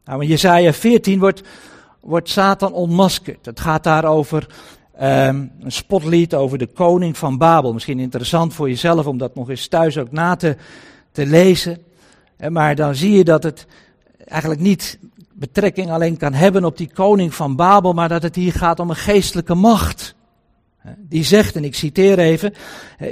Nou, 0.06 0.22
in 0.22 0.28
Jezaja 0.28 0.74
14 0.74 1.20
wordt, 1.20 1.42
wordt 2.00 2.30
Satan 2.30 2.74
ontmaskerd. 2.74 3.46
Het 3.46 3.60
gaat 3.60 3.84
daar 3.84 4.06
over 4.06 4.48
um, 5.02 5.52
een 5.60 5.72
spotlied 5.72 6.34
over 6.34 6.58
de 6.58 6.68
koning 6.68 7.18
van 7.18 7.38
Babel. 7.38 7.74
Misschien 7.74 8.00
interessant 8.00 8.54
voor 8.54 8.70
jezelf 8.70 9.08
om 9.08 9.18
dat 9.18 9.36
nog 9.36 9.50
eens 9.50 9.68
thuis 9.68 9.98
ook 9.98 10.12
na 10.12 10.36
te, 10.36 10.56
te 11.12 11.26
lezen. 11.26 11.78
Maar 12.50 12.76
dan 12.76 12.96
zie 12.96 13.12
je 13.12 13.24
dat 13.24 13.44
het 13.44 13.68
eigenlijk 14.26 14.62
niet 14.62 15.00
betrekking 15.34 15.92
alleen 15.92 16.18
kan 16.18 16.34
hebben 16.34 16.66
op 16.66 16.78
die 16.78 16.92
koning 16.94 17.34
van 17.34 17.56
Babel, 17.56 17.94
maar 17.94 18.10
dat 18.10 18.24
het 18.24 18.36
hier 18.36 18.54
gaat 18.54 18.80
om 18.80 18.90
een 18.90 18.96
geestelijke 18.96 19.56
macht. 19.56 20.16
Die 20.98 21.24
zegt, 21.24 21.56
en 21.56 21.64
ik 21.64 21.76
citeer 21.76 22.20
even, 22.20 22.54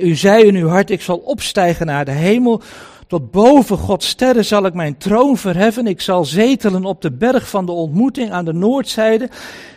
u 0.02 0.16
zei 0.16 0.44
in 0.44 0.56
uw 0.56 0.68
hart, 0.68 0.90
ik 0.90 1.02
zal 1.02 1.18
opstijgen 1.18 1.86
naar 1.86 2.06
de 2.06 2.12
hemel, 2.12 2.62
tot 3.08 3.32
boven 3.32 3.78
Gods 3.78 4.08
sterren 4.08 4.46
zal 4.46 4.66
ik 4.66 4.74
mijn 4.74 4.98
troon 4.98 5.38
verheffen, 5.38 5.88
ik 5.88 6.02
zal 6.02 6.26
zetelen 6.26 6.86
op 6.86 7.02
de 7.02 7.12
berg 7.12 7.50
van 7.50 7.66
de 7.66 7.72
ontmoeting 7.72 8.32
aan 8.32 8.46
de 8.46 8.54
noordzijde. 8.54 9.30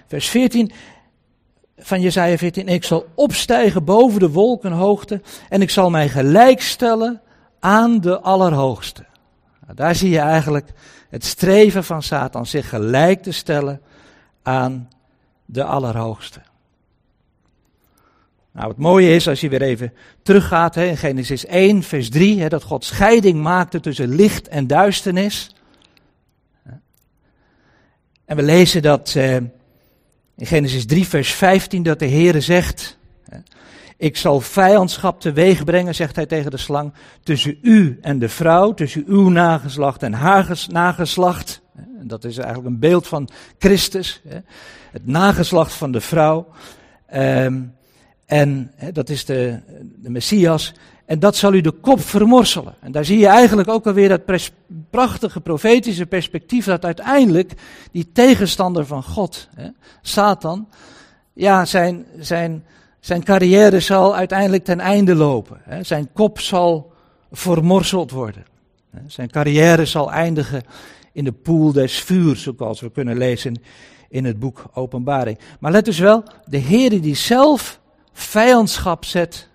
Vers 0.07 0.29
14 0.29 0.73
van 1.79 2.01
Jesaja 2.01 2.37
14, 2.37 2.68
ik 2.68 2.85
zal 2.85 3.07
opstijgen 3.14 3.85
boven 3.85 4.20
de 4.20 4.31
wolkenhoogte 4.31 5.20
en 5.49 5.62
ik 5.62 5.70
zal 5.70 5.90
mij 5.90 6.09
gelijkstellen 6.09 7.20
aan 7.61 8.01
de 8.01 8.20
Allerhoogste. 8.20 9.05
Nou, 9.64 9.77
daar 9.77 9.94
zie 9.94 10.11
je 10.11 10.18
eigenlijk 10.18 10.73
het 11.14 11.24
streven 11.24 11.85
van 11.85 12.03
Satan 12.03 12.46
zich 12.46 12.68
gelijk 12.68 13.22
te 13.22 13.33
stellen 13.33 13.81
aan 14.42 14.88
de 15.44 15.64
Allerhoogste. 15.64 16.40
Nou, 18.53 18.68
het 18.68 18.77
mooie 18.77 19.14
is, 19.14 19.29
als 19.29 19.40
je 19.40 19.48
weer 19.48 19.62
even 19.62 19.92
teruggaat 20.22 20.74
hè, 20.74 20.85
in 20.85 20.96
Genesis 20.96 21.46
1, 21.46 21.83
vers 21.83 22.11
3, 22.11 22.40
hè, 22.40 22.48
dat 22.48 22.62
God 22.62 22.85
scheiding 22.85 23.42
maakte 23.42 23.81
tussen 23.81 24.14
licht 24.14 24.48
en 24.48 24.66
duisternis. 24.66 25.55
En 28.24 28.37
we 28.37 28.42
lezen 28.42 28.83
dat 28.83 29.14
eh, 29.16 29.35
in 29.35 29.50
Genesis 30.46 30.87
3, 30.87 31.07
vers 31.07 31.33
15, 31.33 31.83
dat 31.83 31.98
de 31.98 32.09
Heere 32.09 32.40
zegt, 32.40 32.98
ik 33.96 34.16
zal 34.16 34.40
vijandschap 34.40 35.20
teweeg 35.20 35.64
brengen, 35.64 35.94
zegt 35.94 36.16
hij 36.16 36.26
tegen 36.26 36.50
de 36.50 36.57
slang, 36.57 36.92
tussen 37.22 37.59
u 37.62 37.98
en 38.00 38.18
de 38.18 38.28
vrouw, 38.28 38.74
tussen 38.74 39.04
uw 39.07 39.28
nageslacht 39.28 40.02
en 40.02 40.12
haar 40.12 40.64
nageslacht. 40.68 41.62
Dat 42.02 42.24
is 42.24 42.37
eigenlijk 42.37 42.68
een 42.68 42.78
beeld 42.78 43.07
van 43.07 43.28
Christus, 43.59 44.22
het 44.90 45.07
nageslacht 45.07 45.72
van 45.72 45.92
de 45.92 46.00
vrouw. 46.00 46.46
Ehm, 47.07 47.62
en 48.26 48.72
dat 48.92 49.09
is 49.09 49.24
de, 49.24 49.61
de 49.96 50.11
Messias. 50.11 50.74
En 51.04 51.18
dat 51.18 51.37
zal 51.37 51.54
u 51.54 51.61
de 51.61 51.70
kop 51.70 52.00
vermorselen. 52.00 52.74
En 52.80 52.92
daar 52.92 53.04
zie 53.04 53.18
je 53.18 53.26
eigenlijk 53.26 53.68
ook 53.68 53.87
alweer 53.87 54.09
dat 54.09 54.50
prachtige 54.90 55.40
profetische 55.40 56.07
perspectief 56.07 56.64
dat 56.64 56.85
uiteindelijk 56.85 57.52
die 57.92 58.11
tegenstander 58.12 58.87
van 58.87 59.02
God, 59.02 59.48
hè, 59.54 59.68
Satan, 60.02 60.68
ja, 61.33 61.64
zijn, 61.64 62.07
zijn, 62.18 62.64
zijn 63.05 63.25
carrière 63.25 63.81
zal 63.81 64.17
uiteindelijk 64.17 64.64
ten 64.64 64.81
einde 64.81 65.14
lopen. 65.14 65.61
Zijn 65.81 66.12
kop 66.12 66.40
zal 66.40 66.93
vermorseld 67.33 68.11
worden. 68.11 68.45
Zijn 69.07 69.31
carrière 69.31 69.85
zal 69.85 70.12
eindigen 70.12 70.62
in 71.12 71.25
de 71.25 71.33
poel 71.33 71.73
des 71.73 71.99
vuurs, 72.01 72.43
zoals 72.43 72.81
we 72.81 72.90
kunnen 72.90 73.17
lezen 73.17 73.62
in 74.09 74.25
het 74.25 74.38
boek 74.38 74.64
Openbaring. 74.75 75.38
Maar 75.61 75.73
let 75.73 75.85
dus 75.85 75.99
wel, 75.99 76.25
de 76.45 76.57
Heer 76.57 77.01
die 77.01 77.14
zelf 77.14 77.81
vijandschap 78.12 79.05
zet 79.05 79.49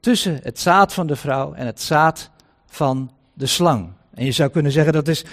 tussen 0.00 0.40
het 0.42 0.60
zaad 0.60 0.92
van 0.92 1.06
de 1.06 1.16
vrouw 1.16 1.52
en 1.52 1.66
het 1.66 1.80
zaad 1.80 2.30
van 2.66 3.10
de 3.34 3.46
slang. 3.46 3.88
En 4.14 4.24
je 4.24 4.32
zou 4.32 4.50
kunnen 4.50 4.72
zeggen 4.72 4.92
dat 4.92 5.08
is 5.08 5.24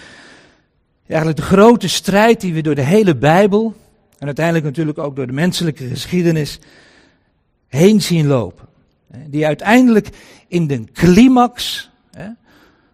eigenlijk 1.08 1.39
de 1.39 1.46
grote 1.46 1.88
strijd 1.88 2.42
die 2.42 2.54
we 2.54 2.62
door 2.62 2.76
de 2.76 2.82
hele 2.82 3.15
Bijbel 3.15 3.74
en 4.18 4.26
uiteindelijk 4.26 4.65
natuurlijk 4.65 4.98
ook 4.98 5.15
door 5.15 5.28
de 5.28 5.34
menselijke 5.34 5.88
geschiedenis 5.88 6.60
heen 7.69 8.01
zien 8.01 8.27
lopen. 8.27 8.67
Die 9.27 9.45
uiteindelijk 9.45 10.10
in 10.47 10.67
de 10.67 10.84
climax, 10.84 11.89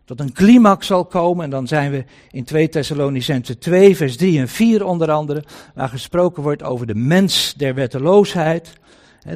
tot 0.06 0.20
een 0.20 0.34
climax 0.34 0.88
zal 0.88 1.06
komen. 1.06 1.44
En 1.44 1.50
dan 1.50 1.68
zijn 1.68 1.92
we 1.92 2.06
in 2.32 2.44
2 2.44 2.70
Thessalonicense 2.70 3.58
2, 3.58 3.96
vers 3.96 4.18
3 4.18 4.40
en 4.40 4.48
4 4.48 4.86
onder 4.86 5.12
andere, 5.12 5.44
waar 5.74 5.90
gesproken 5.90 6.44
wordt 6.44 6.64
over 6.64 6.88
de 6.88 6.96
mens 6.96 7.54
der 7.58 7.74
wetteloosheid 7.74 8.74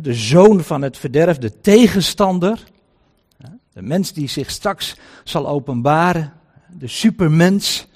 de 0.01 0.13
zoon 0.13 0.63
van 0.63 0.81
het 0.81 0.97
verderf, 0.97 1.37
de 1.37 1.61
tegenstander, 1.61 2.63
de 3.73 3.81
mens 3.81 4.13
die 4.13 4.27
zich 4.27 4.49
straks 4.49 4.95
zal 5.23 5.47
openbaren, 5.47 6.33
de 6.77 6.87
supermens, 6.87 7.87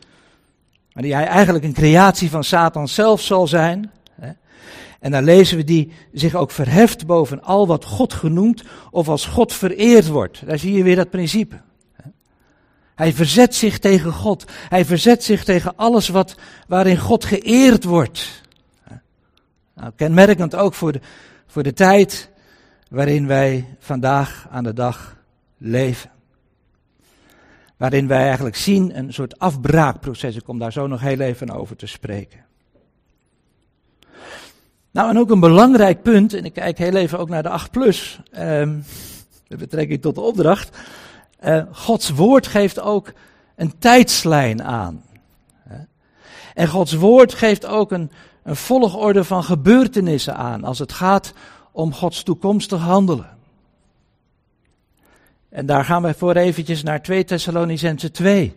maar 0.93 1.03
die 1.03 1.13
hij 1.13 1.25
eigenlijk 1.25 1.65
een 1.65 1.73
creatie 1.73 2.29
van 2.29 2.43
Satan 2.43 2.88
zelf 2.88 3.21
zal 3.21 3.47
zijn. 3.47 3.91
En 5.04 5.12
dan 5.12 5.24
lezen 5.24 5.58
we 5.58 5.63
die 5.63 5.92
zich 6.13 6.36
ook 6.36 6.52
verheft 6.52 7.06
boven 7.06 7.44
al 7.44 7.68
wat 7.68 7.86
God 7.86 8.13
genoemd 8.13 8.63
of 8.92 9.10
als 9.10 9.26
God 9.26 9.54
vereerd 9.54 10.08
wordt. 10.08 10.46
Daar 10.46 10.60
zie 10.60 10.74
je 10.74 10.84
weer 10.84 10.96
dat 10.96 11.10
principe. 11.10 11.62
Hij 12.96 13.13
verzet 13.13 13.56
zich 13.56 13.80
tegen 13.80 14.12
God. 14.12 14.46
Hij 14.70 14.86
verzet 14.86 15.24
zich 15.24 15.44
tegen 15.44 15.76
alles 15.76 16.08
wat, 16.08 16.36
waarin 16.68 16.98
God 16.98 17.26
geëerd 17.26 17.84
wordt. 17.84 18.42
Nou, 19.76 19.92
kenmerkend 19.96 20.56
ook 20.56 20.74
voor 20.74 20.92
de, 20.92 21.00
voor 21.48 21.63
de 21.63 21.74
tijd 21.74 22.30
waarin 22.89 23.28
wij 23.28 23.66
vandaag 23.80 24.48
aan 24.50 24.63
de 24.63 24.74
dag 24.74 25.18
leven. 25.58 26.12
Waarin 27.78 28.08
wij 28.08 28.24
eigenlijk 28.24 28.56
zien 28.56 28.98
een 28.98 29.13
soort 29.13 29.39
afbraakproces. 29.39 30.36
Ik 30.36 30.44
kom 30.44 30.60
daar 30.60 30.72
zo 30.72 30.88
nog 30.88 31.02
heel 31.02 31.20
even 31.20 31.50
over 31.50 31.76
te 31.76 31.88
spreken. 31.88 32.42
Nou, 34.93 35.10
en 35.10 35.17
ook 35.17 35.29
een 35.29 35.39
belangrijk 35.39 36.01
punt, 36.01 36.34
en 36.34 36.45
ik 36.45 36.53
kijk 36.53 36.77
heel 36.77 36.95
even 36.95 37.19
ook 37.19 37.29
naar 37.29 37.43
de 37.43 37.49
8 37.49 37.71
plus, 37.71 38.19
um, 38.38 38.84
met 39.47 39.60
betrekking 39.60 40.01
tot 40.01 40.15
de 40.15 40.21
opdracht. 40.21 40.77
Uh, 41.45 41.63
Gods 41.71 42.10
woord 42.10 42.47
geeft 42.47 42.79
ook 42.79 43.13
een 43.56 43.77
tijdslijn 43.79 44.63
aan. 44.63 45.03
En 46.53 46.67
Gods 46.67 46.93
woord 46.93 47.34
geeft 47.34 47.65
ook 47.65 47.91
een, 47.91 48.12
een 48.43 48.56
volgorde 48.56 49.23
van 49.23 49.43
gebeurtenissen 49.43 50.36
aan 50.36 50.63
als 50.63 50.79
het 50.79 50.93
gaat 50.93 51.34
om 51.71 51.93
Gods 51.93 52.23
toekomstig 52.23 52.82
handelen. 52.82 53.38
En 55.49 55.65
daar 55.65 55.86
gaan 55.86 56.03
we 56.03 56.13
voor 56.13 56.36
eventjes 56.36 56.84
naar 56.84 57.01
2 57.01 57.23
Thessalonicense 57.23 58.12
2. 58.12 58.56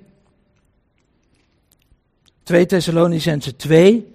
2 2.42 2.66
Thessalonicense 2.66 3.56
2, 3.56 4.14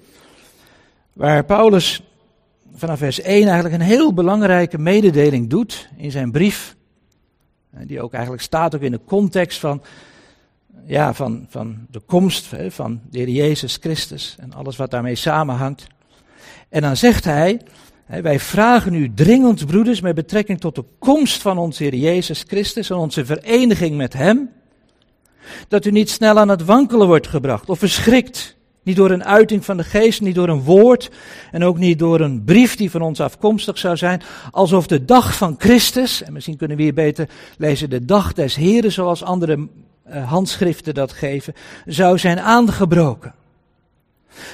waar 1.13 1.45
Paulus 1.45 2.03
vanaf 2.73 2.97
vers 2.97 3.21
1 3.21 3.45
eigenlijk 3.45 3.75
een 3.75 3.87
heel 3.87 4.13
belangrijke 4.13 4.77
mededeling 4.77 5.49
doet 5.49 5.89
in 5.97 6.11
zijn 6.11 6.31
brief. 6.31 6.75
Die 7.69 8.01
ook 8.01 8.13
eigenlijk 8.13 8.43
staat 8.43 8.75
ook 8.75 8.81
in 8.81 8.91
de 8.91 9.01
context 9.05 9.59
van 9.59 9.81
ja, 10.85 11.13
van, 11.13 11.45
van 11.49 11.85
de 11.91 11.99
komst 11.99 12.49
van 12.67 13.01
de 13.09 13.17
Heer 13.17 13.29
Jezus 13.29 13.77
Christus 13.81 14.35
en 14.39 14.53
alles 14.53 14.75
wat 14.75 14.91
daarmee 14.91 15.15
samenhangt. 15.15 15.87
En 16.69 16.81
dan 16.81 16.97
zegt 16.97 17.23
hij, 17.23 17.61
wij 18.05 18.39
vragen 18.39 18.93
u 18.93 19.13
dringend, 19.13 19.65
broeders, 19.65 20.01
met 20.01 20.15
betrekking 20.15 20.59
tot 20.59 20.75
de 20.75 20.85
komst 20.99 21.41
van 21.41 21.57
onze 21.57 21.83
Heer 21.83 21.95
Jezus 21.95 22.43
Christus 22.47 22.89
en 22.89 22.95
onze 22.95 23.25
vereniging 23.25 23.97
met 23.97 24.13
Hem, 24.13 24.49
dat 25.67 25.85
u 25.85 25.91
niet 25.91 26.09
snel 26.09 26.39
aan 26.39 26.49
het 26.49 26.65
wankelen 26.65 27.07
wordt 27.07 27.27
gebracht 27.27 27.69
of 27.69 27.79
verschrikt. 27.79 28.59
Niet 28.83 28.95
door 28.95 29.11
een 29.11 29.25
uiting 29.25 29.65
van 29.65 29.77
de 29.77 29.83
geest, 29.83 30.21
niet 30.21 30.35
door 30.35 30.49
een 30.49 30.63
woord 30.63 31.09
en 31.51 31.63
ook 31.63 31.77
niet 31.77 31.99
door 31.99 32.19
een 32.19 32.43
brief 32.43 32.75
die 32.75 32.91
van 32.91 33.01
ons 33.01 33.19
afkomstig 33.19 33.77
zou 33.77 33.97
zijn, 33.97 34.21
alsof 34.51 34.87
de 34.87 35.05
dag 35.05 35.37
van 35.37 35.55
Christus, 35.57 36.23
en 36.23 36.33
misschien 36.33 36.57
kunnen 36.57 36.77
we 36.77 36.83
hier 36.83 36.93
beter 36.93 37.29
lezen, 37.57 37.89
de 37.89 38.05
dag 38.05 38.33
des 38.33 38.55
Heren, 38.55 38.91
zoals 38.91 39.23
andere 39.23 39.67
uh, 40.09 40.29
handschriften 40.29 40.93
dat 40.93 41.11
geven, 41.11 41.53
zou 41.85 42.17
zijn 42.17 42.39
aangebroken. 42.39 43.33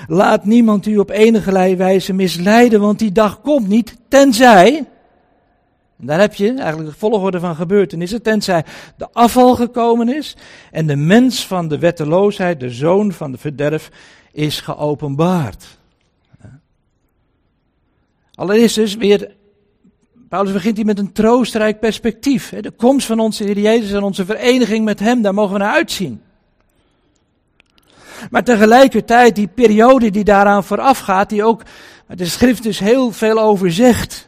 Laat 0.07 0.45
niemand 0.45 0.85
u 0.85 0.97
op 0.97 1.09
enige 1.09 1.75
wijze 1.75 2.13
misleiden, 2.13 2.79
want 2.79 2.99
die 2.99 3.11
dag 3.11 3.41
komt 3.41 3.67
niet, 3.67 3.97
tenzij, 4.07 4.85
en 5.99 6.05
daar 6.05 6.19
heb 6.19 6.35
je 6.35 6.53
eigenlijk 6.53 6.89
de 6.89 6.97
volgorde 6.97 7.39
van 7.39 7.55
gebeurtenissen, 7.55 8.21
tenzij 8.21 8.65
de 8.97 9.07
afval 9.11 9.55
gekomen 9.55 10.15
is 10.15 10.35
en 10.71 10.87
de 10.87 10.95
mens 10.95 11.47
van 11.47 11.67
de 11.67 11.79
wetteloosheid, 11.79 12.59
de 12.59 12.69
zoon 12.69 13.11
van 13.11 13.31
de 13.31 13.37
verderf, 13.37 13.91
is 14.37 14.59
geopenbaard. 14.59 15.77
Allereerst 18.35 18.75
dus 18.75 18.95
weer, 18.95 19.31
Paulus 20.29 20.51
begint 20.51 20.75
hier 20.77 20.85
met 20.85 20.99
een 20.99 21.11
troostrijk 21.11 21.79
perspectief. 21.79 22.49
De 22.49 22.71
komst 22.71 23.07
van 23.07 23.19
onze 23.19 23.43
Heer 23.43 23.59
Jezus 23.59 23.91
en 23.91 24.03
onze 24.03 24.25
vereniging 24.25 24.85
met 24.85 24.99
Hem, 24.99 25.21
daar 25.21 25.33
mogen 25.33 25.53
we 25.53 25.59
naar 25.59 25.73
uitzien. 25.73 26.21
Maar 28.29 28.43
tegelijkertijd, 28.43 29.35
die 29.35 29.47
periode 29.47 30.09
die 30.09 30.23
daaraan 30.23 30.63
vooraf 30.63 30.99
gaat, 30.99 31.29
die 31.29 31.43
ook 31.43 31.61
de 32.07 32.25
schrift 32.25 32.63
dus 32.63 32.79
heel 32.79 33.11
veel 33.11 33.39
over 33.39 33.71
zegt. 33.71 34.27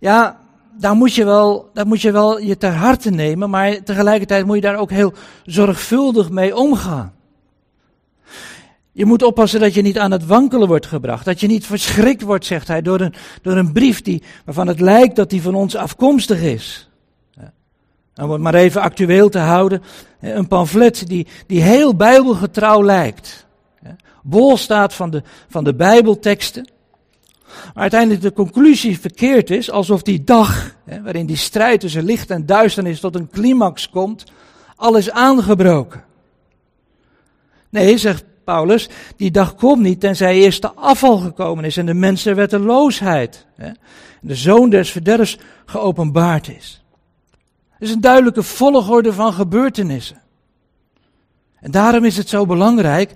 Ja, 0.00 0.40
daar 0.78 0.94
moet 0.94 1.14
je 1.14 1.24
wel, 1.24 1.70
daar 1.72 1.86
moet 1.86 2.00
je 2.00 2.12
wel 2.12 2.40
je 2.40 2.56
ter 2.56 2.72
harte 2.72 3.10
nemen, 3.10 3.50
maar 3.50 3.82
tegelijkertijd 3.82 4.46
moet 4.46 4.56
je 4.56 4.62
daar 4.62 4.78
ook 4.78 4.90
heel 4.90 5.12
zorgvuldig 5.44 6.30
mee 6.30 6.56
omgaan. 6.56 7.12
Je 8.96 9.04
moet 9.04 9.22
oppassen 9.22 9.60
dat 9.60 9.74
je 9.74 9.82
niet 9.82 9.98
aan 9.98 10.10
het 10.10 10.26
wankelen 10.26 10.68
wordt 10.68 10.86
gebracht. 10.86 11.24
Dat 11.24 11.40
je 11.40 11.46
niet 11.46 11.66
verschrikt 11.66 12.22
wordt, 12.22 12.46
zegt 12.46 12.68
hij, 12.68 12.82
door 12.82 13.00
een, 13.00 13.14
door 13.42 13.56
een 13.56 13.72
brief 13.72 14.02
die, 14.02 14.22
waarvan 14.44 14.66
het 14.66 14.80
lijkt 14.80 15.16
dat 15.16 15.30
die 15.30 15.42
van 15.42 15.54
ons 15.54 15.76
afkomstig 15.76 16.40
is. 16.40 16.90
om 18.16 18.30
het 18.30 18.40
maar 18.40 18.54
even 18.54 18.80
actueel 18.80 19.28
te 19.28 19.38
houden. 19.38 19.82
Een 20.20 20.48
pamflet 20.48 21.06
die, 21.06 21.26
die 21.46 21.62
heel 21.62 21.96
bijbelgetrouw 21.96 22.82
lijkt. 22.82 23.46
Bol 24.22 24.56
staat 24.56 24.94
van 24.94 25.10
de, 25.10 25.22
van 25.48 25.64
de 25.64 25.74
bijbelteksten. 25.74 26.70
Maar 27.46 27.82
uiteindelijk 27.82 28.22
de 28.22 28.32
conclusie 28.32 29.00
verkeerd 29.00 29.50
is, 29.50 29.70
alsof 29.70 30.02
die 30.02 30.24
dag, 30.24 30.74
waarin 31.02 31.26
die 31.26 31.36
strijd 31.36 31.80
tussen 31.80 32.04
licht 32.04 32.30
en 32.30 32.46
duisternis 32.46 33.00
tot 33.00 33.14
een 33.14 33.30
climax 33.30 33.90
komt, 33.90 34.24
al 34.76 34.96
is 34.96 35.10
aangebroken. 35.10 36.04
Nee, 37.70 37.98
zegt 37.98 38.24
Paulus, 38.44 38.88
die 39.16 39.30
dag 39.30 39.54
komt 39.54 39.82
niet 39.82 40.00
tenzij 40.00 40.34
eerst 40.34 40.62
de 40.62 40.72
afval 40.72 41.18
gekomen 41.18 41.64
is 41.64 41.76
en 41.76 41.86
de 41.86 41.94
mensenwetteloosheid, 41.94 43.46
hè, 43.56 43.70
de 44.20 44.34
zoon 44.34 44.70
des 44.70 44.90
verderfs 44.90 45.38
geopenbaard 45.64 46.48
is. 46.48 46.82
Het 47.70 47.82
is 47.82 47.90
een 47.90 48.00
duidelijke 48.00 48.42
volgorde 48.42 49.12
van 49.12 49.32
gebeurtenissen. 49.32 50.22
En 51.60 51.70
daarom 51.70 52.04
is 52.04 52.16
het 52.16 52.28
zo 52.28 52.46
belangrijk 52.46 53.12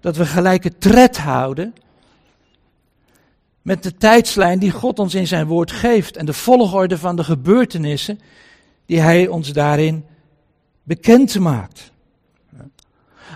dat 0.00 0.16
we 0.16 0.26
gelijke 0.26 0.78
tred 0.78 1.18
houden 1.18 1.74
met 3.62 3.82
de 3.82 3.96
tijdslijn 3.96 4.58
die 4.58 4.70
God 4.70 4.98
ons 4.98 5.14
in 5.14 5.26
zijn 5.26 5.46
woord 5.46 5.70
geeft 5.70 6.16
en 6.16 6.26
de 6.26 6.32
volgorde 6.32 6.98
van 6.98 7.16
de 7.16 7.24
gebeurtenissen 7.24 8.20
die 8.86 9.00
hij 9.00 9.28
ons 9.28 9.52
daarin 9.52 10.04
bekend 10.82 11.38
maakt. 11.38 11.91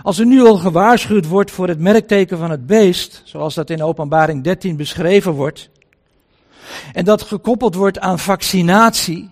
Als 0.03 0.19
er 0.19 0.25
nu 0.25 0.41
al 0.41 0.57
gewaarschuwd 0.57 1.27
wordt 1.27 1.51
voor 1.51 1.67
het 1.67 1.79
merkteken 1.79 2.37
van 2.37 2.51
het 2.51 2.65
beest, 2.65 3.21
zoals 3.25 3.53
dat 3.53 3.69
in 3.69 3.83
Openbaring 3.83 4.43
13 4.43 4.75
beschreven 4.75 5.31
wordt, 5.31 5.69
en 6.93 7.05
dat 7.05 7.21
gekoppeld 7.21 7.75
wordt 7.75 7.99
aan 7.99 8.19
vaccinatie, 8.19 9.29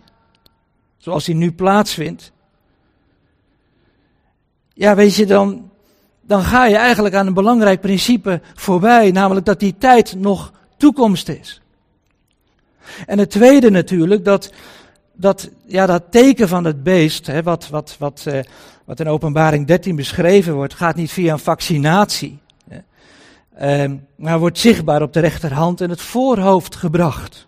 zoals 0.98 1.26
die 1.26 1.36
nu 1.36 1.52
plaatsvindt, 1.52 2.32
ja, 4.74 4.96
weet 4.96 5.16
je, 5.16 5.26
dan, 5.26 5.72
dan 6.22 6.44
ga 6.44 6.66
je 6.66 6.76
eigenlijk 6.76 7.16
aan 7.16 7.28
een 7.28 7.34
belangrijk 7.34 7.82
principe 7.82 8.42
voorbij, 8.54 9.12
namelijk 9.12 9.46
dat 9.46 9.60
die 9.60 9.76
tijd 9.78 10.16
nog 10.16 10.52
toekomst 10.78 11.30
is. 11.30 11.62
En 13.06 13.20
het 13.20 13.30
tweede 13.30 13.70
natuurlijk, 13.70 14.26
dat, 14.26 14.52
dat, 15.14 15.50
ja, 15.66 15.86
dat 15.86 16.04
teken 16.10 16.48
van 16.48 16.64
het 16.64 16.84
beest, 16.84 17.28
hè, 17.28 17.44
wat, 17.44 17.70
wat, 17.70 17.96
wat, 18.00 18.24
eh, 18.26 18.40
wat 18.86 19.00
in 19.00 19.08
openbaring 19.08 19.68
13 19.68 19.96
beschreven 19.96 20.54
wordt, 20.54 20.74
gaat 20.74 20.96
niet 20.96 21.12
via 21.12 21.34
een 21.34 21.40
vaccinatie. 21.40 22.40
Uh, 23.62 23.92
maar 24.16 24.40
wordt 24.40 24.58
zichtbaar 24.58 25.02
op 25.02 25.14
de 25.14 25.20
rechterhand 25.20 25.82
en 25.82 25.90
het 25.90 26.02
voorhoofd 26.02 26.76
gebracht. 26.76 27.48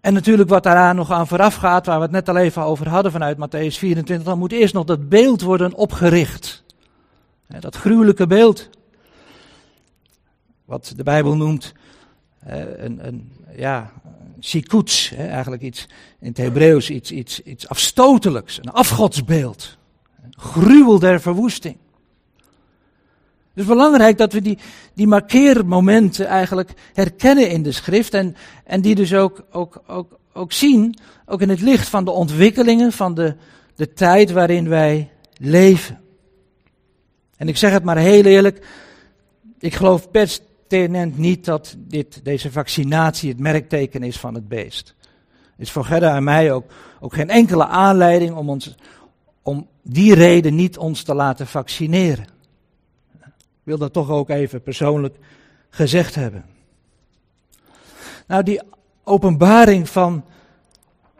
En 0.00 0.12
natuurlijk 0.12 0.48
wat 0.48 0.62
daaraan 0.62 0.96
nog 0.96 1.10
aan 1.10 1.26
vooraf 1.26 1.54
gaat, 1.54 1.86
waar 1.86 1.96
we 1.96 2.02
het 2.02 2.10
net 2.10 2.28
al 2.28 2.36
even 2.36 2.62
over 2.62 2.88
hadden 2.88 3.12
vanuit 3.12 3.36
Matthäus 3.36 3.78
24, 3.78 4.22
dan 4.22 4.38
moet 4.38 4.52
eerst 4.52 4.74
nog 4.74 4.84
dat 4.84 5.08
beeld 5.08 5.42
worden 5.42 5.74
opgericht. 5.74 6.64
Dat 7.46 7.76
gruwelijke 7.76 8.26
beeld. 8.26 8.68
Wat 10.64 10.92
de 10.96 11.02
Bijbel 11.02 11.36
noemt 11.36 11.72
een, 12.40 13.06
een, 13.06 13.32
ja, 13.56 13.90
shikuts, 14.40 15.12
eigenlijk 15.16 15.62
iets 15.62 15.86
in 16.20 16.28
het 16.28 16.36
Hebreeuws, 16.36 16.90
iets, 16.90 17.10
iets, 17.10 17.42
iets 17.42 17.68
afstotelijks, 17.68 18.58
een 18.58 18.72
afgodsbeeld. 18.72 19.78
Een 20.22 20.34
gruwel 20.36 20.98
der 20.98 21.20
verwoesting. 21.20 21.76
Het 23.50 23.58
is 23.62 23.64
belangrijk 23.64 24.18
dat 24.18 24.32
we 24.32 24.42
die, 24.42 24.58
die 24.94 25.06
markeermomenten 25.06 26.26
eigenlijk 26.26 26.70
herkennen 26.92 27.50
in 27.50 27.62
de 27.62 27.72
schrift 27.72 28.14
en, 28.14 28.36
en 28.64 28.80
die 28.80 28.94
dus 28.94 29.14
ook, 29.14 29.44
ook, 29.50 29.82
ook, 29.86 30.18
ook 30.32 30.52
zien, 30.52 30.96
ook 31.26 31.40
in 31.40 31.48
het 31.48 31.60
licht 31.60 31.88
van 31.88 32.04
de 32.04 32.10
ontwikkelingen 32.10 32.92
van 32.92 33.14
de, 33.14 33.36
de 33.74 33.92
tijd 33.92 34.30
waarin 34.30 34.68
wij 34.68 35.10
leven. 35.38 36.00
En 37.36 37.48
ik 37.48 37.56
zeg 37.56 37.72
het 37.72 37.84
maar 37.84 37.98
heel 37.98 38.24
eerlijk, 38.24 38.66
ik 39.58 39.74
geloof 39.74 40.10
best 40.10 40.42
pertinent 40.70 41.18
niet 41.18 41.44
dat 41.44 41.76
dit, 41.78 42.24
deze 42.24 42.52
vaccinatie 42.52 43.28
het 43.28 43.38
merkteken 43.38 44.02
is 44.02 44.18
van 44.18 44.34
het 44.34 44.48
beest. 44.48 44.94
Is 45.56 45.70
voor 45.70 45.84
Gerda 45.84 46.16
en 46.16 46.24
mij 46.24 46.52
ook, 46.52 46.70
ook 47.00 47.14
geen 47.14 47.30
enkele 47.30 47.66
aanleiding 47.66 48.34
om, 48.34 48.48
ons, 48.48 48.74
om 49.42 49.66
die 49.82 50.14
reden 50.14 50.54
niet 50.54 50.78
ons 50.78 51.02
te 51.02 51.14
laten 51.14 51.46
vaccineren. 51.46 52.24
Ik 53.24 53.62
wil 53.62 53.78
dat 53.78 53.92
toch 53.92 54.10
ook 54.10 54.28
even 54.28 54.62
persoonlijk 54.62 55.16
gezegd 55.70 56.14
hebben. 56.14 56.44
Nou, 58.26 58.42
die 58.42 58.60
openbaring 59.04 59.88
van 59.88 60.24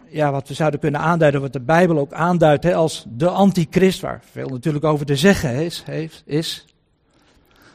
ja, 0.09 0.33
wat 0.33 0.49
we 0.49 0.55
zouden 0.55 0.81
kunnen 0.81 1.01
aanduiden, 1.01 1.41
wat 1.41 1.53
de 1.53 1.61
Bijbel 1.61 1.99
ook 1.99 2.13
aanduidt 2.13 2.65
hè, 2.65 2.75
als 2.75 3.05
de 3.09 3.29
antichrist, 3.29 4.01
waar 4.01 4.23
veel 4.31 4.49
natuurlijk 4.49 4.85
over 4.85 5.07
te 5.07 5.17
zeggen 5.17 5.55
is, 5.55 5.83
heeft, 5.87 6.23
is 6.27 6.67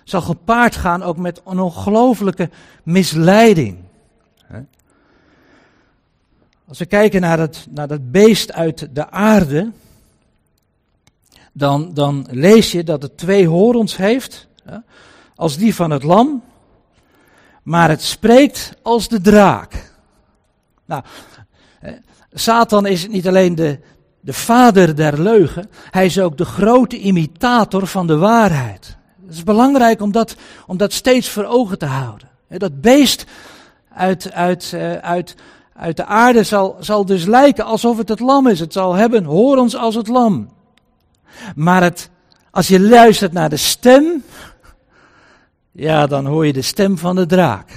zal 0.06 0.22
gepaard 0.22 0.76
gaan 0.76 1.04
ook 1.04 1.18
met 1.18 1.42
een 1.46 1.60
ongelofelijke 1.60 2.50
misleiding. 2.84 3.78
Als 6.68 6.80
we 6.80 6.86
kijken 6.86 7.22
naar 7.22 7.40
het, 7.40 7.68
naar 7.70 7.88
dat 7.88 8.12
beest 8.12 8.54
uit 8.54 8.96
de 8.96 9.10
aarde, 9.10 9.72
dan, 11.52 11.94
dan 11.94 12.28
lees 12.30 12.72
je 12.72 12.84
dat 12.84 13.02
het 13.02 13.18
twee 13.18 13.48
horens 13.48 13.98
heeft, 13.98 14.48
als 15.36 15.58
die 15.58 15.76
van 15.76 15.90
het 15.90 16.04
lam, 16.04 16.44
maar 17.64 17.90
het 17.90 18.04
spreekt 18.04 18.74
als 18.82 19.08
de 19.08 19.22
draak. 19.22 19.94
Nou, 20.86 21.04
Satan 22.34 22.86
is 22.86 23.08
niet 23.08 23.28
alleen 23.28 23.56
de, 23.56 23.80
de 24.20 24.34
vader 24.34 24.96
der 24.96 25.22
leugen, 25.22 25.70
hij 25.92 26.06
is 26.06 26.20
ook 26.20 26.38
de 26.38 26.46
grote 26.46 27.00
imitator 27.00 27.88
van 27.88 28.08
de 28.08 28.18
waarheid. 28.18 28.98
Het 29.26 29.36
is 29.36 29.44
belangrijk 29.44 30.02
om 30.02 30.12
dat, 30.12 30.36
om 30.68 30.78
dat 30.78 30.94
steeds 30.94 31.30
voor 31.30 31.46
ogen 31.46 31.78
te 31.78 31.86
houden. 31.86 32.30
Dat 32.48 32.82
beest 32.82 33.26
uit, 33.94 34.32
uit, 34.32 34.72
eh, 34.74 34.94
uit, 34.94 35.36
uit 35.74 35.98
de 35.98 36.06
aarde 36.06 36.44
zal, 36.44 36.78
zal 36.80 37.06
dus 37.06 37.26
lijken 37.26 37.66
alsof 37.66 37.98
het 37.98 38.10
het 38.10 38.20
lam 38.20 38.48
is. 38.48 38.60
Het 38.60 38.74
zal 38.74 38.94
hebben 38.94 39.24
horens 39.24 39.76
als 39.76 39.96
het 39.96 40.08
lam. 40.08 40.50
Maar 41.56 41.84
het, 41.84 42.10
als 42.52 42.68
je 42.68 42.80
luistert 42.80 43.34
naar 43.34 43.50
de 43.50 43.58
stem, 43.58 44.24
ja, 45.72 46.08
dan 46.08 46.26
hoor 46.26 46.46
je 46.46 46.54
de 46.54 46.62
stem 46.62 46.98
van 46.98 47.16
de 47.16 47.26
draak. 47.26 47.68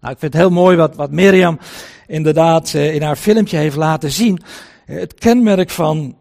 Nou, 0.00 0.14
ik 0.14 0.20
vind 0.20 0.32
het 0.32 0.42
heel 0.42 0.50
mooi 0.50 0.76
wat, 0.76 0.96
wat 0.96 1.10
Mirjam 1.10 1.58
inderdaad 2.06 2.74
eh, 2.74 2.94
in 2.94 3.02
haar 3.02 3.16
filmpje 3.16 3.56
heeft 3.56 3.76
laten 3.76 4.10
zien. 4.10 4.42
Het 4.84 5.14
kenmerk 5.14 5.70
van, 5.70 6.16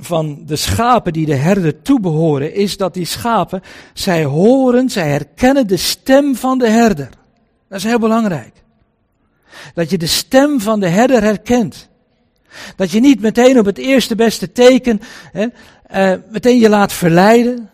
van 0.00 0.42
de 0.46 0.56
schapen 0.56 1.12
die 1.12 1.26
de 1.26 1.34
herder 1.34 1.82
toebehoren 1.82 2.54
is 2.54 2.76
dat 2.76 2.94
die 2.94 3.04
schapen, 3.04 3.62
zij 3.94 4.24
horen, 4.24 4.90
zij 4.90 5.08
herkennen 5.08 5.66
de 5.66 5.76
stem 5.76 6.36
van 6.36 6.58
de 6.58 6.68
herder. 6.68 7.08
Dat 7.68 7.78
is 7.78 7.84
heel 7.84 7.98
belangrijk. 7.98 8.52
Dat 9.74 9.90
je 9.90 9.98
de 9.98 10.06
stem 10.06 10.60
van 10.60 10.80
de 10.80 10.88
herder 10.88 11.22
herkent. 11.22 11.88
Dat 12.76 12.90
je 12.90 13.00
niet 13.00 13.20
meteen 13.20 13.58
op 13.58 13.64
het 13.64 13.78
eerste 13.78 14.14
beste 14.14 14.52
teken 14.52 15.00
hè, 15.32 15.46
uh, 15.94 16.18
meteen 16.30 16.58
je 16.58 16.68
laat 16.68 16.92
verleiden. 16.92 17.70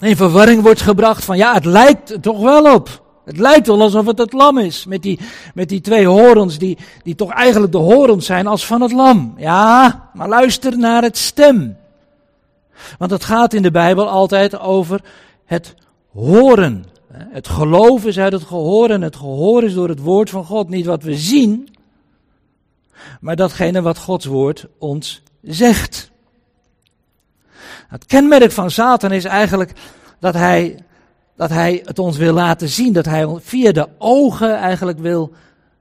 In 0.00 0.16
verwarring 0.16 0.62
wordt 0.62 0.80
gebracht 0.80 1.24
van 1.24 1.36
ja, 1.36 1.54
het 1.54 1.64
lijkt 1.64 2.22
toch 2.22 2.40
wel 2.40 2.74
op. 2.74 3.07
Het 3.28 3.38
lijkt 3.38 3.66
wel 3.66 3.80
alsof 3.80 4.06
het 4.06 4.18
het 4.18 4.32
lam 4.32 4.58
is. 4.58 4.84
Met 4.84 5.02
die, 5.02 5.18
met 5.54 5.68
die 5.68 5.80
twee 5.80 6.06
horens 6.06 6.58
die, 6.58 6.78
die 7.02 7.14
toch 7.14 7.30
eigenlijk 7.32 7.72
de 7.72 7.78
horens 7.78 8.26
zijn 8.26 8.46
als 8.46 8.66
van 8.66 8.80
het 8.80 8.92
lam. 8.92 9.34
Ja, 9.36 10.10
maar 10.14 10.28
luister 10.28 10.78
naar 10.78 11.02
het 11.02 11.16
stem. 11.16 11.76
Want 12.98 13.10
het 13.10 13.24
gaat 13.24 13.52
in 13.52 13.62
de 13.62 13.70
Bijbel 13.70 14.08
altijd 14.08 14.58
over 14.58 15.00
het 15.44 15.74
horen. 16.12 16.84
Het 17.12 17.48
geloof 17.48 18.04
is 18.04 18.18
uit 18.18 18.32
het 18.32 18.44
gehoor 18.44 18.90
en 18.90 19.02
het 19.02 19.16
gehoor 19.16 19.64
is 19.64 19.74
door 19.74 19.88
het 19.88 20.00
woord 20.00 20.30
van 20.30 20.44
God. 20.44 20.68
Niet 20.68 20.86
wat 20.86 21.02
we 21.02 21.14
zien, 21.14 21.68
maar 23.20 23.36
datgene 23.36 23.82
wat 23.82 23.98
Gods 23.98 24.26
woord 24.26 24.66
ons 24.78 25.22
zegt. 25.42 26.10
Het 27.88 28.06
kenmerk 28.06 28.52
van 28.52 28.70
Satan 28.70 29.12
is 29.12 29.24
eigenlijk 29.24 29.72
dat 30.18 30.34
hij, 30.34 30.84
dat 31.38 31.50
hij 31.50 31.82
het 31.84 31.98
ons 31.98 32.16
wil 32.16 32.32
laten 32.32 32.68
zien, 32.68 32.92
dat 32.92 33.04
hij 33.04 33.26
via 33.40 33.72
de 33.72 33.88
ogen 33.98 34.56
eigenlijk 34.56 34.98
wil, 34.98 35.32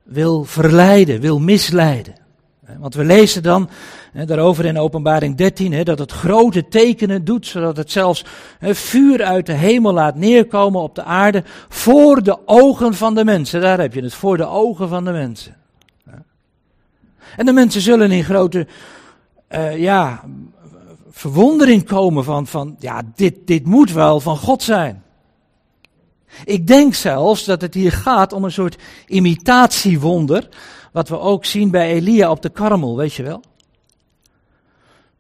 wil 0.03 0.43
verleiden, 0.43 1.22
wil 1.22 1.39
misleiden. 1.39 2.14
Want 2.80 2.93
we 2.93 3.03
lezen 3.03 3.43
dan 3.43 3.70
daarover 4.26 4.66
in 4.66 4.78
Openbaring 4.78 5.36
13 5.36 5.74
hè, 5.74 5.84
dat 5.84 5.99
het 5.99 6.12
grote 6.12 6.68
tekenen 6.68 7.24
doet, 7.24 7.47
zodat 7.47 7.78
het 7.78 7.91
zelfs 7.91 8.26
vuur 8.62 9.24
uit 9.24 9.45
de 9.45 9.53
hemel 9.53 9.93
laat 9.93 10.16
neerkomen 10.16 10.82
op 10.82 10.95
de 10.95 11.03
aarde 11.03 11.43
voor 11.70 12.24
de 12.24 12.38
ogen 12.45 12.93
van 12.93 13.16
de 13.16 13.26
mensen. 13.26 13.62
Daar 13.62 13.80
heb 13.80 13.93
je 13.93 14.01
het, 14.01 14.14
voor 14.14 14.38
de 14.38 14.47
ogen 14.47 14.89
van 14.89 15.05
de 15.05 15.12
mensen. 15.12 15.55
En 17.38 17.45
de 17.45 17.53
mensen 17.53 17.82
zullen 17.82 18.12
in 18.12 18.24
grote 18.24 18.68
uh, 19.51 19.78
ja, 19.78 20.24
verwondering 21.10 21.86
komen 21.86 22.24
van, 22.24 22.47
van 22.47 22.76
ja, 22.80 23.01
dit, 23.16 23.36
dit 23.45 23.66
moet 23.66 23.91
wel 23.91 24.20
van 24.20 24.38
God 24.38 24.64
zijn. 24.64 25.05
Ik 26.45 26.67
denk 26.67 26.93
zelfs 26.93 27.45
dat 27.45 27.61
het 27.61 27.73
hier 27.73 27.91
gaat 27.91 28.34
om 28.34 28.43
een 28.43 28.51
soort 28.51 28.78
imitatiewonder, 29.07 30.49
wat 30.91 31.09
we 31.09 31.19
ook 31.19 31.45
zien 31.45 31.71
bij 31.71 31.91
Elia 31.91 32.32
op 32.32 32.41
de 32.41 32.49
karmel, 32.49 32.97
weet 32.97 33.13
je 33.13 33.23
wel. 33.23 33.41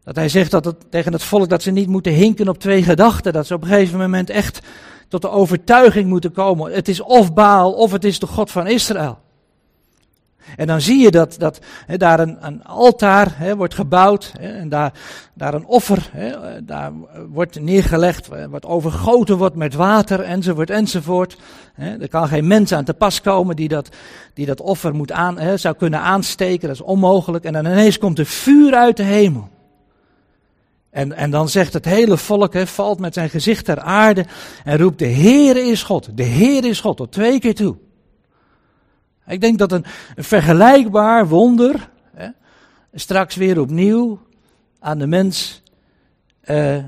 Dat 0.03 0.15
hij 0.15 0.29
zegt 0.29 0.51
dat 0.51 0.65
het, 0.65 0.91
tegen 0.91 1.13
het 1.13 1.23
volk 1.23 1.49
dat 1.49 1.61
ze 1.61 1.71
niet 1.71 1.87
moeten 1.87 2.13
hinken 2.13 2.47
op 2.47 2.59
twee 2.59 2.83
gedachten, 2.83 3.33
dat 3.33 3.47
ze 3.47 3.53
op 3.53 3.61
een 3.61 3.67
gegeven 3.67 3.99
moment 3.99 4.29
echt 4.29 4.59
tot 5.07 5.21
de 5.21 5.29
overtuiging 5.29 6.09
moeten 6.09 6.31
komen. 6.31 6.71
Het 6.71 6.87
is 6.87 7.01
of 7.01 7.33
Baal 7.33 7.73
of 7.73 7.91
het 7.91 8.03
is 8.03 8.19
de 8.19 8.27
God 8.27 8.51
van 8.51 8.67
Israël. 8.67 9.19
En 10.55 10.67
dan 10.67 10.81
zie 10.81 10.99
je 10.99 11.11
dat, 11.11 11.35
dat 11.39 11.59
daar 11.97 12.19
een, 12.19 12.37
een 12.39 12.63
altaar 12.63 13.55
wordt 13.57 13.73
gebouwd 13.73 14.33
en 14.39 14.69
daar, 14.69 14.93
daar 15.33 15.53
een 15.53 15.65
offer 15.65 16.11
daar 16.63 16.91
wordt 17.29 17.61
neergelegd, 17.61 18.27
wat 18.49 18.65
overgoten 18.65 19.37
wordt 19.37 19.55
met 19.55 19.73
water 19.73 20.19
enzovoort 20.19 20.69
enzovoort. 20.69 21.37
er 21.75 22.09
kan 22.09 22.27
geen 22.27 22.47
mens 22.47 22.73
aan 22.73 22.83
te 22.83 22.93
pas 22.93 23.21
komen 23.21 23.55
die 23.55 23.67
dat, 23.67 23.89
die 24.33 24.45
dat 24.45 24.61
offer 24.61 24.95
moet 24.95 25.11
aan, 25.11 25.59
zou 25.59 25.75
kunnen 25.75 25.99
aansteken, 25.99 26.67
dat 26.67 26.77
is 26.77 26.83
onmogelijk. 26.83 27.43
En 27.43 27.53
dan 27.53 27.65
ineens 27.65 27.97
komt 27.97 28.19
er 28.19 28.25
vuur 28.25 28.75
uit 28.75 28.97
de 28.97 29.03
hemel. 29.03 29.49
En, 30.97 31.13
en 31.13 31.31
dan 31.31 31.49
zegt 31.49 31.73
het 31.73 31.85
hele 31.85 32.17
volk, 32.17 32.57
valt 32.67 32.99
met 32.99 33.13
zijn 33.13 33.29
gezicht 33.29 33.65
ter 33.65 33.79
aarde 33.79 34.25
en 34.63 34.77
roept 34.77 34.99
de 34.99 35.05
Heer 35.05 35.69
is 35.69 35.83
God, 35.83 36.17
de 36.17 36.23
Heer 36.23 36.65
is 36.65 36.79
God, 36.79 36.97
tot 36.97 37.11
twee 37.11 37.39
keer 37.39 37.55
toe. 37.55 37.75
Ik 39.27 39.41
denk 39.41 39.57
dat 39.57 39.71
een, 39.71 39.85
vergelijkbaar 40.15 41.27
wonder 41.27 41.89
hè, 42.13 42.27
straks 42.93 43.35
weer 43.35 43.59
opnieuw 43.59 44.19
aan 44.79 44.97
de 44.97 45.07
mens 45.07 45.61
uh, 46.45 46.83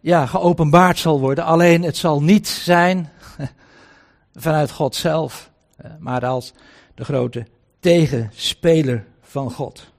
ja, 0.00 0.26
geopenbaard 0.26 0.98
zal 0.98 1.20
worden. 1.20 1.44
Alleen 1.44 1.82
het 1.82 1.96
zal 1.96 2.22
niet 2.22 2.48
zijn 2.48 3.10
vanuit 4.34 4.70
God 4.70 4.94
zelf, 4.94 5.50
maar 5.98 6.26
als 6.26 6.52
de 6.94 7.04
grote 7.04 7.46
tegenspeler 7.80 9.04
van 9.22 9.50
God. 9.50 9.90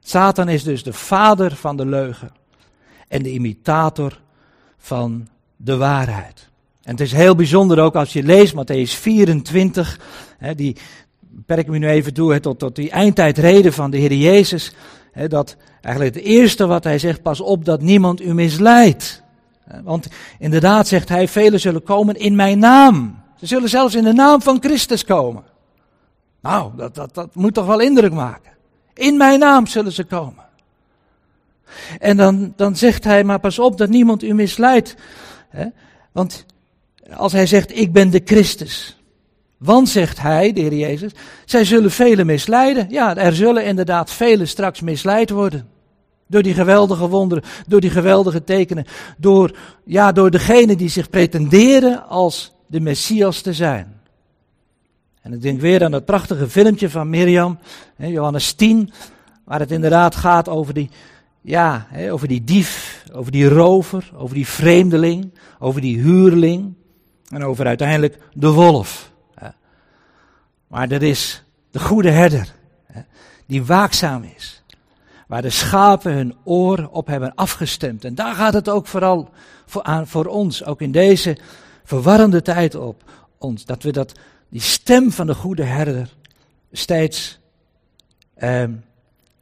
Satan 0.00 0.48
is 0.48 0.62
dus 0.62 0.82
de 0.82 0.92
vader 0.92 1.56
van 1.56 1.76
de 1.76 1.86
leugen 1.86 2.30
en 3.08 3.22
de 3.22 3.32
imitator 3.32 4.20
van 4.78 5.28
de 5.56 5.76
waarheid. 5.76 6.48
En 6.82 6.90
het 6.92 7.00
is 7.00 7.12
heel 7.12 7.34
bijzonder 7.34 7.78
ook 7.80 7.94
als 7.94 8.12
je 8.12 8.22
leest 8.22 8.54
Matthäus 8.54 9.00
24, 9.00 10.00
hè, 10.38 10.54
die 10.54 10.76
beperk 11.20 11.66
me 11.66 11.78
nu 11.78 11.88
even 11.88 12.14
toe 12.14 12.40
tot, 12.40 12.58
tot 12.58 12.76
die 12.76 12.90
eindtijdreden 12.90 13.72
van 13.72 13.90
de 13.90 13.96
Heer 13.96 14.12
Jezus. 14.12 14.72
Dat 15.28 15.56
eigenlijk 15.80 16.14
het 16.14 16.24
eerste 16.24 16.66
wat 16.66 16.84
hij 16.84 16.98
zegt, 16.98 17.22
pas 17.22 17.40
op 17.40 17.64
dat 17.64 17.80
niemand 17.80 18.20
u 18.20 18.34
misleidt. 18.34 19.22
Want 19.84 20.06
inderdaad 20.38 20.88
zegt 20.88 21.08
hij, 21.08 21.28
velen 21.28 21.60
zullen 21.60 21.82
komen 21.82 22.14
in 22.14 22.34
mijn 22.34 22.58
naam. 22.58 23.22
Ze 23.36 23.46
zullen 23.46 23.68
zelfs 23.68 23.94
in 23.94 24.04
de 24.04 24.12
naam 24.12 24.42
van 24.42 24.58
Christus 24.60 25.04
komen. 25.04 25.44
Nou, 26.40 26.72
dat, 26.76 26.94
dat, 26.94 27.14
dat 27.14 27.34
moet 27.34 27.54
toch 27.54 27.66
wel 27.66 27.80
indruk 27.80 28.12
maken. 28.12 28.52
In 28.94 29.16
mijn 29.16 29.38
naam 29.38 29.66
zullen 29.66 29.92
ze 29.92 30.04
komen. 30.04 30.44
En 31.98 32.16
dan, 32.16 32.52
dan 32.56 32.76
zegt 32.76 33.04
hij, 33.04 33.24
maar 33.24 33.40
pas 33.40 33.58
op 33.58 33.78
dat 33.78 33.88
niemand 33.88 34.22
u 34.22 34.34
misleidt. 34.34 34.94
Want 36.12 36.44
als 37.16 37.32
hij 37.32 37.46
zegt, 37.46 37.78
ik 37.78 37.92
ben 37.92 38.10
de 38.10 38.22
Christus. 38.24 38.95
Want, 39.58 39.88
zegt 39.88 40.20
hij, 40.20 40.52
de 40.52 40.60
Heer 40.60 40.74
Jezus, 40.74 41.12
zij 41.44 41.64
zullen 41.64 41.90
velen 41.90 42.26
misleiden. 42.26 42.86
Ja, 42.90 43.16
er 43.16 43.34
zullen 43.34 43.64
inderdaad 43.64 44.10
velen 44.10 44.48
straks 44.48 44.80
misleid 44.80 45.30
worden. 45.30 45.68
Door 46.26 46.42
die 46.42 46.54
geweldige 46.54 47.08
wonderen, 47.08 47.44
door 47.66 47.80
die 47.80 47.90
geweldige 47.90 48.44
tekenen, 48.44 48.84
door, 49.16 49.56
ja, 49.84 50.12
door 50.12 50.30
degene 50.30 50.76
die 50.76 50.88
zich 50.88 51.10
pretenderen 51.10 52.08
als 52.08 52.54
de 52.66 52.80
Messias 52.80 53.40
te 53.40 53.52
zijn. 53.52 54.00
En 55.22 55.32
ik 55.32 55.42
denk 55.42 55.60
weer 55.60 55.84
aan 55.84 55.90
dat 55.90 56.04
prachtige 56.04 56.48
filmpje 56.48 56.90
van 56.90 57.10
Mirjam, 57.10 57.58
Johannes 57.96 58.52
10, 58.52 58.90
waar 59.44 59.60
het 59.60 59.70
inderdaad 59.70 60.14
gaat 60.14 60.48
over 60.48 60.74
die, 60.74 60.90
ja, 61.40 61.86
over 62.10 62.28
die 62.28 62.44
dief, 62.44 63.04
over 63.12 63.32
die 63.32 63.48
rover, 63.48 64.10
over 64.16 64.34
die 64.34 64.46
vreemdeling, 64.46 65.30
over 65.58 65.80
die 65.80 65.98
huurling. 65.98 66.74
En 67.28 67.44
over 67.44 67.66
uiteindelijk 67.66 68.18
de 68.32 68.50
wolf. 68.50 69.14
Maar 70.76 70.90
er 70.90 71.02
is 71.02 71.42
de 71.70 71.78
goede 71.78 72.10
herder, 72.10 72.54
die 73.46 73.64
waakzaam 73.64 74.22
is. 74.36 74.62
Waar 75.26 75.42
de 75.42 75.50
schapen 75.50 76.12
hun 76.12 76.36
oor 76.44 76.88
op 76.90 77.06
hebben 77.06 77.34
afgestemd. 77.34 78.04
En 78.04 78.14
daar 78.14 78.34
gaat 78.34 78.52
het 78.52 78.68
ook 78.68 78.86
vooral 78.86 79.30
voor, 79.66 79.82
aan, 79.82 80.06
voor 80.06 80.26
ons, 80.26 80.64
ook 80.64 80.80
in 80.80 80.92
deze 80.92 81.38
verwarrende 81.84 82.42
tijd 82.42 82.74
op 82.74 83.02
ons. 83.38 83.64
Dat 83.64 83.82
we 83.82 83.92
dat, 83.92 84.12
die 84.48 84.60
stem 84.60 85.12
van 85.12 85.26
de 85.26 85.34
goede 85.34 85.62
herder 85.62 86.14
steeds, 86.72 87.38
eh, 88.34 88.64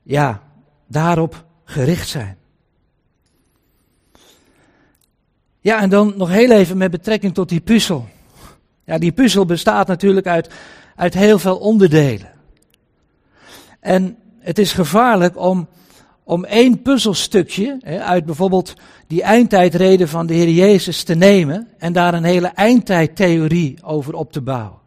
ja, 0.03 0.43
daarop 0.87 1.45
gericht 1.65 2.09
zijn. 2.09 2.37
Ja, 5.61 5.81
en 5.81 5.89
dan 5.89 6.15
nog 6.17 6.29
heel 6.29 6.51
even 6.51 6.77
met 6.77 6.91
betrekking 6.91 7.35
tot 7.35 7.49
die 7.49 7.61
puzzel. 7.61 8.09
Ja, 8.85 8.99
die 8.99 9.13
puzzel 9.13 9.47
bestaat 9.47 9.87
natuurlijk 9.87 10.27
uit, 10.27 10.51
uit 10.97 11.15
heel 11.15 11.39
veel 11.39 11.57
onderdelen. 11.57 12.33
En 13.81 14.17
het 14.39 14.59
is 14.59 14.73
gevaarlijk 14.73 15.39
om, 15.39 15.69
om 16.25 16.45
één 16.45 16.83
puzzelstukje 16.83 17.79
hè, 17.81 18.03
uit 18.03 18.25
bijvoorbeeld 18.25 18.75
die 19.07 19.23
eindtijdreden 19.23 20.09
van 20.09 20.27
de 20.27 20.35
Heer 20.35 20.51
Jezus 20.51 21.03
te 21.03 21.15
nemen 21.15 21.69
en 21.79 21.93
daar 21.93 22.15
een 22.15 22.25
hele 22.25 22.47
eindtijdtheorie 22.47 23.79
over 23.83 24.15
op 24.15 24.33
te 24.33 24.41
bouwen. 24.41 24.79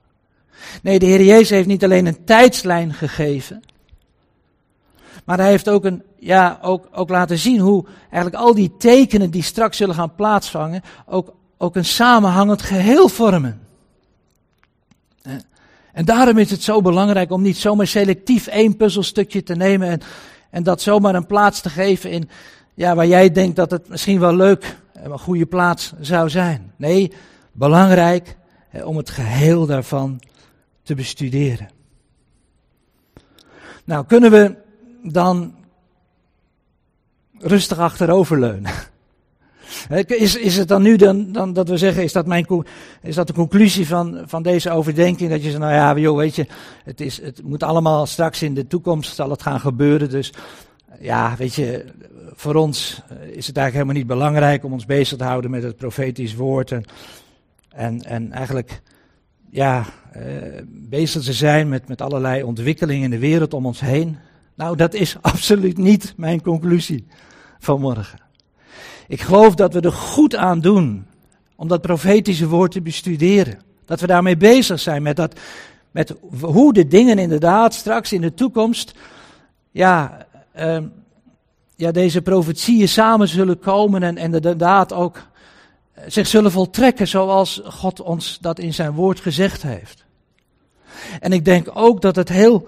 Nee, 0.81 0.99
de 0.99 1.05
Heer 1.05 1.23
Jezus 1.23 1.49
heeft 1.49 1.67
niet 1.67 1.83
alleen 1.83 2.05
een 2.05 2.23
tijdslijn 2.23 2.93
gegeven, 2.93 3.63
maar 5.25 5.37
hij 5.37 5.49
heeft 5.49 5.69
ook, 5.69 5.85
een, 5.85 6.03
ja, 6.19 6.59
ook, 6.61 6.87
ook 6.91 7.09
laten 7.09 7.37
zien 7.37 7.59
hoe 7.59 7.85
eigenlijk 8.01 8.43
al 8.43 8.53
die 8.53 8.73
tekenen 8.77 9.31
die 9.31 9.43
straks 9.43 9.77
zullen 9.77 9.95
gaan 9.95 10.15
plaatsvangen, 10.15 10.81
ook, 11.05 11.33
ook 11.57 11.75
een 11.75 11.85
samenhangend 11.85 12.61
geheel 12.61 13.09
vormen. 13.09 13.66
En 15.97 16.05
daarom 16.05 16.37
is 16.37 16.51
het 16.51 16.63
zo 16.63 16.81
belangrijk 16.81 17.31
om 17.31 17.41
niet 17.41 17.57
zomaar 17.57 17.87
selectief 17.87 18.47
één 18.47 18.75
puzzelstukje 18.75 19.43
te 19.43 19.55
nemen 19.55 19.87
en, 19.87 20.01
en 20.49 20.63
dat 20.63 20.81
zomaar 20.81 21.15
een 21.15 21.25
plaats 21.25 21.61
te 21.61 21.69
geven 21.69 22.11
in, 22.11 22.29
ja, 22.73 22.95
waar 22.95 23.07
jij 23.07 23.31
denkt 23.31 23.55
dat 23.55 23.71
het 23.71 23.89
misschien 23.89 24.19
wel 24.19 24.35
leuk 24.35 24.77
en 24.93 25.11
een 25.11 25.19
goede 25.19 25.45
plaats 25.45 25.93
zou 25.99 26.29
zijn. 26.29 26.73
Nee, 26.75 27.11
belangrijk 27.51 28.37
hè, 28.69 28.83
om 28.83 28.97
het 28.97 29.09
geheel 29.09 29.65
daarvan 29.65 30.21
te 30.83 30.95
bestuderen. 30.95 31.69
Nou, 33.83 34.05
kunnen 34.05 34.31
we 34.31 34.55
dan 35.03 35.55
rustig 37.37 37.77
achteroverleunen. 37.77 38.71
Is, 40.07 40.37
is 40.37 40.57
het 40.57 40.67
dan 40.67 40.81
nu 40.81 40.95
dan, 40.95 41.31
dan 41.31 41.53
dat 41.53 41.69
we 41.69 41.77
zeggen, 41.77 42.03
is 42.03 42.13
dat, 42.13 42.25
mijn, 42.25 42.65
is 43.01 43.15
dat 43.15 43.27
de 43.27 43.33
conclusie 43.33 43.87
van, 43.87 44.21
van 44.25 44.43
deze 44.43 44.71
overdenking? 44.71 45.29
Dat 45.29 45.43
je 45.43 45.49
zegt, 45.49 45.61
nou 45.61 45.73
ja, 45.73 45.97
joh, 45.97 46.17
weet 46.17 46.35
je, 46.35 46.45
het, 46.83 47.01
is, 47.01 47.21
het 47.21 47.43
moet 47.43 47.63
allemaal 47.63 48.05
straks 48.05 48.41
in 48.41 48.53
de 48.53 48.67
toekomst 48.67 49.15
zal 49.15 49.29
het 49.29 49.41
gaan 49.41 49.59
gebeuren. 49.59 50.09
Dus 50.09 50.33
ja, 50.99 51.35
weet 51.37 51.55
je, 51.55 51.85
voor 52.33 52.55
ons 52.55 53.01
is 53.31 53.47
het 53.47 53.57
eigenlijk 53.57 53.73
helemaal 53.73 53.93
niet 53.93 54.07
belangrijk 54.07 54.63
om 54.63 54.73
ons 54.73 54.85
bezig 54.85 55.17
te 55.17 55.23
houden 55.23 55.51
met 55.51 55.63
het 55.63 55.75
profetisch 55.75 56.35
woord. 56.35 56.71
En, 56.71 56.83
en, 57.69 58.01
en 58.01 58.31
eigenlijk, 58.31 58.81
ja, 59.49 59.85
uh, 60.17 60.23
bezig 60.67 61.23
te 61.23 61.33
zijn 61.33 61.69
met, 61.69 61.87
met 61.87 62.01
allerlei 62.01 62.43
ontwikkelingen 62.43 63.03
in 63.03 63.09
de 63.09 63.19
wereld 63.19 63.53
om 63.53 63.65
ons 63.65 63.79
heen. 63.79 64.17
Nou, 64.55 64.75
dat 64.75 64.93
is 64.93 65.17
absoluut 65.21 65.77
niet 65.77 66.13
mijn 66.17 66.41
conclusie 66.41 67.07
vanmorgen. 67.59 68.26
Ik 69.07 69.21
geloof 69.21 69.55
dat 69.55 69.73
we 69.73 69.81
er 69.81 69.91
goed 69.91 70.35
aan 70.35 70.59
doen 70.59 71.05
om 71.55 71.67
dat 71.67 71.81
profetische 71.81 72.47
woord 72.47 72.71
te 72.71 72.81
bestuderen. 72.81 73.59
Dat 73.85 73.99
we 73.99 74.07
daarmee 74.07 74.37
bezig 74.37 74.79
zijn 74.79 75.01
met, 75.01 75.15
dat, 75.15 75.39
met 75.91 76.15
hoe 76.41 76.73
de 76.73 76.87
dingen 76.87 77.19
inderdaad 77.19 77.73
straks 77.73 78.13
in 78.13 78.21
de 78.21 78.33
toekomst, 78.33 78.93
ja, 79.71 80.25
uh, 80.59 80.77
ja 81.75 81.91
deze 81.91 82.21
profetieën 82.21 82.87
samen 82.87 83.27
zullen 83.27 83.59
komen 83.59 84.03
en, 84.03 84.17
inderdaad 84.17 84.93
ook 84.93 85.21
eh, 85.93 86.03
zich 86.07 86.27
zullen 86.27 86.51
voltrekken 86.51 87.07
zoals 87.07 87.61
God 87.63 88.01
ons 88.01 88.37
dat 88.41 88.59
in 88.59 88.73
zijn 88.73 88.91
woord 88.91 89.19
gezegd 89.19 89.61
heeft. 89.61 90.05
En 91.19 91.31
ik 91.31 91.45
denk 91.45 91.67
ook 91.73 92.01
dat 92.01 92.15
het 92.15 92.29
heel 92.29 92.67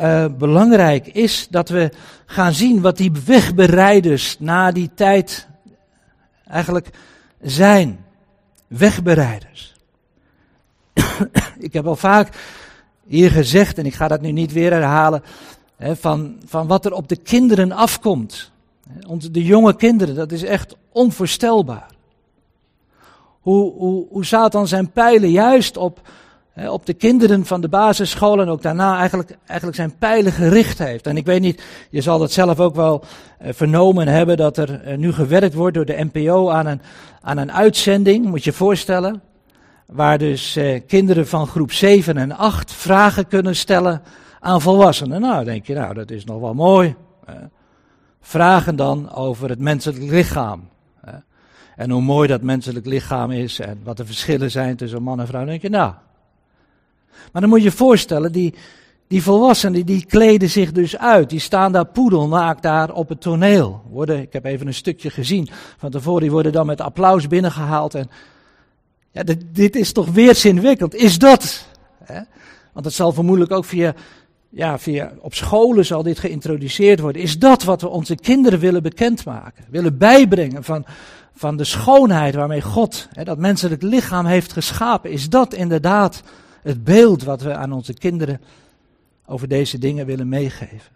uh, 0.00 0.24
belangrijk 0.38 1.06
is 1.06 1.46
dat 1.50 1.68
we 1.68 1.90
gaan 2.26 2.52
zien 2.52 2.80
wat 2.80 2.96
die 2.96 3.12
wegbereiders 3.24 4.36
na 4.38 4.72
die 4.72 4.90
tijd 4.94 5.48
eigenlijk 6.48 6.90
zijn. 7.42 8.04
Wegbereiders. 8.66 9.74
ik 11.58 11.72
heb 11.72 11.86
al 11.86 11.96
vaak 11.96 12.36
hier 13.06 13.30
gezegd, 13.30 13.78
en 13.78 13.86
ik 13.86 13.94
ga 13.94 14.08
dat 14.08 14.20
nu 14.20 14.32
niet 14.32 14.52
weer 14.52 14.72
herhalen, 14.72 15.22
hè, 15.76 15.96
van, 15.96 16.36
van 16.44 16.66
wat 16.66 16.84
er 16.84 16.92
op 16.92 17.08
de 17.08 17.16
kinderen 17.16 17.72
afkomt. 17.72 18.50
De 19.30 19.44
jonge 19.44 19.76
kinderen, 19.76 20.14
dat 20.14 20.32
is 20.32 20.42
echt 20.42 20.76
onvoorstelbaar. 20.92 21.90
Hoe, 23.40 23.72
hoe, 23.72 24.06
hoe 24.10 24.24
Satan 24.24 24.68
zijn 24.68 24.90
pijlen 24.90 25.30
juist 25.30 25.76
op, 25.76 26.08
op 26.66 26.86
de 26.86 26.94
kinderen 26.94 27.46
van 27.46 27.60
de 27.60 27.68
basisschool 27.68 28.40
en 28.40 28.48
ook 28.48 28.62
daarna 28.62 28.98
eigenlijk, 28.98 29.36
eigenlijk 29.46 29.78
zijn 29.78 29.98
pijlen 29.98 30.32
gericht 30.32 30.78
heeft. 30.78 31.06
En 31.06 31.16
ik 31.16 31.26
weet 31.26 31.40
niet, 31.40 31.62
je 31.90 32.00
zal 32.00 32.20
het 32.20 32.32
zelf 32.32 32.60
ook 32.60 32.74
wel 32.74 33.04
eh, 33.38 33.52
vernomen 33.52 34.08
hebben 34.08 34.36
dat 34.36 34.56
er 34.56 34.82
eh, 34.82 34.96
nu 34.96 35.12
gewerkt 35.12 35.54
wordt 35.54 35.74
door 35.74 35.84
de 35.84 36.08
NPO 36.12 36.50
aan 36.50 36.66
een, 36.66 36.80
aan 37.20 37.38
een 37.38 37.52
uitzending, 37.52 38.26
moet 38.26 38.44
je 38.44 38.52
voorstellen. 38.52 39.22
Waar 39.86 40.18
dus 40.18 40.56
eh, 40.56 40.80
kinderen 40.86 41.28
van 41.28 41.46
groep 41.46 41.72
7 41.72 42.16
en 42.16 42.32
8 42.32 42.72
vragen 42.72 43.26
kunnen 43.26 43.56
stellen 43.56 44.02
aan 44.40 44.60
volwassenen. 44.60 45.20
Nou, 45.20 45.44
denk 45.44 45.66
je, 45.66 45.74
nou, 45.74 45.94
dat 45.94 46.10
is 46.10 46.24
nog 46.24 46.40
wel 46.40 46.54
mooi. 46.54 46.94
Vragen 48.20 48.76
dan 48.76 49.14
over 49.14 49.48
het 49.48 49.58
menselijk 49.58 50.02
lichaam. 50.02 50.68
En 51.76 51.90
hoe 51.90 52.02
mooi 52.02 52.28
dat 52.28 52.42
menselijk 52.42 52.86
lichaam 52.86 53.30
is 53.30 53.58
en 53.58 53.80
wat 53.84 53.96
de 53.96 54.06
verschillen 54.06 54.50
zijn 54.50 54.76
tussen 54.76 55.02
man 55.02 55.20
en 55.20 55.26
vrouw. 55.26 55.40
Dan 55.40 55.48
denk 55.48 55.62
je, 55.62 55.68
nou, 55.68 55.92
maar 57.32 57.40
dan 57.40 57.50
moet 57.50 57.58
je 57.58 57.64
je 57.64 57.72
voorstellen, 57.76 58.32
die, 58.32 58.54
die 59.06 59.22
volwassenen 59.22 59.86
die 59.86 60.06
kleden 60.06 60.50
zich 60.50 60.72
dus 60.72 60.98
uit. 60.98 61.30
Die 61.30 61.40
staan 61.40 61.72
daar 61.72 61.86
poedelnaakt 61.86 62.62
daar 62.62 62.92
op 62.92 63.08
het 63.08 63.20
toneel. 63.20 63.82
Worden, 63.90 64.20
ik 64.20 64.32
heb 64.32 64.44
even 64.44 64.66
een 64.66 64.74
stukje 64.74 65.10
gezien 65.10 65.48
van 65.78 65.90
tevoren, 65.90 66.22
die 66.22 66.30
worden 66.30 66.52
dan 66.52 66.66
met 66.66 66.80
applaus 66.80 67.26
binnengehaald. 67.26 67.94
En 67.94 68.10
ja, 69.10 69.22
dit, 69.22 69.44
dit 69.52 69.76
is 69.76 69.92
toch 69.92 70.08
weer 70.10 70.34
zinwikkeld. 70.34 70.94
Is 70.94 71.18
dat? 71.18 71.66
Hè? 72.04 72.20
Want 72.72 72.84
het 72.84 72.94
zal 72.94 73.12
vermoedelijk 73.12 73.52
ook 73.52 73.64
via, 73.64 73.94
ja, 74.48 74.78
via, 74.78 75.12
op 75.20 75.34
scholen 75.34 75.86
zal 75.86 76.02
dit 76.02 76.18
geïntroduceerd 76.18 77.00
worden. 77.00 77.22
Is 77.22 77.38
dat 77.38 77.64
wat 77.64 77.80
we 77.80 77.88
onze 77.88 78.14
kinderen 78.14 78.58
willen 78.58 78.82
bekendmaken? 78.82 79.64
Willen 79.70 79.98
bijbrengen 79.98 80.64
van, 80.64 80.84
van 81.34 81.56
de 81.56 81.64
schoonheid 81.64 82.34
waarmee 82.34 82.62
God 82.62 83.08
hè, 83.12 83.24
dat 83.24 83.38
menselijk 83.38 83.82
lichaam 83.82 84.26
heeft 84.26 84.52
geschapen? 84.52 85.10
Is 85.10 85.28
dat 85.28 85.54
inderdaad 85.54 86.22
het 86.62 86.84
beeld 86.84 87.22
wat 87.22 87.42
we 87.42 87.54
aan 87.54 87.72
onze 87.72 87.94
kinderen 87.94 88.40
over 89.26 89.48
deze 89.48 89.78
dingen 89.78 90.06
willen 90.06 90.28
meegeven. 90.28 90.92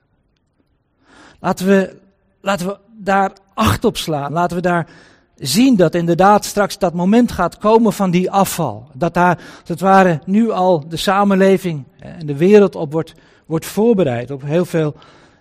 Laten 1.40 1.66
we, 1.66 1.96
laten 2.40 2.66
we 2.66 2.78
daar 2.96 3.32
acht 3.54 3.84
op 3.84 3.96
slaan. 3.96 4.32
Laten 4.32 4.56
we 4.56 4.62
daar 4.62 4.88
zien 5.36 5.76
dat 5.76 5.94
inderdaad 5.94 6.44
straks 6.44 6.78
dat 6.78 6.94
moment 6.94 7.32
gaat 7.32 7.58
komen 7.58 7.92
van 7.92 8.10
die 8.10 8.30
afval. 8.30 8.88
Dat 8.92 9.14
daar, 9.14 9.38
het 9.66 9.80
ware, 9.80 10.20
nu 10.24 10.50
al 10.50 10.88
de 10.88 10.96
samenleving 10.96 11.84
en 11.98 12.26
de 12.26 12.36
wereld 12.36 12.74
op 12.74 12.92
wordt, 12.92 13.14
wordt 13.46 13.66
voorbereid. 13.66 14.30
Op 14.30 14.42
heel 14.42 14.64
veel 14.64 14.94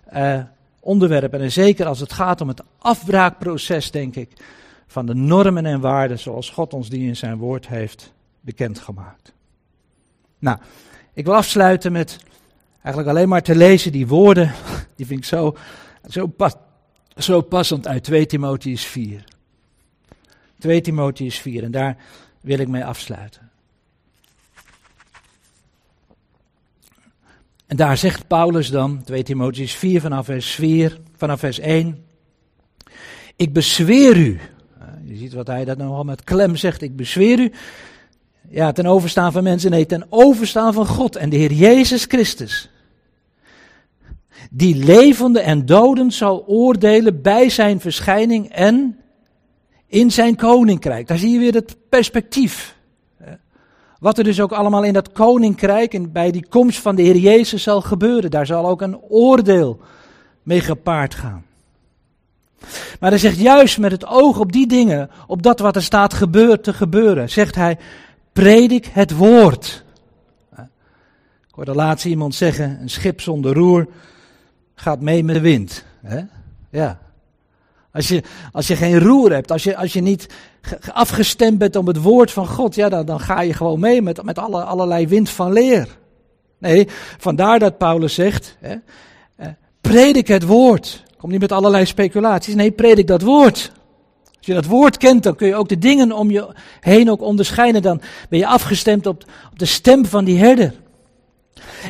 eh, 0.05 0.39
onderwerpen. 0.79 1.41
En 1.41 1.51
zeker 1.51 1.85
als 1.85 1.99
het 1.99 2.13
gaat 2.13 2.41
om 2.41 2.47
het 2.47 2.63
afbraakproces, 2.77 3.91
denk 3.91 4.15
ik, 4.15 4.31
van 4.87 5.05
de 5.05 5.15
normen 5.15 5.65
en 5.65 5.79
waarden 5.79 6.19
zoals 6.19 6.49
God 6.49 6.73
ons 6.73 6.89
die 6.89 7.07
in 7.07 7.15
zijn 7.15 7.37
woord 7.37 7.67
heeft 7.67 8.13
bekendgemaakt. 8.41 9.33
Nou, 10.41 10.57
ik 11.13 11.25
wil 11.25 11.35
afsluiten 11.35 11.91
met 11.91 12.17
eigenlijk 12.81 13.07
alleen 13.07 13.29
maar 13.29 13.41
te 13.41 13.55
lezen 13.55 13.91
die 13.91 14.07
woorden. 14.07 14.51
Die 14.95 15.05
vind 15.05 15.19
ik 15.19 15.25
zo, 15.25 15.57
zo, 16.09 16.27
pas, 16.27 16.55
zo 17.17 17.41
passend 17.41 17.87
uit 17.87 18.03
2 18.03 18.25
Timotheus 18.25 18.85
4. 18.85 19.23
2 20.59 20.81
Timotheus 20.81 21.39
4 21.39 21.63
en 21.63 21.71
daar 21.71 21.97
wil 22.41 22.59
ik 22.59 22.67
mee 22.67 22.85
afsluiten. 22.85 23.49
En 27.67 27.77
daar 27.77 27.97
zegt 27.97 28.27
Paulus 28.27 28.69
dan, 28.69 29.03
2 29.03 29.23
Timotheus 29.23 29.73
4 29.75 30.01
vanaf 30.01 30.25
vers 30.25 30.51
4, 30.51 30.99
vanaf 31.17 31.39
vers 31.39 31.59
1. 31.59 32.05
Ik 33.35 33.53
bezweer 33.53 34.17
u, 34.17 34.39
je 35.03 35.17
ziet 35.17 35.33
wat 35.33 35.47
hij 35.47 35.65
dat 35.65 35.77
nou 35.77 35.91
al 35.91 36.03
met 36.03 36.23
klem 36.23 36.55
zegt, 36.55 36.81
ik 36.81 36.95
bezweer 36.95 37.39
u 37.39 37.51
ja, 38.51 38.71
ten 38.71 38.85
overstaan 38.85 39.31
van 39.31 39.43
mensen, 39.43 39.71
nee, 39.71 39.85
ten 39.85 40.05
overstaan 40.09 40.73
van 40.73 40.85
God 40.85 41.15
en 41.15 41.29
de 41.29 41.35
Heer 41.35 41.53
Jezus 41.53 42.05
Christus. 42.05 42.69
Die 44.49 44.75
levende 44.75 45.39
en 45.39 45.65
doden 45.65 46.11
zal 46.11 46.43
oordelen 46.47 47.21
bij 47.21 47.49
zijn 47.49 47.79
verschijning 47.79 48.49
en 48.49 48.99
in 49.87 50.11
zijn 50.11 50.35
koninkrijk. 50.35 51.07
Daar 51.07 51.17
zie 51.17 51.29
je 51.29 51.39
weer 51.39 51.53
het 51.53 51.77
perspectief. 51.89 52.75
Wat 53.99 54.17
er 54.17 54.23
dus 54.23 54.41
ook 54.41 54.51
allemaal 54.51 54.83
in 54.83 54.93
dat 54.93 55.11
koninkrijk 55.11 55.93
en 55.93 56.11
bij 56.11 56.31
die 56.31 56.45
komst 56.49 56.79
van 56.79 56.95
de 56.95 57.01
Heer 57.01 57.17
Jezus 57.17 57.63
zal 57.63 57.81
gebeuren. 57.81 58.31
Daar 58.31 58.45
zal 58.45 58.67
ook 58.67 58.81
een 58.81 58.99
oordeel 58.99 59.79
mee 60.43 60.61
gepaard 60.61 61.15
gaan. 61.15 61.45
Maar 62.99 63.09
hij 63.09 63.19
zegt 63.19 63.39
juist 63.39 63.77
met 63.77 63.91
het 63.91 64.05
oog 64.05 64.39
op 64.39 64.51
die 64.51 64.67
dingen, 64.67 65.09
op 65.27 65.43
dat 65.43 65.59
wat 65.59 65.75
er 65.75 65.83
staat 65.83 66.13
gebeurd 66.13 66.63
te 66.63 66.73
gebeuren, 66.73 67.29
zegt 67.29 67.55
hij, 67.55 67.77
predik 68.33 68.85
het 68.85 69.15
woord. 69.15 69.83
Ik 71.47 71.57
hoorde 71.57 71.75
laatst 71.75 72.05
iemand 72.05 72.35
zeggen, 72.35 72.77
een 72.81 72.89
schip 72.89 73.21
zonder 73.21 73.53
roer 73.53 73.87
gaat 74.75 75.01
mee 75.01 75.23
met 75.23 75.35
de 75.35 75.41
wind. 75.41 75.85
Ja. 76.69 76.99
Als 77.93 78.07
je, 78.07 78.23
als 78.51 78.67
je 78.67 78.75
geen 78.75 78.99
roer 78.99 79.33
hebt, 79.33 79.51
als 79.51 79.63
je, 79.63 79.77
als 79.77 79.93
je 79.93 80.01
niet 80.01 80.27
afgestemd 80.93 81.57
bent 81.57 81.75
op 81.75 81.87
het 81.87 82.01
woord 82.01 82.31
van 82.31 82.47
God, 82.47 82.75
ja, 82.75 82.89
dan, 82.89 83.05
dan 83.05 83.19
ga 83.19 83.41
je 83.41 83.53
gewoon 83.53 83.79
mee 83.79 84.01
met, 84.01 84.23
met 84.23 84.37
alle, 84.37 84.63
allerlei 84.63 85.07
wind 85.07 85.29
van 85.29 85.51
leer. 85.51 85.97
Nee, 86.57 86.87
vandaar 87.17 87.59
dat 87.59 87.77
Paulus 87.77 88.13
zegt, 88.13 88.57
hè, 88.59 88.75
eh, 89.35 89.47
predik 89.81 90.27
het 90.27 90.43
woord. 90.43 91.03
Kom 91.17 91.29
niet 91.29 91.39
met 91.39 91.51
allerlei 91.51 91.85
speculaties, 91.85 92.55
nee, 92.55 92.71
predik 92.71 93.07
dat 93.07 93.21
woord. 93.21 93.71
Als 94.41 94.49
je 94.49 94.61
dat 94.61 94.65
woord 94.65 94.97
kent, 94.97 95.23
dan 95.23 95.35
kun 95.35 95.47
je 95.47 95.55
ook 95.55 95.69
de 95.69 95.77
dingen 95.77 96.11
om 96.11 96.31
je 96.31 96.47
heen 96.79 97.11
ook 97.11 97.21
onderscheiden. 97.21 97.81
Dan 97.81 98.01
ben 98.29 98.39
je 98.39 98.47
afgestemd 98.47 99.05
op, 99.05 99.23
op 99.51 99.59
de 99.59 99.65
stem 99.65 100.05
van 100.05 100.25
die 100.25 100.37
herder. 100.37 100.73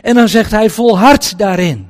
En 0.02 0.16
dan 0.16 0.28
zegt 0.30 0.52
hij 0.52 0.70
volhard 0.70 1.38
daarin. 1.38 1.90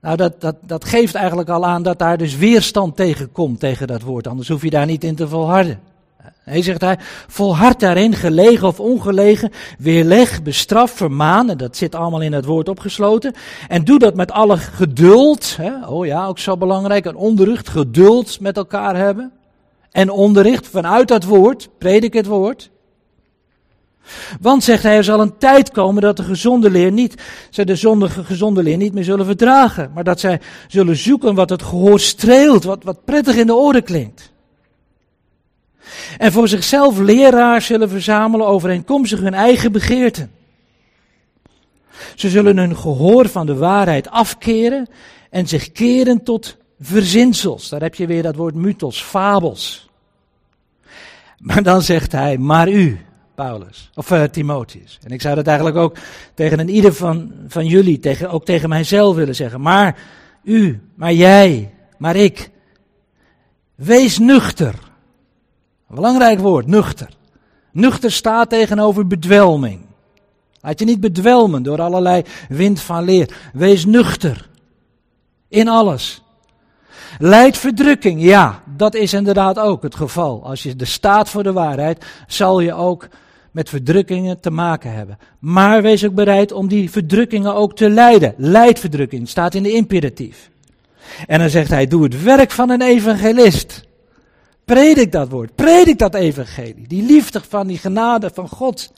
Nou, 0.00 0.16
dat, 0.16 0.40
dat, 0.40 0.56
dat 0.60 0.84
geeft 0.84 1.14
eigenlijk 1.14 1.48
al 1.48 1.66
aan 1.66 1.82
dat 1.82 1.98
daar 1.98 2.18
dus 2.18 2.36
weerstand 2.36 2.96
tegen 2.96 3.32
komt, 3.32 3.60
tegen 3.60 3.86
dat 3.86 4.02
woord. 4.02 4.26
Anders 4.26 4.48
hoef 4.48 4.62
je 4.62 4.70
daar 4.70 4.86
niet 4.86 5.04
in 5.04 5.14
te 5.14 5.28
volharden. 5.28 5.80
Hij 6.44 6.62
zegt 6.62 6.80
hij, 6.80 6.98
volhard 7.26 7.80
daarin, 7.80 8.14
gelegen 8.14 8.66
of 8.66 8.80
ongelegen, 8.80 9.50
weerleg, 9.78 10.42
bestraf, 10.42 10.90
vermaan, 10.90 11.50
en 11.50 11.56
dat 11.56 11.76
zit 11.76 11.94
allemaal 11.94 12.20
in 12.20 12.32
het 12.32 12.44
woord 12.44 12.68
opgesloten. 12.68 13.34
En 13.68 13.84
doe 13.84 13.98
dat 13.98 14.14
met 14.14 14.32
alle 14.32 14.56
geduld, 14.56 15.56
hè? 15.56 15.86
oh 15.86 16.06
ja, 16.06 16.26
ook 16.26 16.38
zo 16.38 16.56
belangrijk, 16.56 17.04
een 17.04 17.16
onderricht, 17.16 17.68
geduld 17.68 18.40
met 18.40 18.56
elkaar 18.56 18.96
hebben. 18.96 19.32
En 19.90 20.10
onderricht 20.10 20.66
vanuit 20.66 21.08
dat 21.08 21.24
woord, 21.24 21.68
predik 21.78 22.12
het 22.12 22.26
woord. 22.26 22.70
Want, 24.40 24.64
zegt 24.64 24.82
hij, 24.82 24.96
er 24.96 25.04
zal 25.04 25.20
een 25.20 25.38
tijd 25.38 25.70
komen 25.70 26.02
dat 26.02 26.16
de 26.16 26.22
gezonde 26.22 26.70
leer 26.70 26.92
niet, 26.92 27.22
zij 27.50 27.64
de 27.64 27.76
zondige 27.76 28.24
gezonde 28.24 28.62
leer 28.62 28.76
niet 28.76 28.94
meer 28.94 29.04
zullen 29.04 29.26
verdragen. 29.26 29.90
Maar 29.94 30.04
dat 30.04 30.20
zij 30.20 30.40
zullen 30.68 30.96
zoeken 30.96 31.34
wat 31.34 31.50
het 31.50 31.62
gehoor 31.62 32.00
streelt, 32.00 32.64
wat, 32.64 32.84
wat 32.84 33.04
prettig 33.04 33.36
in 33.36 33.46
de 33.46 33.54
oren 33.54 33.84
klinkt. 33.84 34.31
En 36.18 36.32
voor 36.32 36.48
zichzelf 36.48 36.98
leraars 36.98 37.66
zullen 37.66 37.88
verzamelen 37.88 38.46
overeenkomstig 38.46 39.20
hun 39.20 39.34
eigen 39.34 39.72
begeerten. 39.72 40.30
Ze 42.14 42.30
zullen 42.30 42.56
hun 42.56 42.76
gehoor 42.76 43.28
van 43.28 43.46
de 43.46 43.54
waarheid 43.54 44.10
afkeren 44.10 44.88
en 45.30 45.48
zich 45.48 45.72
keren 45.72 46.22
tot 46.22 46.56
verzinsels. 46.80 47.68
Daar 47.68 47.80
heb 47.80 47.94
je 47.94 48.06
weer 48.06 48.22
dat 48.22 48.36
woord 48.36 48.54
mythos, 48.54 49.02
fabels. 49.02 49.90
Maar 51.38 51.62
dan 51.62 51.82
zegt 51.82 52.12
hij, 52.12 52.38
maar 52.38 52.68
u, 52.68 53.00
Paulus, 53.34 53.90
of 53.94 54.10
uh, 54.10 54.22
Timotheus. 54.22 54.98
En 55.02 55.10
ik 55.10 55.20
zou 55.20 55.34
dat 55.34 55.46
eigenlijk 55.46 55.76
ook 55.76 55.96
tegen 56.34 56.58
een 56.58 56.68
ieder 56.68 56.94
van, 56.94 57.32
van 57.48 57.66
jullie, 57.66 57.98
tegen, 57.98 58.30
ook 58.30 58.44
tegen 58.44 58.68
mijzelf 58.68 59.16
willen 59.16 59.34
zeggen. 59.34 59.60
Maar 59.60 59.98
u, 60.42 60.80
maar 60.94 61.12
jij, 61.12 61.74
maar 61.98 62.16
ik. 62.16 62.50
Wees 63.74 64.18
nuchter. 64.18 64.74
Belangrijk 65.94 66.38
woord, 66.38 66.66
nuchter. 66.66 67.08
Nuchter 67.72 68.12
staat 68.12 68.48
tegenover 68.48 69.06
bedwelming. 69.06 69.80
Laat 70.60 70.78
je 70.78 70.84
niet 70.84 71.00
bedwelmen 71.00 71.62
door 71.62 71.80
allerlei 71.80 72.22
wind 72.48 72.80
van 72.80 73.04
leer. 73.04 73.36
Wees 73.52 73.84
nuchter. 73.84 74.48
In 75.48 75.68
alles. 75.68 76.22
Leid 77.18 77.58
verdrukking, 77.58 78.22
ja, 78.22 78.62
dat 78.76 78.94
is 78.94 79.12
inderdaad 79.12 79.58
ook 79.58 79.82
het 79.82 79.94
geval. 79.94 80.44
Als 80.44 80.62
je 80.62 80.76
de 80.76 80.84
staat 80.84 81.28
voor 81.28 81.42
de 81.42 81.52
waarheid, 81.52 82.04
zal 82.26 82.60
je 82.60 82.74
ook 82.74 83.08
met 83.50 83.68
verdrukkingen 83.68 84.40
te 84.40 84.50
maken 84.50 84.92
hebben. 84.92 85.18
Maar 85.38 85.82
wees 85.82 86.04
ook 86.04 86.14
bereid 86.14 86.52
om 86.52 86.68
die 86.68 86.90
verdrukkingen 86.90 87.54
ook 87.54 87.76
te 87.76 87.90
leiden. 87.90 88.34
Leidverdrukking 88.36 89.28
staat 89.28 89.54
in 89.54 89.62
de 89.62 89.72
imperatief. 89.72 90.50
En 91.26 91.38
dan 91.38 91.50
zegt 91.50 91.70
hij: 91.70 91.86
doe 91.86 92.02
het 92.02 92.22
werk 92.22 92.50
van 92.50 92.70
een 92.70 92.82
evangelist. 92.82 93.90
Predik 94.64 95.12
dat 95.12 95.28
woord, 95.28 95.54
predik 95.54 95.98
dat 95.98 96.14
evangelie. 96.14 96.86
Die 96.88 97.02
liefde 97.02 97.40
van 97.40 97.66
die 97.66 97.78
genade 97.78 98.30
van 98.34 98.48
God. 98.48 98.92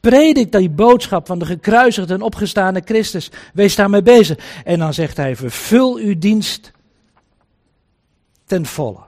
Predik 0.00 0.52
die 0.52 0.70
boodschap 0.70 1.26
van 1.26 1.38
de 1.38 1.46
gekruisigde 1.46 2.14
en 2.14 2.22
opgestane 2.22 2.82
Christus. 2.84 3.30
Wees 3.54 3.76
daarmee 3.76 4.02
bezig. 4.02 4.62
En 4.64 4.78
dan 4.78 4.94
zegt 4.94 5.16
hij: 5.16 5.36
vervul 5.36 5.96
uw 5.96 6.18
dienst 6.18 6.72
ten 8.44 8.66
volle. 8.66 9.06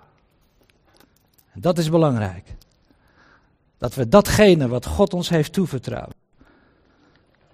Dat 1.54 1.78
is 1.78 1.90
belangrijk. 1.90 2.54
Dat 3.78 3.94
we 3.94 4.08
datgene 4.08 4.68
wat 4.68 4.86
God 4.86 5.14
ons 5.14 5.28
heeft 5.28 5.52
toevertrouwd. 5.52 6.14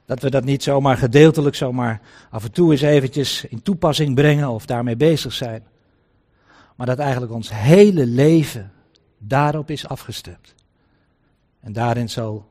Dat 0.05 0.23
we 0.23 0.31
dat 0.31 0.45
niet 0.45 0.63
zomaar 0.63 0.97
gedeeltelijk, 0.97 1.57
zomaar 1.57 2.01
af 2.31 2.45
en 2.45 2.53
toe 2.53 2.73
eens 2.73 2.81
eventjes 2.81 3.45
in 3.45 3.63
toepassing 3.63 4.15
brengen 4.15 4.49
of 4.49 4.67
daarmee 4.67 4.97
bezig 4.97 5.33
zijn. 5.33 5.65
Maar 6.77 6.87
dat 6.87 6.99
eigenlijk 6.99 7.33
ons 7.33 7.51
hele 7.53 8.07
leven 8.07 8.73
daarop 9.19 9.71
is 9.71 9.89
afgestemd. 9.89 10.55
En 11.61 11.73
daarin 11.73 12.11
zal 12.11 12.47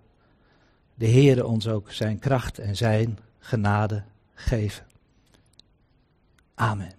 de 0.95 1.05
Heer 1.05 1.45
ons 1.45 1.67
ook 1.67 1.91
zijn 1.91 2.19
kracht 2.19 2.59
en 2.59 2.75
zijn 2.75 3.19
genade 3.39 4.03
geven. 4.33 4.85
Amen. 6.55 6.91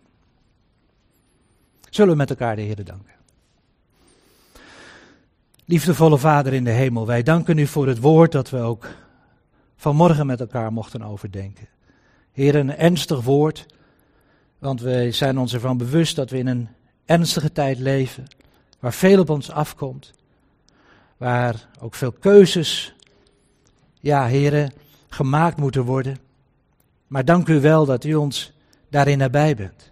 Zullen 1.90 2.10
we 2.10 2.16
met 2.16 2.30
elkaar 2.30 2.56
de 2.56 2.62
Heer 2.62 2.84
danken? 2.84 3.14
Liefdevolle 5.64 6.18
Vader 6.18 6.52
in 6.52 6.64
de 6.64 6.70
hemel, 6.70 7.06
wij 7.06 7.22
danken 7.22 7.58
u 7.58 7.66
voor 7.66 7.86
het 7.86 8.00
woord 8.00 8.32
dat 8.32 8.50
we 8.50 8.58
ook 8.58 8.88
vanmorgen 9.76 10.26
met 10.26 10.40
elkaar 10.40 10.72
mochten 10.72 11.02
overdenken. 11.02 11.68
Heer, 12.32 12.54
een 12.54 12.76
ernstig 12.76 13.22
woord, 13.22 13.66
want 14.58 14.80
wij 14.80 15.12
zijn 15.12 15.38
ons 15.38 15.54
ervan 15.54 15.76
bewust 15.76 16.16
dat 16.16 16.30
we 16.30 16.38
in 16.38 16.46
een 16.46 16.68
ernstige 17.06 17.52
tijd 17.52 17.78
leven, 17.78 18.26
waar 18.78 18.92
veel 18.92 19.20
op 19.20 19.30
ons 19.30 19.50
afkomt, 19.50 20.12
waar 21.16 21.68
ook 21.80 21.94
veel 21.94 22.12
keuzes, 22.12 22.94
ja, 24.00 24.26
heren, 24.26 24.72
gemaakt 25.08 25.56
moeten 25.56 25.84
worden. 25.84 26.18
Maar 27.06 27.24
dank 27.24 27.48
u 27.48 27.60
wel 27.60 27.84
dat 27.84 28.04
u 28.04 28.14
ons 28.14 28.52
daarin 28.88 29.18
nabij 29.18 29.56
bent. 29.56 29.90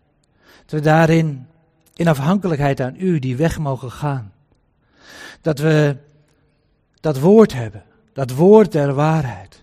Dat 0.67 0.71
we 0.71 0.81
daarin 0.81 1.47
in 1.95 2.09
afhankelijkheid 2.09 2.81
aan 2.81 2.95
u 2.99 3.19
die 3.19 3.37
weg 3.37 3.59
mogen 3.59 3.91
gaan. 3.91 4.33
Dat 5.41 5.59
we 5.59 5.97
dat 7.01 7.19
woord 7.19 7.53
hebben, 7.53 7.83
dat 8.13 8.31
woord 8.31 8.73
der 8.73 8.95
waarheid. 8.95 9.63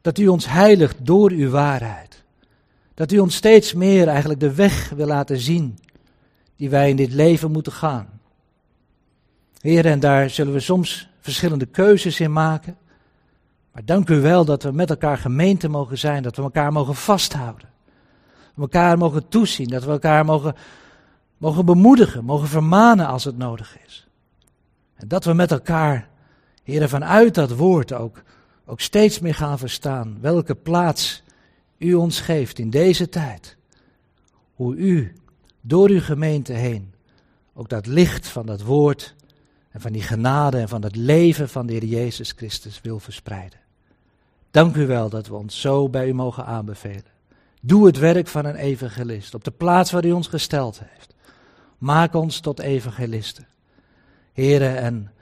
Dat 0.00 0.18
u 0.18 0.28
ons 0.28 0.48
heiligt 0.48 0.96
door 1.06 1.30
uw 1.30 1.50
waarheid. 1.50 2.24
Dat 2.94 3.12
u 3.12 3.18
ons 3.18 3.34
steeds 3.34 3.72
meer 3.72 4.08
eigenlijk 4.08 4.40
de 4.40 4.54
weg 4.54 4.88
wil 4.88 5.06
laten 5.06 5.38
zien 5.38 5.78
die 6.56 6.70
wij 6.70 6.90
in 6.90 6.96
dit 6.96 7.12
leven 7.12 7.50
moeten 7.50 7.72
gaan. 7.72 8.08
Heer, 9.60 9.86
en 9.86 10.00
daar 10.00 10.30
zullen 10.30 10.52
we 10.52 10.60
soms 10.60 11.08
verschillende 11.20 11.66
keuzes 11.66 12.20
in 12.20 12.32
maken. 12.32 12.76
Maar 13.72 13.84
dank 13.84 14.10
u 14.10 14.20
wel 14.20 14.44
dat 14.44 14.62
we 14.62 14.72
met 14.72 14.90
elkaar 14.90 15.18
gemeente 15.18 15.68
mogen 15.68 15.98
zijn, 15.98 16.22
dat 16.22 16.36
we 16.36 16.42
elkaar 16.42 16.72
mogen 16.72 16.94
vasthouden. 16.94 17.68
We 18.54 18.62
elkaar 18.62 18.98
mogen 18.98 19.28
toezien, 19.28 19.68
dat 19.68 19.84
we 19.84 19.90
elkaar 19.90 20.24
mogen, 20.24 20.54
mogen 21.36 21.64
bemoedigen, 21.64 22.24
mogen 22.24 22.48
vermanen 22.48 23.06
als 23.06 23.24
het 23.24 23.38
nodig 23.38 23.76
is. 23.86 24.06
En 24.94 25.08
dat 25.08 25.24
we 25.24 25.32
met 25.32 25.50
elkaar, 25.50 26.08
heren, 26.62 26.88
vanuit 26.88 27.34
dat 27.34 27.50
woord 27.50 27.92
ook, 27.92 28.22
ook 28.64 28.80
steeds 28.80 29.18
meer 29.18 29.34
gaan 29.34 29.58
verstaan 29.58 30.18
welke 30.20 30.54
plaats 30.54 31.22
u 31.78 31.94
ons 31.94 32.20
geeft 32.20 32.58
in 32.58 32.70
deze 32.70 33.08
tijd. 33.08 33.56
Hoe 34.54 34.76
u 34.76 35.12
door 35.66 35.88
uw 35.88 36.00
gemeente 36.00 36.52
heen 36.52 36.94
ook 37.54 37.68
dat 37.68 37.86
licht 37.86 38.28
van 38.28 38.46
dat 38.46 38.62
woord 38.62 39.14
en 39.70 39.80
van 39.80 39.92
die 39.92 40.02
genade 40.02 40.58
en 40.58 40.68
van 40.68 40.82
het 40.82 40.96
leven 40.96 41.48
van 41.48 41.66
de 41.66 41.72
Heer 41.72 41.84
Jezus 41.84 42.32
Christus 42.36 42.80
wil 42.80 42.98
verspreiden. 42.98 43.58
Dank 44.50 44.76
u 44.76 44.86
wel 44.86 45.08
dat 45.08 45.26
we 45.26 45.34
ons 45.34 45.60
zo 45.60 45.88
bij 45.88 46.08
u 46.08 46.12
mogen 46.14 46.44
aanbevelen. 46.44 47.14
Doe 47.62 47.86
het 47.86 47.98
werk 47.98 48.28
van 48.28 48.44
een 48.44 48.54
evangelist 48.54 49.34
op 49.34 49.44
de 49.44 49.50
plaats 49.50 49.90
waar 49.90 50.04
u 50.04 50.12
ons 50.12 50.28
gesteld 50.28 50.80
heeft. 50.84 51.14
Maak 51.78 52.14
ons 52.14 52.40
tot 52.40 52.60
evangelisten. 52.60 53.46
Heren, 54.32 54.76
en 54.76 55.12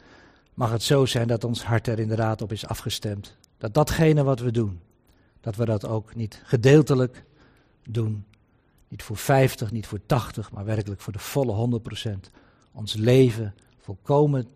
mag 0.55 0.70
het 0.70 0.82
zo 0.82 1.07
zijn 1.07 1.28
dat 1.28 1.45
ons 1.45 1.64
hart 1.64 1.86
er 1.86 1.99
inderdaad 1.99 2.42
op 2.42 2.53
is 2.53 2.66
afgestemd. 2.66 3.36
Dat 3.59 3.74
datgene 3.74 4.22
wat 4.22 4.40
we 4.40 4.51
doen, 4.51 4.80
dat 5.40 5.57
we 5.57 5.64
dat 5.64 5.86
ook 5.86 6.14
niet 6.14 6.42
gedeeltelijk 6.45 7.24
doen. 7.82 8.24
Niet 8.95 9.03
voor 9.03 9.16
50, 9.16 9.70
niet 9.70 9.86
voor 9.86 10.01
80, 10.07 10.51
maar 10.51 10.64
werkelijk 10.64 11.01
voor 11.01 11.12
de 11.12 11.18
volle 11.18 11.80
100%. 12.07 12.11
Ons 12.72 12.95
leven 12.95 13.55
volkomen 13.78 14.49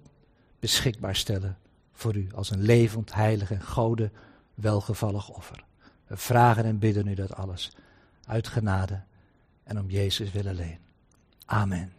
beschikbaar 0.59 1.17
stellen 1.17 1.59
voor 1.93 2.17
u 2.17 2.29
als 2.35 2.51
een 2.51 2.63
levend, 2.63 3.15
heilig 3.15 3.51
en 3.51 3.63
gode 3.63 4.11
welgevallig 4.55 5.29
offer. 5.29 5.65
We 6.07 6.17
vragen 6.17 6.65
en 6.65 6.79
bidden 6.79 7.07
u 7.07 7.15
dat 7.15 7.35
alles 7.35 7.73
uit 8.27 8.49
genade 8.49 9.03
en 9.63 9.79
om 9.79 9.91
Jezus 9.91 10.33
willen 10.33 10.55
leen. 10.55 10.79
Amen. 11.45 11.98